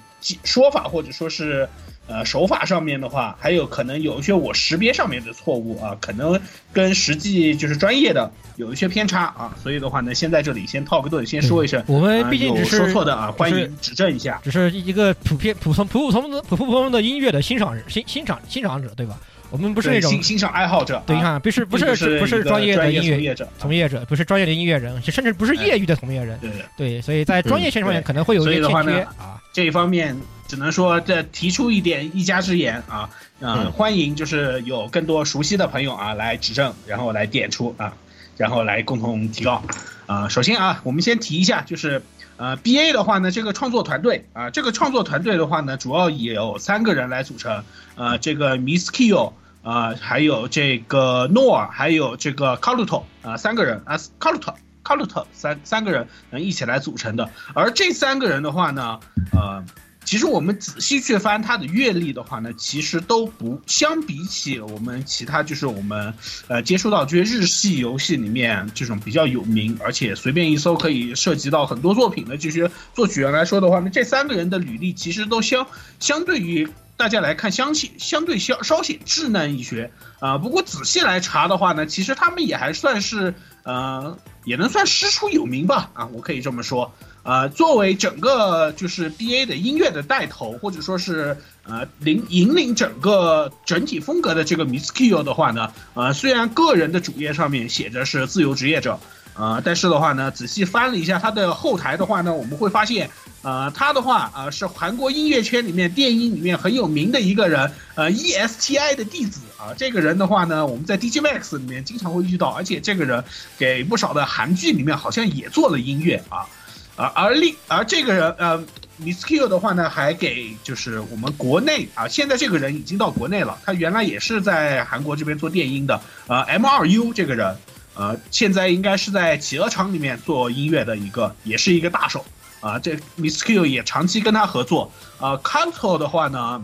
[0.44, 1.70] 说法，或者说是
[2.08, 6.40] 呃手法上面的话，还有可能有一些我识别上面的错误啊，可能
[6.72, 14.40] 跟实际就是专业的有一些偏差啊，所以的话呢，先在这里先套个盾，先说一声，我们啊毕竟只是有说错的啊，欢迎指正一下。
[14.44, 19.18] 只是一个普遍普通普普通的普普通通的音乐的欣赏人欣欣赏欣赏者，对吧？
[19.54, 26.40] 我们不是那种欣欣赏爱好者，对，你啊看，不是不是不是不是专业的专业音乐从业者从业者，不是专业的音乐人，甚至不是业余的从业人。
[26.40, 26.66] 对对。
[26.76, 29.40] 对，所以在专业性上面可能会有一些所以的话欠缺呢啊。
[29.54, 33.08] 这一方面只能说这提出一点一家之言啊，
[33.42, 37.94] 呃，嗯欢迎就是有更多熟悉的朋友啊来指正，然后来点出啊，
[38.38, 39.64] 然后来共同提高。
[40.08, 42.02] 啊、首先啊，我们先提一下，就是
[42.38, 47.64] 呃，B A 的话呢，这个创作团队啊、这个创作团队的话呢，主要有三个人来组成，
[47.94, 49.34] 呃，这个 Miss Kyo。
[49.64, 54.54] 啊、还有这个诺尔，还有这个卡鲁托啊，三个人啊，卡鲁托、
[54.84, 57.30] 卡鲁特三三个人能一起来组成的。
[57.54, 59.00] 而这三个人的话呢，
[59.32, 59.64] 呃，
[60.04, 66.14] 其实我们仔细去翻他的阅历的话呢，其实都不相比起我们其他就是我们
[66.50, 75.66] 呃接触到这些日系游戏里面这种比较有名，而且随便一搜可以涉及到很多作品的这些作曲人来说的话呢，这三个人的履历其实都相
[76.02, 76.68] 相对于。
[76.96, 83.34] 大家来看相信相对稍稍显稚嫩一些啊、不过仔细来查的话呢，其实他们也还算是
[83.64, 86.94] 呃，也能算师出有名吧啊，我可以这么说。
[87.24, 99.00] 呃，作为整个就是 B A 的音乐的带头，或者说是呃领引领整个整体风格的这个 Miss Kyo 的话呢，呃，虽然个人的主页上面写着是自由职业者，
[99.36, 103.10] 呃，但是的话呢，仔细翻了一下他的后台的话呢，我们会发现，
[103.44, 109.76] 呃，他的话啊、呃、是韩国音乐圈里面电音里面很有名的一个人，呃，ESTI 的弟子啊。
[109.78, 113.24] 这个人的话呢，我们在 DJ Max 里面经常会遇到，而且这个人
[113.58, 116.48] 给不少的韩剧里面好像也做了音乐啊。
[116.96, 118.64] 啊，而另而这个人呃
[119.02, 127.58] ，Miss Q 的话呢，还给就是我们国内啊，现在这个人已经到国内了，他原来也是在韩国这边做电音的，呃，M 二 U 这个人，
[127.96, 132.24] 呃，现在应该是在企鹅厂里面做音乐的一个，也是一个大手
[132.64, 132.80] 啊。
[132.80, 134.92] 这 Miss Q 也长期跟他合作。
[135.20, 136.64] 啊 c a n t o 的话呢，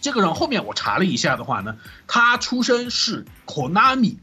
[0.00, 1.76] 这个人后面我查了一下的话呢，
[2.06, 4.16] 他出身是 Konami。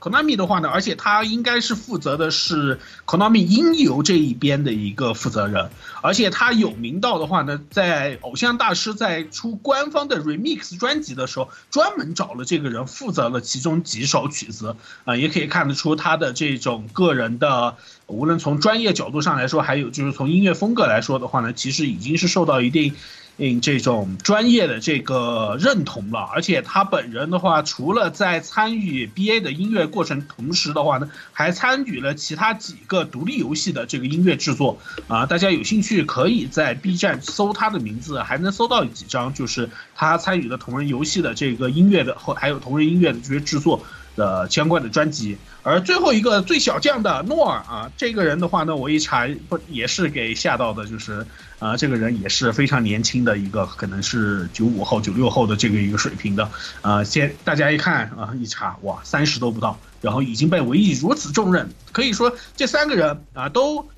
[0.00, 5.70] Konami 的话呢，而且他应该是负责的是 Konami 音游这一边的一个负责人，
[6.02, 17.76] 而且他有名到的话呢，在偶像大师在出官方的 remix 专辑的时候，专门找了这个人负责了其中几首曲子，啊、也可以看得出他的这种个人的，
[18.06, 22.94] 无论从专业角度上来说，还有就是从音乐风格来说的话呢，其实已经是受到一定。
[23.40, 35.24] 嗯，这种专业的这个认同了，而且他本人的话，除了在参与 BA 的音乐过程，同时的话呢，还参与了其他几个独立游戏的这个音乐制作啊。
[35.24, 43.84] 大家有兴趣可以在 B 站搜他的名字，还能搜到几张，就是他参与的同人游戏的这个音乐的，和还有同人音乐的这些制作
[44.18, 45.38] 的相关的专辑。
[45.62, 51.26] 而最后一个最小将的诺尔啊，这个人的话呢，我一查不也是给吓到的，就是
[51.58, 56.50] 啊、这个人也是非常年轻的一个，可能是九五后、九六后的这个一个水平的
[56.82, 57.02] 啊。
[57.02, 63.88] 先大家一看啊，一查哇，三十都不到，然后已经被委以如此重任，可以说这三个人啊都。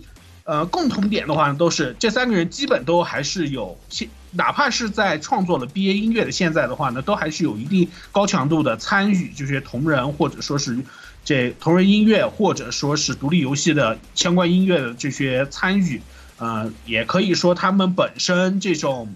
[0.51, 10.77] 呃，共同点的话呢，都是这三个人基本都还是有现，哪怕是在创作了 BA 音乐的现在的话呢，都还是有一定高强度的参与这些同人或者说是
[11.25, 16.03] 这同人音乐或者说是独立游戏的相关音乐的这些参与，
[16.39, 19.15] 呃，也可以说他们本身这种。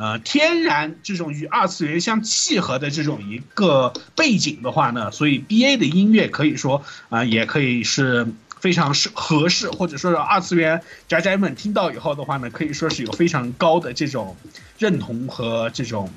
[0.00, 8.28] 呃，天然这种与二次元相契合的这种一个背景的话呢，所以 B A 的音乐可以说啊、也可以是
[8.60, 14.36] 非常适合适，或者说是二次元宅宅们听到以后的话呢，可以说是有非常高的这种
[14.78, 16.10] 认同和这种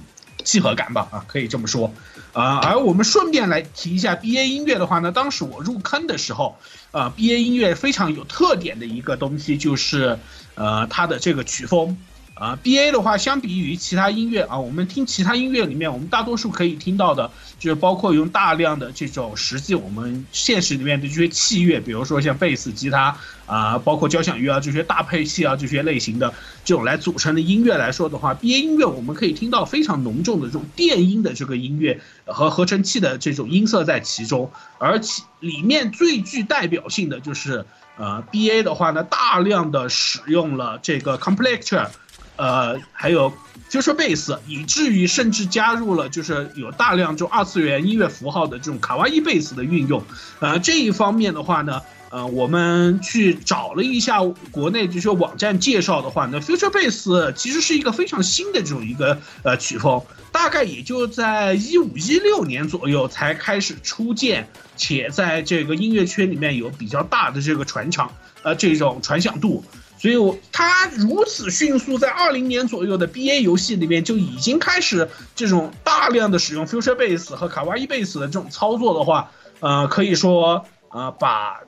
[0.43, 1.93] 契合感吧，啊，可以这么说。
[2.33, 6.57] 啊、而我们顺便来提一下 B A 音乐的话呢，当时我入坑的时候，
[6.91, 10.17] 呃，B A 音乐非常有特点的一个东西就是，
[10.55, 11.97] 呃，它的这个曲风。
[12.41, 23.15] 啊，B A 的话，相比于其他音乐啊，我们听其他音乐里面，我们大多数可以听到的，就是包括用大量的这种实际我们现实里面的这些器乐，比如说像贝斯、吉他
[23.45, 26.33] 啊，包括交响乐啊这些大配器啊这些类型的
[26.65, 37.67] 这种来组成的音乐来说的话，B A 音乐我们可以听到非常浓重的这种电音的这个音乐和合成器的这种音色在其中，而且里面最具代表性的就是
[37.99, 41.89] 呃 B A 的话呢，大量的使用了这个 complexure。
[42.35, 43.31] 呃，还有
[43.69, 50.03] future bass，以至于甚至加入了就是有大量这种二次元音乐符号的这种卡哇伊贝斯的运用。
[50.39, 60.01] 呃，这一方面的话呢，呃，我们去找了一下国内这些网站介绍的话呢，future bass 其实是一个非常新的这种一个呃曲风，
[60.31, 69.63] 大概也就在一五一六年左右才开始初见，且在这个音乐圈里面有比较大的这个传唱，呃，这种传响度。
[70.01, 79.29] 所以我，它如此迅速，在二零年左右的 B A 游戏里面就已经开始这种大量的使用 Future Bass 和卡哇伊 Bass 的这种操作的话，
[79.59, 81.59] 呃，可以说，呃，把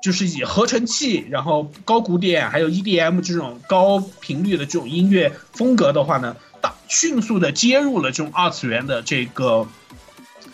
[0.00, 9.66] 就是以合成器，然后高古典还有 E D M 这种高频率的这种音乐风格的话呢，大迅速的接入了这种二次元的这个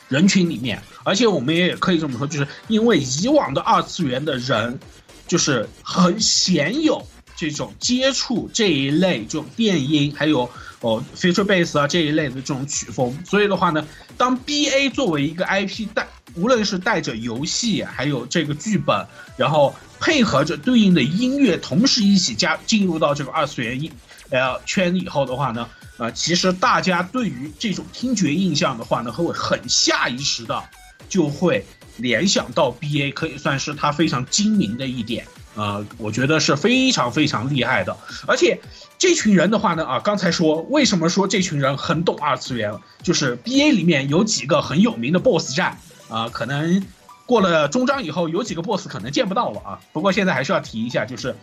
[0.09, 4.81] 人群里面，而且我们也可以这么说，就是因为以往的二次元的人，
[5.27, 7.07] 就是很鲜有。
[7.39, 10.51] 这种接触这一类这种电音，还有
[10.81, 13.87] 哦 future bass 啊这一类的这种曲风，所以的话呢，
[14.17, 19.07] 当 B A 作为一个 I P 带，无论是带着游戏，还有这个剧本，
[19.37, 23.93] 然后配合着对应的音乐，同时一起加进入到这个二次元音
[24.31, 30.61] 呃圈以后的话呢，呃，其实大家对于这种听觉印象的话呢，会很下意识的
[31.09, 31.65] 就会
[31.99, 35.25] 联想到 B A，可以算是它非常精明的一点。
[35.59, 38.61] 呃，我觉得是非常非常厉害的，而且
[38.97, 42.73] 这群人的话呢，啊，刚才说为什么说这群人很懂二次元，
[43.03, 45.77] 就是 B A 里面有几个很有名的 BOSS 战
[46.09, 46.87] 啊、可能
[47.27, 51.35] 过了终章以后有几个 BOSS 可能见不到了啊，不过现在还是要提一下，就是。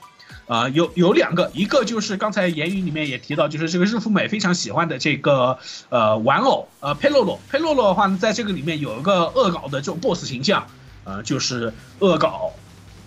[0.48, 5.58] 啊、有有两个，一个就是刚才言语里面也提到，就是这个日服美非常喜欢的这个
[5.90, 10.68] 呃玩偶呃佩洛洛，佩洛洛的话呢，在这个里面有一个恶搞的这种 BOSS 形象，
[11.04, 12.54] 呃，就是恶搞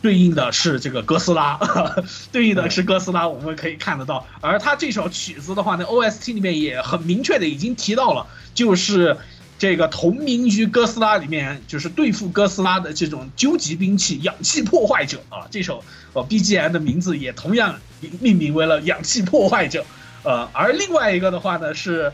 [0.01, 1.59] 对应的是这个哥斯拉，
[2.31, 4.27] 对应的是哥斯拉，我们可以看得到。
[4.41, 9.17] 而他这首曲子的话呢，OST 里面也很明确的已经提到了，就是
[9.59, 15.49] 这个同名于哥斯拉里面，就是对付哥斯拉的这种究极兵器——氧气破坏者啊。
[15.51, 17.81] 这首呃 BGM 的名字也同样
[18.21, 19.85] 命名为了氧气破坏者。
[20.23, 22.13] 呃，而另外一个的话呢是，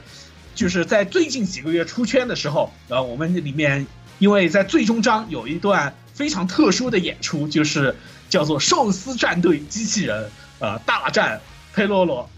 [0.55, 3.87] 就是在最近几个月出圈的时候，呃，我们里面
[4.19, 7.95] 因为在最终章有一段非常特殊的演出，就是
[8.31, 10.31] 叫做寿司战队机器人
[10.61, 11.41] 呃大战
[11.75, 12.31] 佩洛洛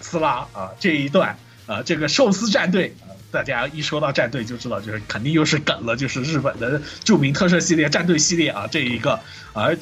[0.00, 1.36] 斯拉啊、这一段
[1.66, 9.18] 啊、这个寿司战队、呃大家一说到战队就知道，就是肯定又是梗了，就是日本的著名特摄系列战队系列啊，这一个，
[9.52, 9.76] 而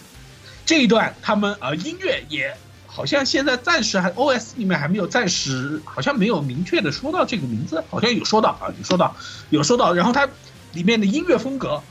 [0.64, 2.56] 这一段他们呃音乐也
[2.86, 9.14] 好像现在暂时还 OS 里面还没有暂时好像没有明确的说到这个名字，好像有说到啊，有说到
[9.51, 10.27] 有说到，然后它
[10.73, 11.82] 里面的音乐风格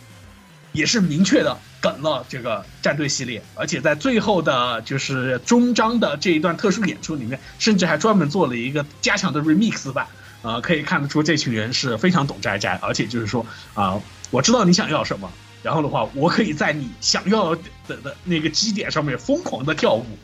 [0.72, 10.07] 也是明确的梗了这个战队系列，而且在最后的就是终章的这一段特殊演出里面，甚至还专门做了一个加强的 remix 版。
[10.43, 13.45] 啊、可以看得出这群人是非常懂宅宅，而且就是说
[13.76, 15.31] 啊、我知道你想要什么，
[15.61, 20.18] 然后的话，我可以在你想要的的那个基点上面疯狂的跳舞，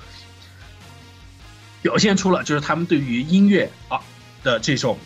[1.84, 4.02] 表现出了就是他们对于音乐啊
[4.44, 4.98] 的这种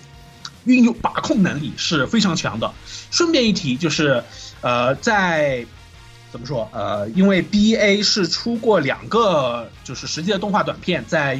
[0.63, 2.73] 运用把控能力是非常强的。
[3.11, 4.23] 顺便一提，就是
[4.61, 5.65] 呃，在
[6.31, 11.39] 怎么说呃，因为 B A 是出过两个就是实际的动画短片，在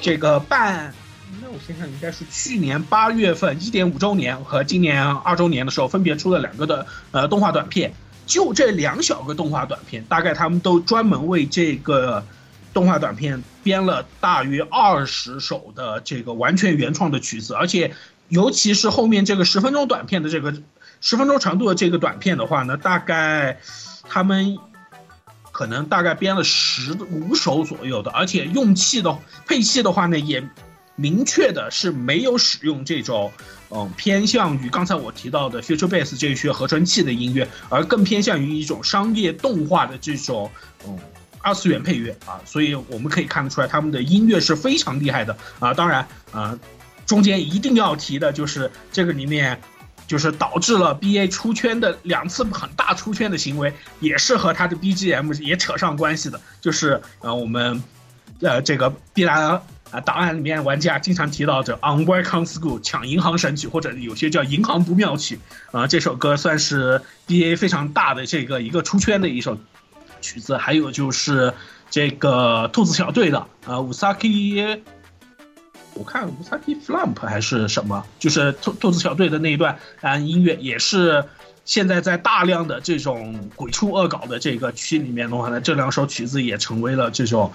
[0.00, 0.94] 这个半。
[1.42, 7.92] 那我想想，应该是去年八月份一点五周年和今年二周年的时候，分别出了两个的呃动画短片。
[8.26, 12.24] 就这两小个动画短片，大概他们都专门为这个
[12.72, 17.92] 动画短片编了大约二十首的这个完全原创的曲子，而且
[18.28, 20.54] 尤其是后面这个十分钟短片的这个
[21.00, 23.58] 十分钟长度的这个短片的话呢，大概
[24.08, 24.58] 他们
[25.50, 30.46] 可能大概编了十五首左右的，而且用器的配器的话呢，也
[30.96, 33.32] 明确的是没有使用这种
[33.70, 40.50] 嗯偏向于刚才我提到的 Future Bass 这一些合成器的音乐，而更偏向于一种商业动画的这种
[40.86, 40.98] 嗯
[41.40, 45.72] 二次元配乐啊，所以我们可以看得出来他们的音乐是非常厉害的啊。
[45.72, 46.58] 当然啊，
[47.06, 49.58] 中间一定要提的就是这个里面。
[50.10, 56.40] 就是导致了 B A 出圈的两次很大出圈的行为，也是和他的 B G M 也扯上关系的。
[56.60, 57.80] 就是呃，我们
[58.40, 59.62] 呃这个必然
[59.92, 65.38] 啊档案里面玩家经常提到这 On Welcome School 抢银行神曲，或者有些叫银行不妙曲
[65.70, 69.56] 啊、这首歌算是 B A 非常大的这个一个出圈的一首
[70.20, 70.56] 曲子。
[70.56, 71.54] 还有就是
[71.88, 74.80] 这个兔子小队的呃 Usaki。
[75.94, 81.24] 我看 Usaki Flump 还是什么，就是兔兔子小队的那一段啊音乐，也是
[81.64, 87.52] 现在在大量的这种鬼畜恶搞的这个区里面的话呢，这两首曲子也成为了这种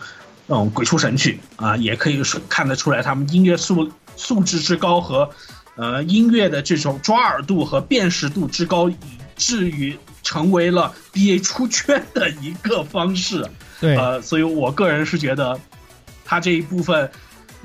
[0.48, 5.30] 嗯鬼畜神曲啊，也可以说看得出来他们音乐素素质之高和
[5.76, 8.96] 呃音乐的这种抓耳度和辨识度之高，以
[9.36, 13.46] 至于成为了 BA 出圈的一个方式。
[13.82, 15.60] 对，呃，所以我个人是觉得，
[16.24, 17.12] 他这一部分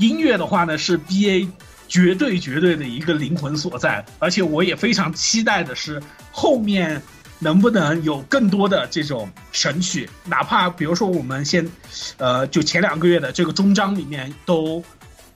[0.01, 1.49] 音乐的话呢，是 B A
[1.87, 6.03] 绝对绝对的一个灵魂所在，而且我也非常期待的是
[6.33, 7.01] 后面
[7.39, 11.71] 能不能有更多的这种神曲，哪怕比如说我们先，
[12.17, 14.83] 呃，就前两个月的这个终章里面都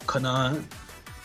[0.04, 0.60] 可能。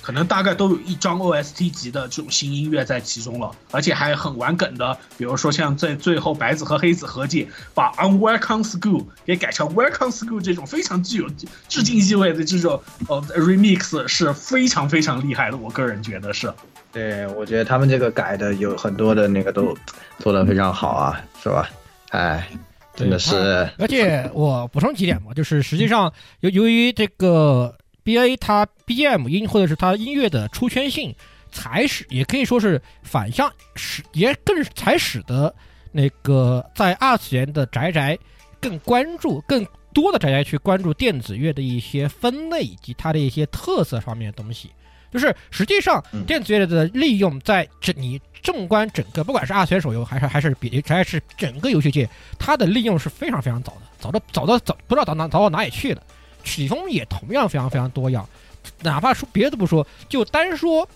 [0.10, 11.30] 可能大概都有一张 OST 级的这种新音乐在其中了，而且还很玩梗的，比如说像在最后白子和黑子合计把 Unwelcome School 给改成 Welcome School 这种非常具有
[11.68, 16.52] 致敬意味的这种呃 remix 是非常非常厉害的，我个人觉得是。
[16.92, 19.78] 对，我觉得他们这个改的有很多的那个都
[20.18, 21.70] 做的非常好啊，是吧？
[22.10, 22.50] 哎，
[22.96, 27.76] 真的是，而且我补充几点吧，就是实际上由由于这个
[28.10, 31.14] B A 它 B G M 音或者是它音乐的出圈性，
[31.52, 35.54] 才使也可以说是反向使也更才使得
[35.92, 38.18] 那个在二次元的宅宅
[38.60, 39.64] 更关注更
[39.94, 44.72] 多的宅宅去关注电子乐的一些分类以及它的一些特色方面的东西。
[45.12, 52.10] 就是实际上嗯电子乐的利用在整你纵观整个，不管是二次元手游还是还是比还是整个游戏界，
[52.40, 56.02] 它的利用是非常非常早的，早到早到早不知道早哪早到哪里去了。
[56.50, 58.28] 曲风也同样非常非常多样，
[58.82, 60.90] 哪怕说别的不说，就单说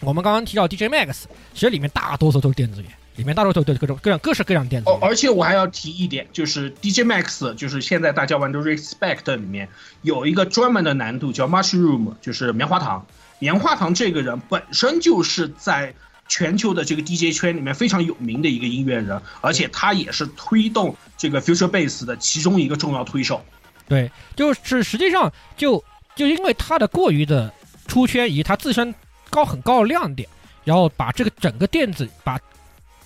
[0.00, 2.86] 我们刚刚提到 DJ Max，其实里面大多数都是电子乐，
[3.16, 4.94] 里面大多数都是各种各样各式各样的电子乐。
[4.94, 9.68] 哦，而且我还要提一点，就是 DJ Max，就是现在大家玩的 Respect 里面
[10.02, 13.04] 有一个专门的难度叫 Mushroom，就是棉花糖。
[13.38, 15.94] 棉花糖这个人本身就是在
[16.28, 23.44] 全球的这个 DJ 圈里面非常有名的一个音乐人，而且他也是推动这个 Future Bass 的其中一个重要推手。
[23.88, 25.82] 对，就是实际上就
[26.14, 27.52] 就因为它的过于的
[27.86, 28.94] 出圈，以及它自身
[29.30, 30.28] 高很高的亮点，
[30.64, 32.38] 然后把这个整个电子把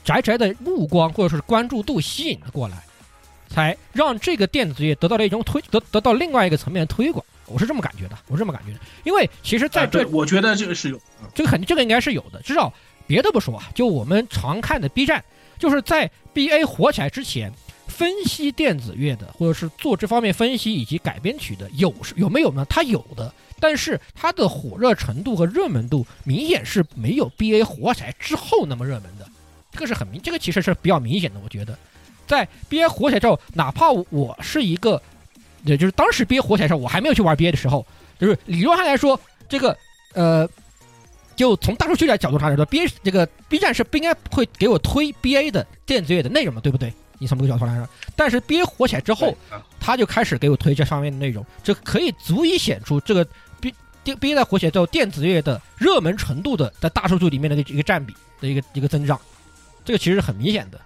[0.05, 2.83] 宅宅的目光或者说是关注度吸引了过来，
[3.49, 7.25] 才让这个电子业得到了一种推得得到另外一个层面的推广。
[7.47, 11.01] 我是这么感觉的，我是这么感觉的，因为其实在啊这、对我觉得这个是有。
[11.35, 12.73] 这个肯定这个应该是有的，至少
[13.09, 15.23] 别的不说啊，就我们常看的 B 站，
[15.59, 17.53] 就是在 BA 火起来之前，
[18.01, 22.65] 分析电子乐的，或者是做这方面分析以及改编曲的，有有没有呢？
[22.67, 29.29] 它有的，但是它的火热程度和热门度明显是没有 BA 火起来之后那么热门的，
[29.71, 31.39] 这个是很明，这个其实是比较明显的。
[31.45, 31.79] 我觉得，
[32.27, 35.03] 在 BA 火起来之后，哪怕我是一个，
[35.67, 37.87] 也就是当时 BA 火起来的时候，我还没有去玩 BA 的时候，
[38.19, 39.77] 就是理论上来说，这个
[40.15, 40.49] 呃，
[41.37, 46.91] 就从大数据的角度上来说，B 这个 B 站是不应该会给我推 BA 的电子乐的内容的，对不对？
[47.21, 47.87] 你从这个角度来说，
[48.17, 49.37] 但是 BA 火起来之后，
[49.79, 53.25] 他就开始给我推这方面的内容，这可以足以显出这个
[54.03, 59.21] BA 在火起来之后，电子乐的热门程度的在大数据里面的一个占比的一个一个增长，
[59.85, 60.81] 这个其实是很明显的，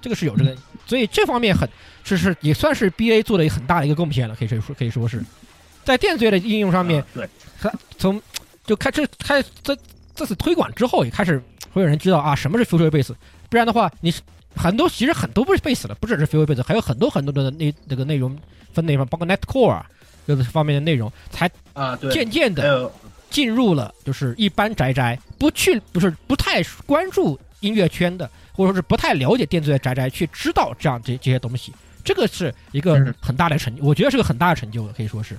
[0.00, 0.56] 这个是有这个，
[0.86, 1.68] 所以这方面很
[2.02, 5.22] 是是也算是 BA 做了一个很大的一个贡献了，可以说可以说是。
[5.84, 7.28] 在电子乐的应用上面，对，
[7.96, 8.20] 从
[8.66, 9.78] 就开这开这
[10.16, 11.40] 这次推广之后，也开始
[11.72, 13.14] 会有人知道啊什么是 future base，
[13.48, 14.12] 不然的话你。
[14.56, 18.36] 很多其实很多不是 base 的，不只是 future bass，还有很多很多的内这个内容
[18.72, 19.86] 分内容，包括 netcore 啊，
[20.26, 22.90] 这个方面的内容，才啊对，渐渐的
[23.30, 31.72] 进入了就是一般宅宅不去不是不太关注音乐圈的，或者说是不太了解电子乐宅宅去知道这样这这些东西，
[32.02, 35.36] 这个是一个很大的成就，我觉得是个很大的成就，可以说是。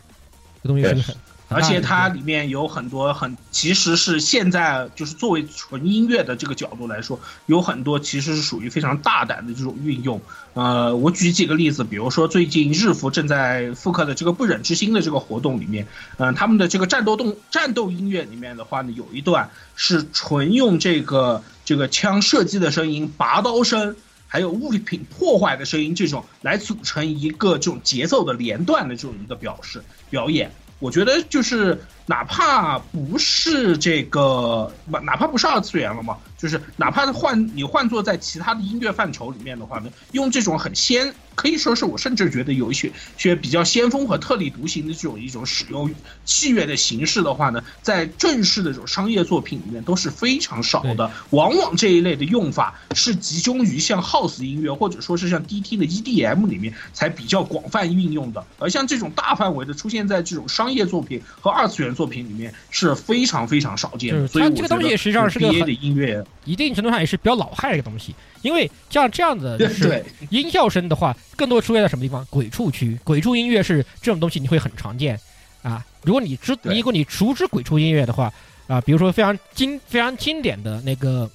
[0.63, 1.15] 这东西是个很。
[1.49, 10.21] 而且它里面有很多很，其实是现在就是作为纯音乐的这个角度来说，有很多其实是属于非常大胆的这种运用。
[10.53, 15.87] 呃，我举几个例子，比如说最近日服正在复刻的这个不忍之心的这个活动里面，
[16.17, 23.95] 嗯，他们的这个战斗动战斗音乐里面的话呢，有一段是纯用这个这个枪射击的声音、拔刀声，
[24.27, 30.51] 还有物品破坏的声音这种来组成一个这种节奏的连段的这种一个表示表演。
[30.79, 41.13] 我觉得就是，哪怕不是这个，哪怕不是二次元了嘛，就是哪怕换你换做在其他的音乐范畴里面的话呢，用这种很先。
[41.37, 45.93] 可以说是我甚至觉得有一些些比较先锋和特立独行的这种一种使用
[46.25, 51.11] 器乐的形式的话呢，在正式的这种商业作品里面都是非常少的。
[51.29, 64.27] 往往这一类的用法是集中于像 House 音乐或者说是像 DT 的 EDM 里面才比较广泛运用的，而像这种大范围的出现在这种商业作品和二次元作品里面是非常非常少见的。
[64.27, 68.15] 所以这个东西实际上是个的音乐，一定程度上也是比较老派的一个东西。
[68.41, 72.25] 因为像这样的 就是音效声的话，更多出现在什么地方？
[72.29, 75.19] 鬼畜区，鬼畜音乐是这种东西，你会很常见
[75.61, 75.85] 啊。
[76.03, 78.31] 如果你知，如果你熟知鬼畜音乐的话
[78.67, 81.29] 啊，比如说非常经非常经典的那个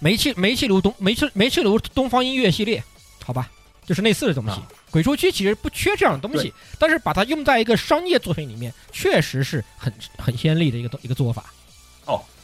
[0.00, 2.82] 煤气煤气炉东煤气煤气炉东方音乐系列，
[3.24, 3.50] 好吧，
[3.84, 4.60] 就是类似的东西。
[4.90, 11.52] 鬼畜区其实不缺这样的东西，但是把它用在一个商业作品里面，确实是很很先例的一个一个做法。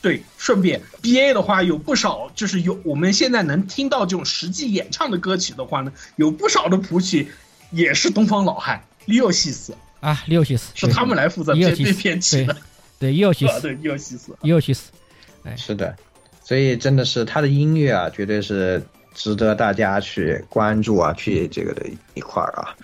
[0.05, 0.11] 哦。
[0.11, 7.31] 对，顺便 B A 的话有不少，就是有我们现在能听到这种实际演唱的歌曲的话呢，有不少的谱曲
[7.71, 12.55] 也是东方老汉 Leo 西斯啊，Leo 西斯是他们来负责编编曲的，
[12.99, 14.91] 对，Leo 西斯，对，Leo 西斯，Leo 西斯，
[15.45, 15.97] 哎，是的，
[16.43, 18.83] 所以真的是他的音乐啊，绝对是
[19.15, 22.77] 值得大家去关注啊，去这个的一块儿啊。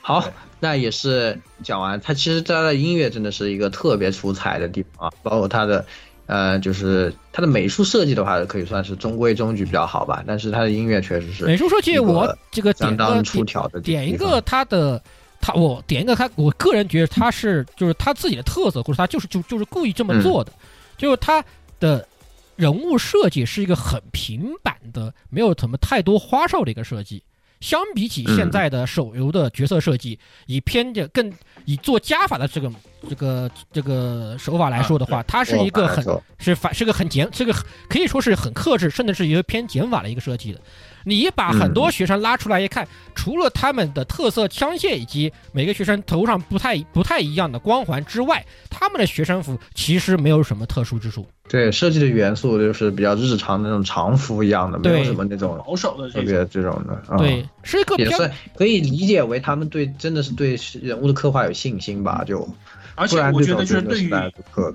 [0.00, 5.84] 好，那也是讲完，他其实他的音乐真的是一个特别出彩的地方啊，包括他的。
[6.32, 10.24] 呃，就是它的美术设计的话，可以算是中规中矩比较好吧。
[10.26, 13.78] 但是它的音乐确实是美术设计，我这个相当出挑的。
[13.82, 14.98] 点一个它的，
[15.42, 20.50] 他我点一个他，我个人觉得他是就是他自己的特色，或者他就是就就是故意这么做的。
[20.96, 21.44] 就是他
[21.78, 22.08] 的
[22.56, 27.22] 人物设计是一个很平板的，没有什么太多花哨的一个设计。
[27.62, 31.32] 相比起现在的手游的角色设计，以偏着更
[31.64, 32.70] 以做加法的这个
[33.08, 36.04] 这个这个手法来说的话，它是一个很
[36.38, 37.54] 是反是个很简，这个
[37.88, 40.60] 可以说是很克制，甚至是一个偏减法的一个设计的。
[41.04, 51.26] 你把很多学生拉出来一看，除了他们的特色枪械以及每个学生头上不太不太一样的光环之外，他们的学生服其实没有什么特殊之处。
[51.48, 57.18] 对设计的元素就是比较日常的那种常服一样的，没有什么那种保守的特别这种的。
[57.18, 62.24] 对，是一个也算可以理解为他们对真的是对人物的刻画有信心吧？
[62.26, 62.48] 就。
[62.94, 64.10] 而且我觉得就是对于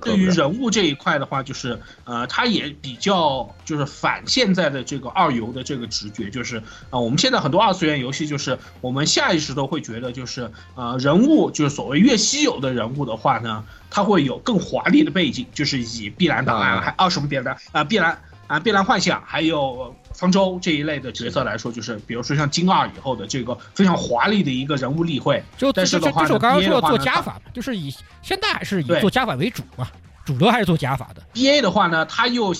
[0.02, 6.58] 对于人物这一块的话，就是呃，他也比较就是反现在的这个二游的这个直觉，就是
[6.90, 19.94] 啊，我们现在很多二次元游戏就是我们下意识都会觉得就是呃，人物就是所谓越稀有的人物的话呢，他会有更华丽的背景，就是以碧蓝档案还啊什么别的啊碧蓝啊碧蓝幻想还有。
[20.14, 29.86] 方舟这一类的角色来说，就是比如说像金二以后的这个非常华丽的一个人物例会，就但是的话，就是我刚刚说的做加法嘛，就是以现在还是以做加法为主嘛，
[30.24, 31.22] 主流还是做加法的。
[31.32, 32.52] B A 的话呢，他又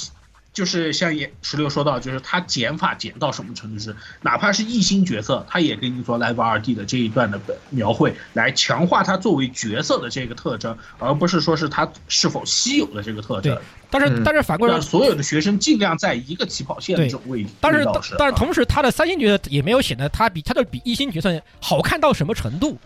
[0.58, 7.40] 就是像也石榴说到，就是他减法减到什么程度是，哪怕是异星角色，他也给你做 Live 二 D 的这一段的
[7.70, 13.56] 描绘，来强化他作为角色的这个特征，而不是说是他是否稀有的这个特征。
[13.88, 17.50] 但是但是反过来，让所有的学生尽量在一个起跑线的这种位置。
[17.60, 17.86] 但是
[18.18, 22.76] 但是同时，他的三星角色也没有显得他比他的比一星角色好看到什么程度。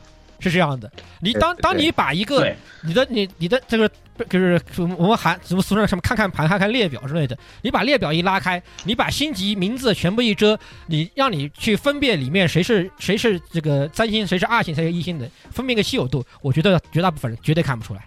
[0.43, 0.91] 是这样的，
[1.21, 3.89] 你当当你把一个你的你你的这个
[4.29, 4.61] 就是
[4.99, 18.05] 我们喊什么俗称什么看看盘看看列表之类的，你把列表一拉开，你把星级名字全部一遮，你让你去分辨里面谁是谁是这个三星，谁是二星，谁是一星的，分辨个稀有度，我觉得绝大部分人绝对看不出来，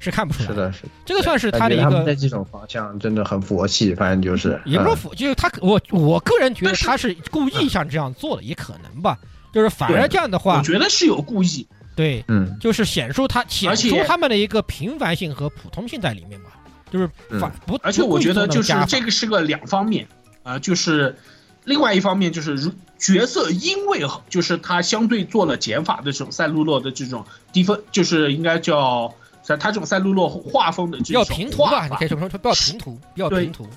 [0.00, 0.48] 是看不出来。
[0.48, 9.18] 是的，是这个算是他的一个在这种方向真的很佛系，反正就是也不是佛，就是他我我个人觉得他是故意像这样做的，也可能吧。
[9.54, 11.66] 就是反而这样的话，我觉得是有故意。
[11.94, 16.50] 对，嗯，就是显出他显出他们的一个平凡性和普通性在里面嘛，
[16.90, 17.08] 就是
[17.38, 17.78] 反不。
[17.82, 20.04] 而且我觉得就是这个是个两方面
[20.42, 21.16] 啊，就是
[21.62, 33.68] 另外一方面就是如角色因为就是他相对做了减法的这种赛璐珞的这种低分，就是应该叫在他这种赛璐珞画风的这种平图吧，你可以这么说，不要平图，不要平涂，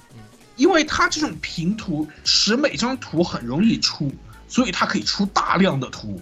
[0.56, 4.12] 因为他这种平图使每张图很容易出，
[4.48, 6.22] 所以它可以出大量的图，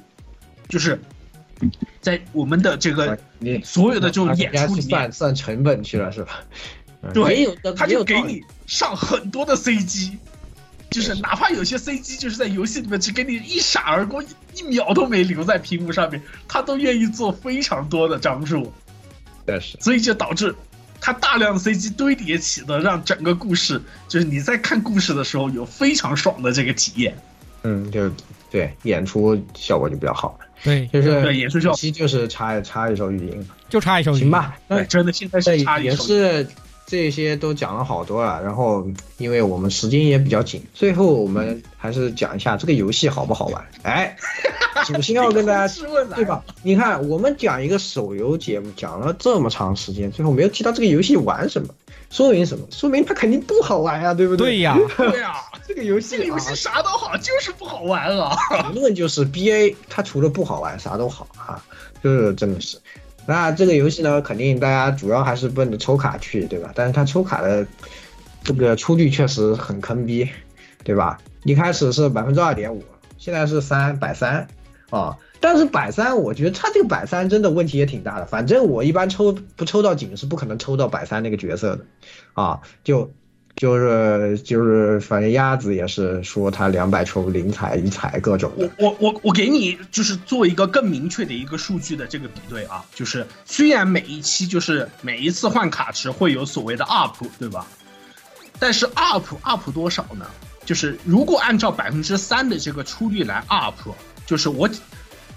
[0.67, 0.99] 就是。
[2.01, 3.17] 在我们的这个
[3.63, 6.43] 所有的这种演出里面，算算成本去了是吧？
[7.13, 7.47] 对，
[7.77, 10.17] 他就给你上很多的 CG，
[10.91, 14.21] 就是哪怕有些 CG 就是在游戏里面只给你一闪而过，
[14.53, 18.71] 一秒都没留在屏幕上面，他都愿意做非常多的张数。
[19.45, 20.53] 但是，所以就导致
[20.99, 27.17] 他大量的 CG 堆叠起的，让整个故事就是你在看故事的时候有非常爽的这个体验。
[27.65, 28.09] 嗯，就
[28.51, 30.45] 对演出效果就比较好了。
[30.63, 34.55] 对，就是对演出效果，就是插插一首语音，就插一首语音，行吧？
[34.67, 35.89] 那，真的现在是插一首。
[35.89, 36.47] 也是
[36.85, 38.87] 这些都讲了好多了，然后
[39.17, 43.65] 因为我们时间也比较紧，最后我们还是讲一下这个游戏好不好玩？
[43.81, 44.15] 哎，
[44.85, 45.73] 首先要跟大家
[46.15, 46.43] 对吧？
[46.61, 51.69] 你看我们讲一个手游节目，讲了这么长时间，最后没有提到这个游戏玩什么。
[52.11, 52.65] 说明什么？
[52.69, 54.51] 说明它肯定不好玩呀，对不对？
[54.51, 55.33] 对呀，对呀，
[55.67, 58.35] 这个游戏，这个游戏啥都好，就是不好玩啊。
[58.61, 61.63] 评论就是 B A，它除了不好玩，啥都好啊，
[62.03, 62.77] 就是真的是。
[63.27, 66.71] 那这个游戏呢，肯定大家主要还是奔着抽卡去，对吧？
[66.75, 67.65] 但是它抽卡的
[68.43, 70.29] 这个出率确实很坑逼，
[70.83, 71.17] 对吧？
[71.43, 72.83] 一开始是百分之二点五，
[73.17, 74.47] 现在是三百三
[74.91, 75.17] 啊。
[75.39, 78.25] 但是百三，我觉得它这个百三真的问题也挺大的。
[78.25, 81.85] 反正我一般抽不抽到井是不可能抽到百三那个角色的，
[82.33, 83.11] 啊，就
[83.55, 88.51] 就是就是，反正鸭子也是说他两百抽零彩一彩各种。
[88.57, 97.65] 我我我我给你就是做一个更明确的一个数据的这个比对啊，就是虽然每一期就是每一次换卡池会有所谓的 up，对吧？
[98.59, 100.25] 但是 up up 多少呢？
[100.65, 103.75] 就是如果按照百分之三的这个出率来 up，
[104.25, 104.69] 就是我。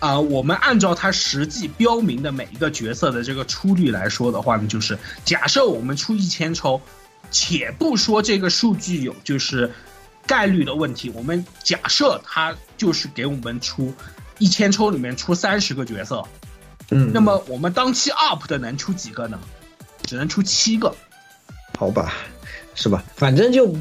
[0.01, 6.81] 啊，我们按照它实际标明的每一个角色的这个出率来说的话呢，就是假设我们出一千抽，
[7.31, 9.71] 且不说这个数据有就是
[10.27, 13.93] 概率的问题，我们假设它就是给我们出
[14.39, 16.25] 一千抽里面出三十个角色，
[16.91, 19.39] 嗯，那么我们当期 up 的能出几个呢？
[20.05, 20.95] 只能出七个，
[21.79, 22.15] 好吧，
[22.75, 23.03] 是吧？
[23.15, 23.75] 反正就。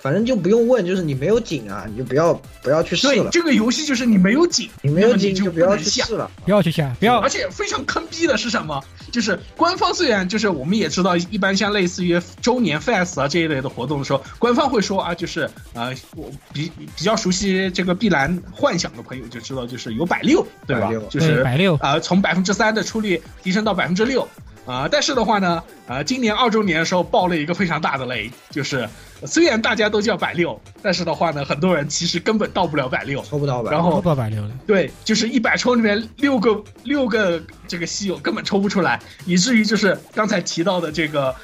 [0.00, 3.30] 反正就不用问，就是你没有井啊，你就不要不要去试了。
[3.30, 7.18] 这个游戏就是你没有井，你没有井就不要去试了，不要去下，不要。
[7.18, 8.80] 而且非常坑逼的是什么？
[9.10, 20.92] 就是官方虽然就是我们也知道，一般像类似于周年 fest 啊这一类的活动的时候，官方会说啊，就是呃，我比比较熟悉这个碧蓝幻想的朋友就知道，就是有百六，对吧？
[21.10, 24.26] 就是百六啊，从百分之三的出率提升到百分之六。
[24.68, 28.86] 啊，但是的话呢，呃，今年二周年的时候爆了一个非常大的雷，就是
[29.24, 41.34] 虽然大家都叫百六，但是的话呢，很多人其实根本到不了百六，抽不到百，然后抽不到百六的，对，就是一百抽里面六个六个这个稀有根本抽不出来，以至于就是刚才提到的这个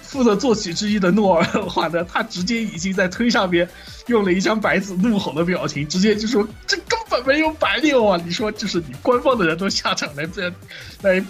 [0.00, 3.68] 负责作曲之一的诺尔的话呢，他直接已经在推上边
[4.06, 8.18] 用了一张白纸怒吼的表情，直接就说这根本没有百六啊！
[8.24, 10.50] 你说就是你官方的人都下场来这
[11.02, 11.22] 来。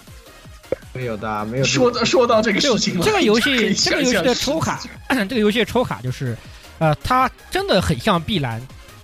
[0.92, 1.64] 没有的，没有。
[1.64, 6.36] 说到说到这个事情了，这个游戏，这个游戏的抽卡， 这个游戏的抽卡就是，
[6.78, 8.60] 呃，它真的很像碧蓝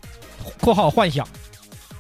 [0.61, 1.27] （括号幻想），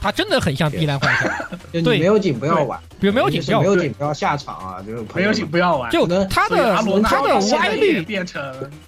[0.00, 1.32] 它真的很像碧蓝幻想。
[1.84, 5.90] 对，没有井不要玩，比如没有井不要，没有井不要下场啊，就是没有井不要玩。
[5.92, 8.42] 就它的它的歪率变成，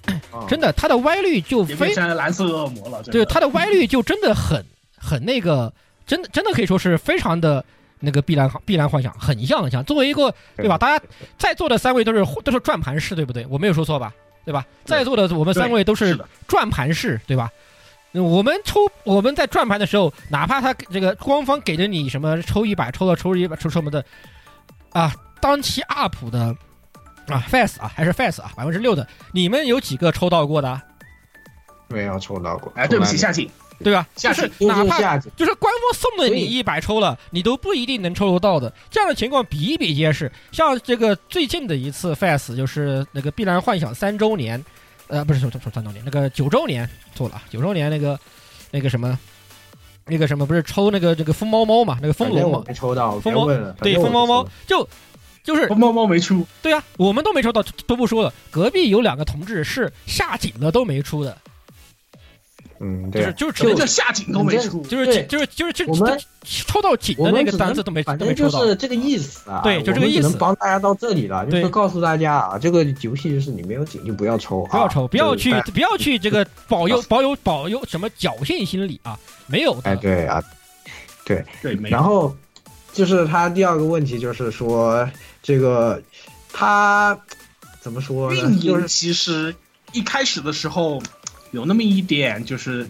[0.49, 3.01] 真的，它的歪率就非常蓝色恶魔了。
[3.03, 4.65] 对，它的歪率就真的很
[4.97, 5.71] 很那个，
[6.05, 7.63] 真的真的可以说是非常的。
[7.99, 10.77] 那个碧蓝碧蓝幻想很像很像，作为一个对吧？
[10.77, 11.05] 大家
[11.37, 13.45] 在座的三位都是都是转盘式，对不对？
[13.49, 14.13] 我没有说错吧？
[14.45, 14.65] 对吧？
[14.85, 16.17] 在座的我们三位都是
[16.47, 17.49] 转盘式，对吧？
[18.13, 24.03] 我们抽我们在转盘的时候，哪怕他这个官方给了你什么抽一百，抽了抽一百，抽什么的
[24.91, 26.55] 啊，当期 UP 的
[27.27, 30.81] 啊 Fast 啊还是 Fast 啊百分之六的，你们有几个抽到过的？
[31.89, 32.71] 没有抽到过。
[32.75, 33.47] 哎，对不起，夏景。
[33.83, 34.07] 对吧？
[34.15, 38.73] 就是哪怕就是官方送了你一百抽了，你都不一定能抽得到的。
[38.89, 40.31] 这样的情况比比皆是。
[40.51, 44.63] 像这个最近的一次 FAS 就是那个《碧蓝幻想》三周年，
[45.07, 48.19] 呃，不是说说三周年，那个九周年错了，九周年那个
[48.71, 49.17] 那个什么
[50.05, 51.97] 那个什么不是抽那个这个疯猫猫嘛？
[52.01, 52.63] 那个风龙嘛？
[52.67, 53.47] 没抽到，疯猫
[53.81, 54.87] 对疯猫猫就
[55.43, 56.45] 就是疯猫猫没出。
[56.61, 58.33] 对啊，我们都没抽到，都不说了。
[58.51, 61.37] 隔壁有两个同志是下井了都没出的。
[62.81, 69.59] 嗯，就是就是只能叫下井都没出，就是就是就是就我们抽到井的那个单子都没反都没抽到，就是这个意思啊。
[69.61, 70.29] 对，就这个意思。
[70.29, 79.77] 能帮大家到这里了，就是告诉大家啊，这个游戏就是你没有井就不要抽，不要抽，不要去不要去这个 保佑保佑保佑什么侥幸心理啊，没有。
[79.83, 80.41] 哎，对啊，
[81.25, 82.33] 对对，然后
[82.93, 85.05] 就是他第二个问题就是说
[85.43, 86.01] 这个
[86.53, 87.19] 他
[87.81, 88.39] 怎么说呢？
[88.39, 89.53] 运营其实
[89.91, 91.03] 一开始的时候。
[91.51, 92.87] 有那么一点，就是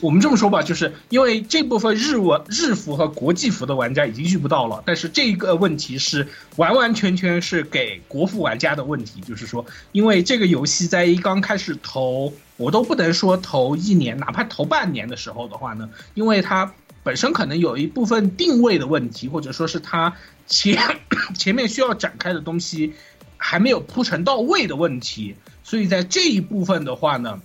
[0.00, 16.72] 我们这么说吧，就是因为这部分日文日服和国际服的玩家已经遇不到了，但是这个问题是完完全全是给国服玩家的问题，就是说，因为这个游戏在一刚开始投，我都不能说投一年，哪怕投半年的时候的话呢，因为它
[17.02, 20.14] 本身可能有一部分定位的问题，或者说是它
[20.46, 20.78] 前
[21.36, 22.92] 前面需要展开的东西
[23.36, 25.34] 还没有铺陈到位的问题，
[25.64, 27.40] 所以在这一部分的话呢。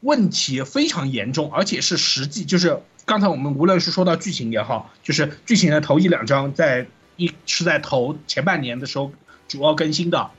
[0.00, 6.86] 问题非常严重，而且是实际，就是刚才我们无论是说到剧情也好，就是剧情的头一两章在
[7.16, 9.12] 一是在头前半年的时候
[9.46, 10.30] 主要更新的，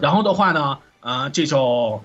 [0.00, 2.04] 然后的话呢，呃，这种，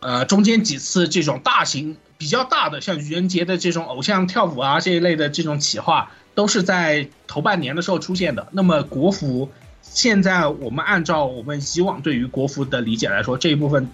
[0.00, 8.48] 呃，中间几次这种大型比较大的像愚人节的这种偶像跳舞啊这一类的这种企划，都是在头半年的时候出现的。
[8.52, 9.50] 那么国服
[9.82, 13.90] 现在我们按照我们以往对于国服的理解来说，这一部分。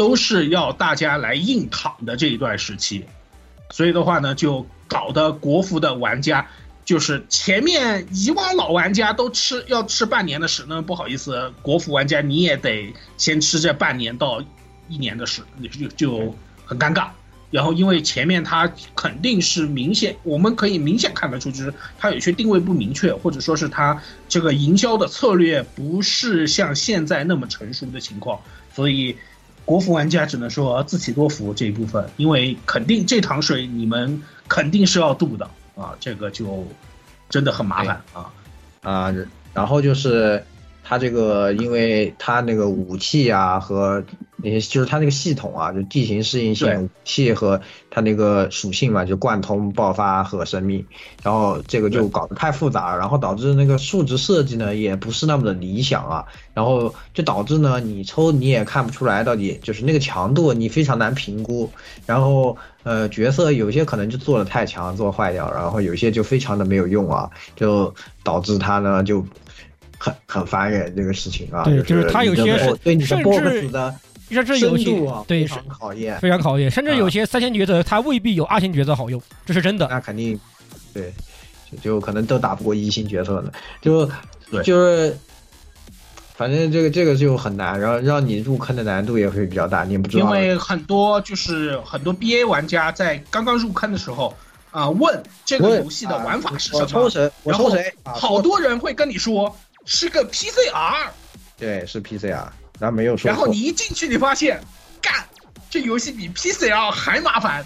[0.00, 3.04] 都是要大家来硬躺的这一段时期，
[3.68, 6.48] 所以的话呢，就搞得国服的玩家
[6.86, 14.42] 就是前面以往老玩家都吃要吃半年的屎，那不好意思，国服玩家你也得先吃这半年到
[14.88, 15.42] 一年的屎，
[15.78, 17.08] 就就很尴尬。
[17.50, 28.40] 然后因为前面它肯定是明显，我们可以明显看得出，就是它有些定位不明确，或者说是它这个营销的策略不是像现在那么成熟的情况，
[28.74, 29.14] 所以。
[29.70, 36.66] 国服玩家只能说自取多福这一部分，因为肯定这趟水你们肯定是要渡的啊，这个就
[37.28, 38.32] 真的很麻烦啊
[38.82, 39.14] 啊，
[39.54, 40.44] 然后就是
[40.82, 44.02] 他这个，因为他那个武器啊和。
[44.42, 47.60] 那些就是它那个系统啊，就地形适应性武器和
[47.90, 50.84] 它那个属性嘛，就贯通、爆发和生命，
[51.22, 61.70] 然后这个就搞得太复杂，然后导致那个数值设计呢也不是那么的理想啊，然后就导致呢你抽你也看不出来到底就是那个强度你非常难评估，
[62.06, 69.24] 然后呃角色有些可能就做的太强做坏掉，然后有些就非常的没有用啊，就导致它呢就
[69.98, 73.94] 很很烦人这个事情啊，对，就是它有些是对你的 BOSS 的。
[74.30, 79.86] 甚至有些对非常考验，非常考验，甚至有些三星角色它未必有二星角色好用，这是真的。
[79.90, 80.38] 那肯定，
[80.94, 81.12] 对，
[81.70, 84.08] 就就可能都打不过一星角色呢，就
[84.62, 85.18] 就是，
[86.36, 90.24] 反正这个这个就很难，然后让你入坑的难度也会比较大，你不知道。
[90.24, 94.34] 因为很多就是很多 BA 玩家在刚刚入坑的时候
[94.70, 97.10] 啊，问这个游戏的玩法是什么，
[97.44, 97.70] 然后
[98.04, 99.54] 好多人会跟你说
[99.84, 101.08] 是个 PCR，
[101.58, 102.46] 对，是 PCR。
[102.80, 103.30] 然后没有说。
[103.30, 104.60] 然后你一进去，你发现，
[105.00, 105.24] 干，
[105.70, 107.64] 这游戏比 PCL 还麻烦。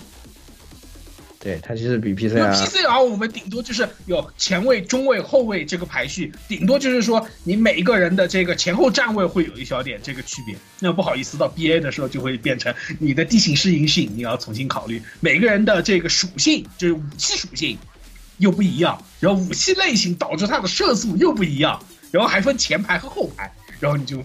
[1.39, 2.55] 对，它其实比 PCL。
[2.55, 10.57] PCL 我们顶多就是有前卫、中卫、后卫这个排序，顶多就是说你每一个人的这个前后站位会有一小点这个区别。
[10.81, 17.77] 那不好意思，到 BA 的时候就会变成你的地形适应性你要重新考虑，每个人的这个属性就是武器属性
[18.39, 21.79] 又不一样，然后武器类型导致它的射速又不一样，
[22.11, 24.17] 然后还分前排和后排，然后你就。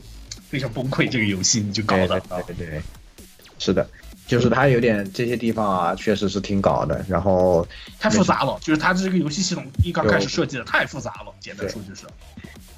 [0.49, 2.81] 非常崩溃，这个游戏你就搞的，对对对，
[3.59, 3.87] 是的，
[4.25, 7.65] 就是它有点这些地方啊，确实是挺搞的，然后
[7.99, 12.05] 太复杂了，就是它这个游戏系统一刚开始设计的太复杂了，简单说就是。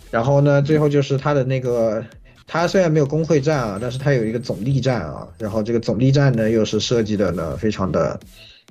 [0.10, 2.04] 然后呢，最后就是它的那个，
[2.46, 8.20] 它虽然没有工会战啊，但是它有一个总力战啊，然后这个总力战呢又是设计的呢非常的，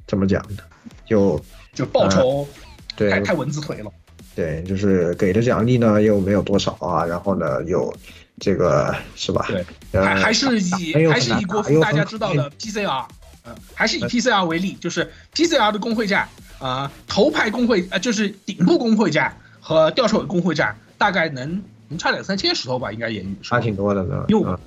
[0.06, 0.58] 怎么讲呢？
[1.06, 2.46] 就就报仇，
[2.94, 3.90] 对，太文字腿了。
[4.36, 7.92] 对，就是给的奖励呢又没有多少啊，然后呢有
[8.40, 9.46] 这个是吧？
[9.48, 13.04] 对，呃还还是以还是以国服大家知道的 PCR，
[13.44, 16.26] 呃，还是以 PCR 为例，就是 PCR 的工会战，
[16.58, 24.24] 啊、头牌工会呃就是顶部工会战和吊车尾工会战，大概能能差两三千石头吧，应该言语差挺多的呢。
[24.28, 24.58] 哟嗯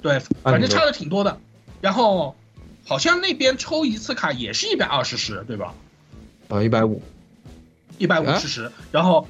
[0.00, 1.38] 对，反正差的挺多的。
[1.80, 2.34] 然后
[2.84, 5.74] 好像那边抽一次卡也是一百二十石，对吧？
[6.48, 7.02] 啊，一百五
[7.98, 9.26] 一百五十石，然后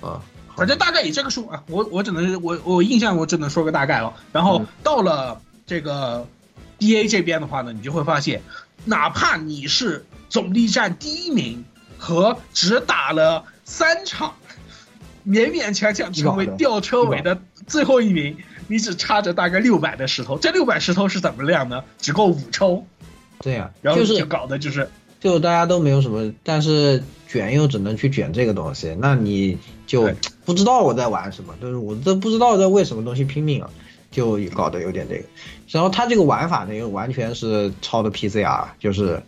[0.00, 0.22] 啊，
[0.60, 4.12] 反正大概以这个数啊，我我只能我我印象我只能说个大概了。
[4.30, 6.28] 然后到了这个
[6.78, 8.42] D A 这边的话呢，你就会发现，
[8.84, 11.64] 哪怕你是总力战第一名
[11.96, 14.34] 和只打了三场，
[15.26, 18.36] 勉勉强强成为吊车尾的最后一名，
[18.68, 20.38] 你只差着大概六百的石头。
[20.38, 21.82] 这六百石头是怎么量呢？
[21.98, 22.84] 只够五抽，
[23.38, 24.90] 对啊，然后就搞的就是
[25.20, 30.10] 就大家都没有什么，但是卷又只能去卷这个东西，那你就
[30.44, 33.70] 不知道我在玩什么，就是我都不知道在为什么东西拼命啊，
[34.10, 35.24] 就搞得有点这个。
[35.68, 39.22] 然后它这个玩法呢，又完全是抄的 PCR，就是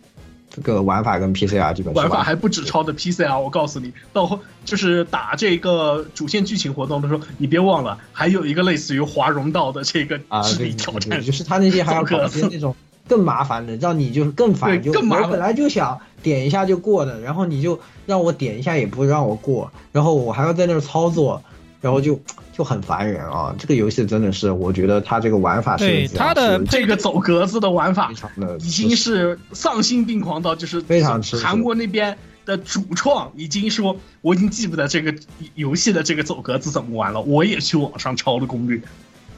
[0.51, 12.75] 这个玩法跟 PCR 基本是玩法还不止抄的 PCR，我告诉你，到后就是打这个主线剧情活动的时候，你别忘了还有一个类似于华容道的这个智力挑战，对对就是他那些还要搞一些那种
[13.09, 21.43] 更麻烦的，让你就是更烦，就更麻烦我本来就想点一下就过的，然后你就让我点一下也不让我过，然后我还要在那儿操作，
[21.81, 22.21] 然后就
[22.53, 23.55] 就很烦人啊。
[23.59, 35.15] 这个游戏真的是，我觉得它这个玩法设计啊是这个走格子的玩法的已经是丧心病狂到就是非常吃韩国那边的主创已经说，我已经记不得这个
[35.55, 38.81] 游戏的这个走格子怎么玩了，我也去网上抄了攻略。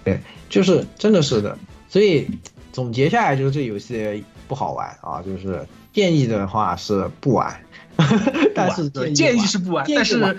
[0.04, 0.20] 对，
[0.50, 1.58] 就是真的是的，
[1.88, 2.28] 所以
[2.74, 7.56] 总结下来就是这游戏不好玩啊，就是建议的话是不玩，
[8.52, 9.86] 但是对建议建议是不玩，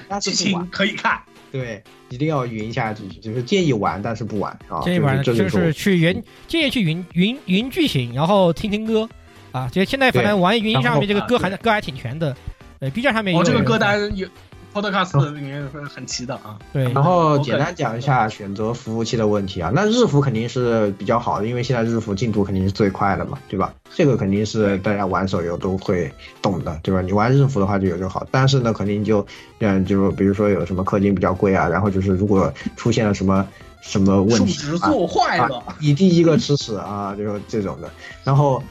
[0.09, 1.17] 但是剧情可以看。
[1.49, 4.81] 对，一定要云一下剧情，就是建议玩，但是不玩啊。
[4.83, 9.07] 建议玩就就是是去云，建议去云云云剧情，然后听听歌
[9.53, 9.69] 啊。
[9.71, 12.35] 就现在反正网易云音上面这个歌还歌还挺全的，
[12.79, 14.27] 呃，B 站上面有人这个歌单有
[14.75, 16.59] Podcast 里面是很齐的啊。
[16.73, 23.73] 对，然后简单讲一下选择服务器的问题啊，那日服肯定是比较好的，因为现在日服进度肯定是最快的嘛，对吧？
[23.93, 27.01] 这个肯定是大家玩手游都会懂的，对吧？
[27.01, 29.25] 你玩日服的话就有就好，但是呢，肯定就
[29.59, 33.47] 嗯，就比如说有什么氪金比较贵啊，然后就是如果出现了什么
[33.81, 37.89] 什么问题，数值做坏了啊，你第一个吃屎啊，就是这种的。
[38.25, 38.61] 然后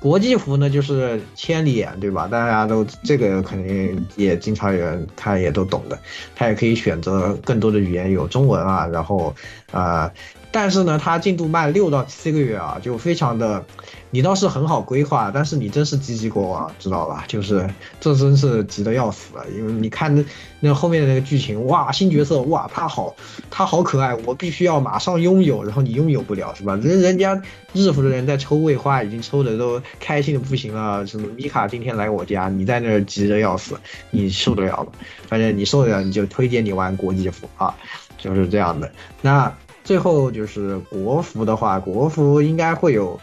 [0.00, 2.28] 国际服呢，就是千里眼，对吧？
[2.28, 5.98] 大家都这个肯定也经常有人看，也都懂的。
[6.36, 9.34] 他也可以选择更多的语言，有中文啊，然后
[9.72, 10.12] 啊，
[10.50, 13.64] 但是呢，它进度慢六到七个月啊，就非常的，
[14.10, 17.24] 你倒是很好规划，但是你真是积极过啊，知道吧？
[17.28, 17.68] 就是
[18.00, 20.24] 这真是急得要死了，因为你看那
[20.60, 23.14] 那后面的那个剧情，哇，新角色，哇，他好，
[23.50, 26.74] 他好可爱，我必须要马上拥有，然后你拥有不了是吧？
[26.76, 27.40] 人人家
[27.74, 33.78] 日服的人在抽位花已经抽的都开心的不行了，什么米卡今天来我家，你在那儿急得要死，
[34.10, 34.92] 你受得了吗？
[35.28, 37.76] 反正你受得了，你就推荐你玩国际服啊，
[38.16, 38.90] 就是这样的。
[39.20, 39.54] 那
[39.88, 43.18] 最后就是国服的话，国服应该会有，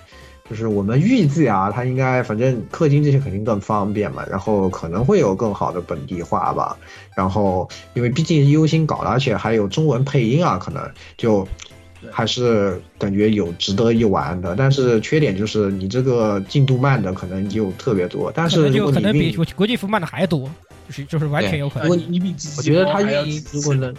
[0.50, 6.76] 就是我们预计啊，它应该反正氪金这些肯定更方便嘛，然后可能会有更好的本地化吧。
[7.16, 10.82] 然后因为毕竟是优心搞的，而且还有中文配音啊，可能
[11.18, 11.48] 就
[12.10, 14.56] 还是感觉有值得一玩的。
[14.58, 20.50] 但是缺点就是你这个进度慢的可能就特别多，但是如果你可能比国际服慢的还多，
[20.88, 21.88] 就是就是完全有可能。
[21.88, 23.94] 如果你比我觉得他运营如果能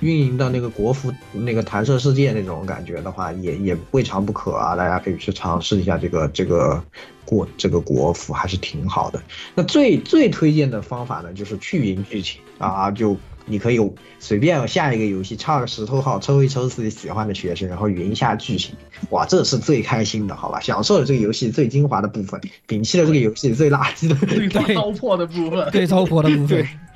[0.00, 4.76] 运营到那个国服那个弹射世界那种感觉的话，也也未尝不可啊！
[4.76, 6.82] 大家可以去尝试一下这个这个
[7.24, 9.22] 国这个国服，还是挺好的。
[9.54, 13.16] 那最最推荐的方法呢，就是去云剧情啊，就
[13.46, 13.80] 你可以
[14.18, 18.74] 随便下一个游戏插个石头号，抽一抽自己喜欢的学生，然后云一下剧情，
[19.08, 20.60] 哇，这是最开心的，好吧？
[20.60, 26.68] 享受了这个游戏最精华的部分，摒弃了这个游戏最垃圾的最糟粕的部分，最糟粕的部分。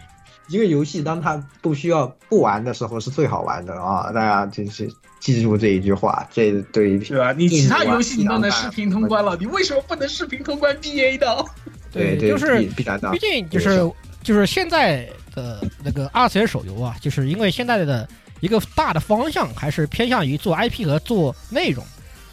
[0.51, 4.10] 一个游戏当它不需要不玩的时候是最好玩的啊！
[4.12, 4.90] 大家就是
[5.20, 7.32] 记住这一句话，这对对吧？
[7.32, 11.44] 你其他游戏你都能视频通关了，你为什么不能视频通关 BA 的？
[11.93, 13.89] 对，就是必然的，毕竟就是
[14.24, 18.09] 就是现在的那个二次元手游啊，就是因为现在的
[18.40, 21.85] 一个大的方向还是偏向于做 IP 和做内容，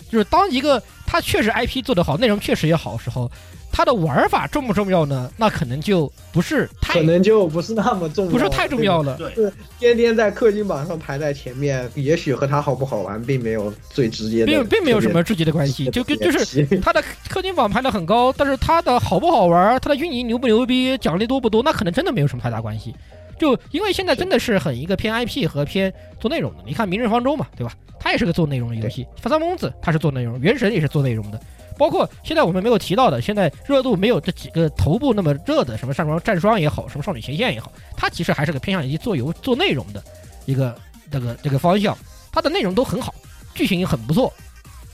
[0.10, 3.32] 就是当一个它确实 IP 做得好，内容确实也好的时候。
[3.72, 5.32] 它的玩法重不重要呢？
[5.38, 9.16] 那可能就不是太，可能就不是那么重要，不是太重要了。
[9.18, 15.90] 对，天天在氪金榜上排在前面，也许和它好不好玩并没有最直接的，并并没有什么直接的关系。
[15.92, 22.96] 就跟就是它 的氪金榜排的很高，但是它的好不好玩，它的运营牛不牛逼，奖励多不多，那可能真的没有什么太大关系。
[23.38, 26.58] 就因为现在真的是很一个偏 IP 和偏做内容的。
[26.66, 27.72] 你看《明日方舟》嘛，对吧？
[28.00, 29.06] 它也是个做内容的游戏。
[29.30, 31.40] 《三公子》它是做内容，《原神》也是做内容的。
[31.78, 40.04] 包括现在我们没有提到的，现在热度没有这几个头部那么热的，什么《上双战双》也好，什么《少女前线》也好，它其实还是个偏向于做游做内容的
[40.46, 40.78] 一个
[41.12, 41.98] 这个这个方向。
[42.32, 43.14] 它的内容都很好，
[43.56, 44.32] 剧情也很不错。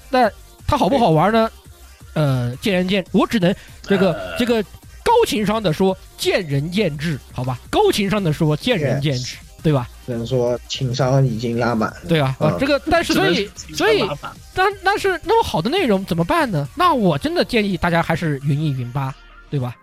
[0.09, 0.31] 但
[0.65, 1.51] 它好不好玩呢？
[2.13, 4.63] 呃，见仁见，我只能这个这个
[5.03, 7.59] 高情商的说，见仁见智，好吧？
[7.69, 9.87] 高情商的说，见仁见智，对吧？
[10.05, 14.05] 只能说情商已经拉满，对啊，啊，这个但是所以所以，
[14.53, 16.67] 但但是那么好的内容怎么办呢？
[16.75, 19.15] 那我真的建议大家还是云一云吧，
[19.49, 19.73] 对吧？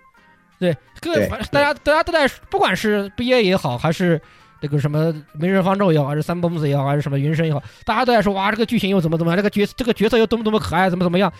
[0.58, 1.14] 对，各
[1.50, 4.20] 大家大家都在，不管是 B A 也好，还是
[4.60, 11.32] 这个什么《明日方舟》也好，还是《三蹦子》也好，还是什么《云深》也好，大家都在说哇，这个剧情又怎么怎么样，这个角这个角色又多么多么可爱，怎么怎么样？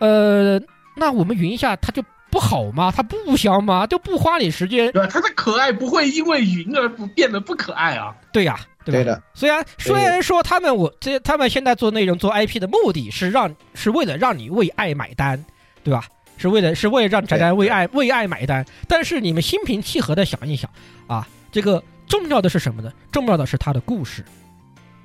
[0.00, 0.60] 呃，
[0.96, 2.92] 那我们云一下，他就不好吗？
[2.94, 3.86] 它不香吗？
[3.86, 4.90] 就不花你时间？
[4.92, 5.08] 对吧？
[5.10, 8.14] 它的可爱不会因为云而不变得不可爱啊？
[8.32, 9.22] 对呀，对的。
[9.34, 15.42] 虽然虽然说他们我这他们现在做内容做 IP 的目的是让是为了让你为爱买单，
[15.82, 16.04] 对吧？
[16.36, 18.64] 是为了是为了让宅宅为爱为爱买单。
[18.86, 20.70] 但是你们心平气和的想一想
[21.06, 22.92] 啊，这个重要的是什么呢？
[23.10, 24.24] 重要的是他的故事，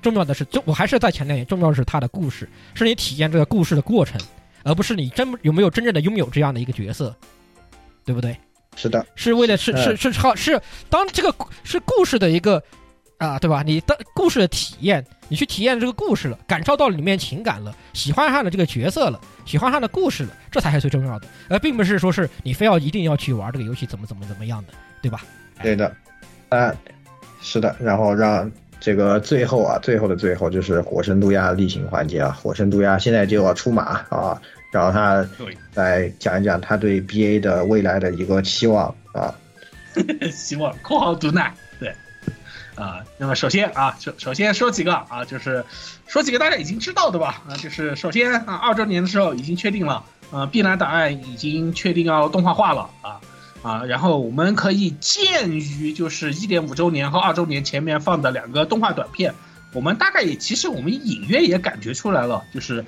[0.00, 4.20] 重要的是就我还是再强调一点，重要的是他的故事，是你体验这个故事的过程。
[4.64, 7.14] 而不是你真有没有真正的拥有这样的一个角色，
[8.04, 8.36] 对不对？
[8.76, 10.60] 是的，是为了是是是超是
[10.90, 11.32] 当这个
[11.62, 12.60] 是故事的一个
[13.18, 13.62] 啊，对吧？
[13.62, 25.22] 你的故事的体验，你去体验这个故事了，感受到里面情感了，喜欢上了这个角色了，喜欢上了故事了，这才是最重要的，而并不是说是你非要一定要去玩这个游戏怎么怎么怎么样的，对吧？
[25.62, 25.94] 对的，
[26.48, 26.74] 啊，
[27.40, 28.50] 是的，然后让。
[28.84, 34.38] 这个最后啊，最后的最后就是火神渡鸦例行环节啊，火神渡鸦现在就要出马啊，
[34.70, 35.26] 然后他
[35.72, 39.34] 来讲一讲他对 BA 的未来的一个期望啊，
[40.30, 41.94] 希望（括号毒奶）对，
[42.74, 45.64] 啊，那么首先啊，首首先说几个啊，就是
[46.06, 53.18] 说几个大家已经知道的吧啊，就是首先啊，二周年的时候已经确定了，啊，碧蓝档案已经确定要动画化了啊。
[53.64, 59.34] 啊，然后我们可以鉴于就是一点五周年和二周年前面放的两个动画短片，
[59.72, 62.84] 我们大概也其实我们隐约也感觉出来了，就是，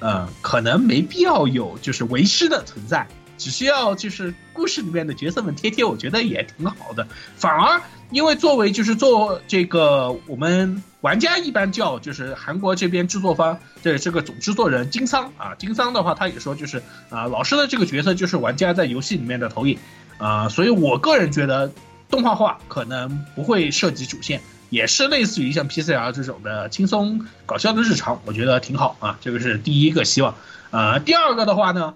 [0.00, 3.06] 呃，可能没必要有就是为师的存在，
[3.38, 7.06] 只需要就是故事里面的角色们贴贴，我觉得也挺好的。
[7.36, 7.80] 反而
[8.10, 19.78] 因为作为就是做这个我们玩家一般叫就是韩国这边制作方的这个总制作人金桑啊，金桑的话他也说就是啊，老师的这个角色就是玩家在游戏里面的投影。
[20.18, 21.70] 啊，所以我个人觉得，
[22.10, 29.16] 动画化可能不会涉及主线，也是类似于像 PCL 这种的轻松搞笑的日常，我觉得挺好啊。
[29.20, 30.34] 这个是第一个希望。
[30.70, 31.94] 呃，第二个的话呢，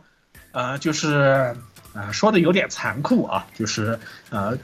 [0.52, 1.56] 呃，就是
[1.92, 3.98] 啊，说的有点残酷啊，就是
[4.30, 4.56] 呃，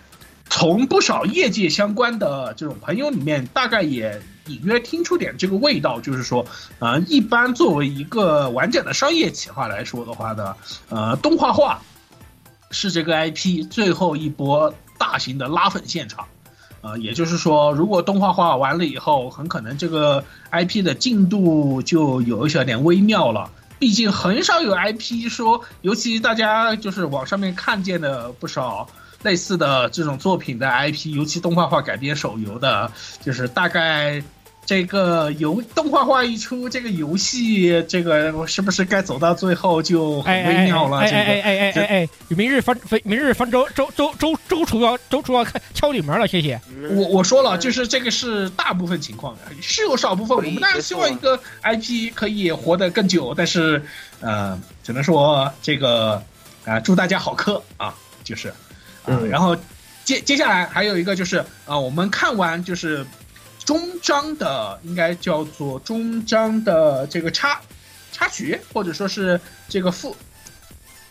[0.49, 6.47] 从不少业界相关的这种朋友里面，大概也隐约听出点这个味道，就是说，
[6.79, 10.55] 啊，一般作为一个完整的商业企划来说的话呢，
[10.89, 11.83] 呃，动画化。
[12.71, 16.27] 是这个 IP 最后一波大型的拉粉现场，
[16.81, 23.51] 呃，也就是说，如果动画化完了以后，很可能这个 IP 的进度就有一小点微妙了。
[23.79, 28.89] 毕竟很少有 IP 说，尤其大家就是网上面看见的不少
[29.23, 32.91] 类似的这种作品的 IP，尤其动画化改编手游的，
[33.23, 34.23] 就是大概。
[34.69, 40.99] 这个游动画化一出，这个游戏这个是不是该走到最后就很微妙了？
[40.99, 42.09] 哎哎哎哎哎哎！
[42.29, 46.61] 明日方明日方舟周周周周厨要周厨要开敲你门了，谢谢。
[46.91, 53.83] 我我说了，就是这个是大部分情况的，是有少部分我们当然希望一个 IP 可以活得更久，但是
[54.21, 56.23] 呃，只能说这个
[56.67, 58.51] 啊，祝大家好磕啊，就是
[59.07, 59.57] 啊，然后
[60.05, 63.07] 接接下来还有一个就是啊，我们看完就是。
[63.69, 67.61] 终章的应该叫做终章的这个插
[68.11, 69.39] 插曲，或者说是
[69.69, 70.17] 这个副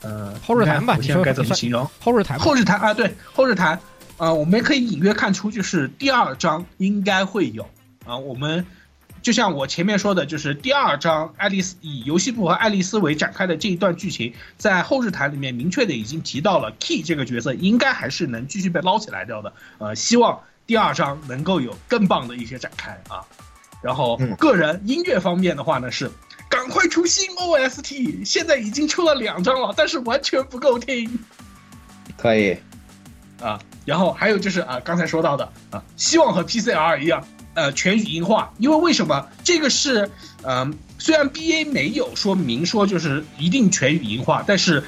[0.02, 1.88] 呃后日谈吧，我现在该怎么形容？
[2.00, 3.80] 后日谈，后日谈啊，对，后日谈
[4.18, 7.70] 啊，我们可以隐约看出，就是第二章应该会有
[8.08, 8.18] 啊。
[8.18, 8.66] 我们
[9.22, 19.54] 就像我前面说的，就是第二章爱丽丝以游戏部和爱丽丝为展开的这一段剧情，在后日谈里面明确的已经提到了 Key 这个角色应该还是能继续被捞起来掉的。
[19.78, 20.42] 呃，希望。
[20.68, 23.24] 第二章能够有更棒的一些展开啊，
[23.82, 26.12] 然后个人音乐方面的话呢是
[26.50, 31.20] 赶快出新 OST，现在已经出了两张了，但是完全不够听。
[32.18, 32.58] 可以，
[33.42, 39.26] 啊，然后还有就是啊，刚才说到的啊，希望和 PCR 一样，呃，全语音化，因为为什么？
[39.46, 40.12] 这个是
[40.44, 44.84] 嗯，虽然 BA 没有说明说就是一定全语音化，但是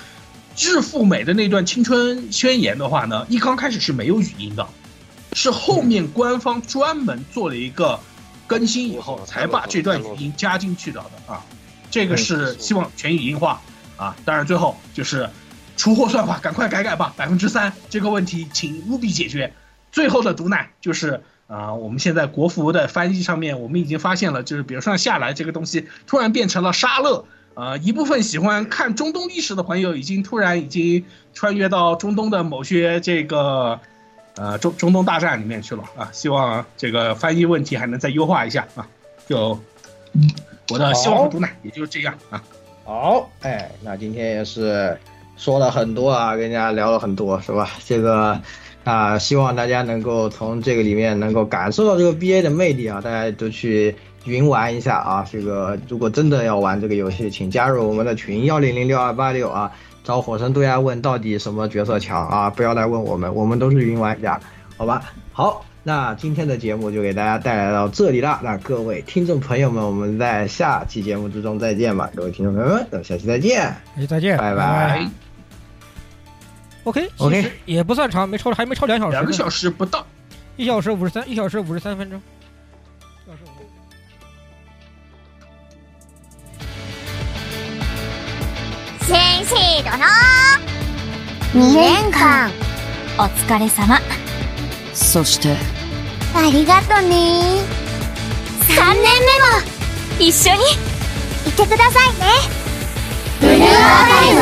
[0.57, 4.67] 日富美的那段青春宣言的话呢，一刚开始是没有语音的。
[5.33, 7.99] 是后面官方专门做了一个
[8.47, 11.43] 更新以后，才把这段语音加进去的啊。
[11.91, 13.61] 这个是希望全语音化
[13.97, 14.15] 啊。
[14.25, 15.29] 当然最后就是
[15.77, 19.53] 出货算法，赶快改改吧，百分之三这个问题请务必解决。
[19.91, 27.25] 最后的毒奶就是啊，我们现在国服的翻译上面，我们已经发现了，就是比如说下来这个东西突然变成了沙勒。
[27.55, 31.03] 呃，一部分喜欢看中东历史的朋友，已经突然已经
[31.33, 33.81] 穿越到中东的某些这个，
[34.39, 36.09] 呃中中东大战里面去了啊！
[36.13, 38.87] 希望这个翻译问题还能再优化一下啊！
[39.27, 39.59] 就
[40.71, 42.41] 我的希望和毒奶也就是这样啊。
[42.85, 44.97] 好，哎，那今天也是
[45.35, 47.69] 说了很多啊，跟大家聊了很多，是吧？
[47.85, 48.41] 这个
[48.85, 53.95] 啊，希望大家能够从这个里面能够感受到这个 BA 的魅力啊，大家都去。
[54.25, 55.25] 云玩一下啊！
[55.31, 59.71] 这个如果真的要玩这个游戏，请加入我们的群幺零零六二八六啊，
[60.09, 62.49] 找火神对呀问到底什么角色强啊！
[62.49, 64.41] 不要来问我们，我们都是云玩家，
[64.75, 65.03] 好吧？
[65.31, 68.39] 好，那今天的节目就给大家带来到这里了。
[68.43, 72.09] 那各位听众朋友们，我们在下期节目之中再见吧！
[72.15, 75.07] 各位听众朋友们，等下期再见，下期再见，拜拜。
[76.85, 80.03] OK OK，也不算长，没超，还没超两小时，两个小时不到，
[80.57, 82.19] 一小时五十三，一小时五十三分钟。
[89.39, 89.97] 先生殿
[91.53, 92.51] 2年間。
[93.17, 94.01] お疲れ様。
[94.93, 95.55] そして。
[96.35, 97.63] ありがとね。
[98.67, 99.07] 3年目
[99.39, 99.61] も
[100.19, 100.59] 一緒に
[101.47, 102.25] いてくださいね。
[103.39, 104.35] ブルーアーカイ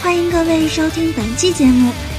[0.00, 1.92] 欢迎各位收听本期节目。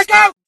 [0.00, 0.39] Blackout!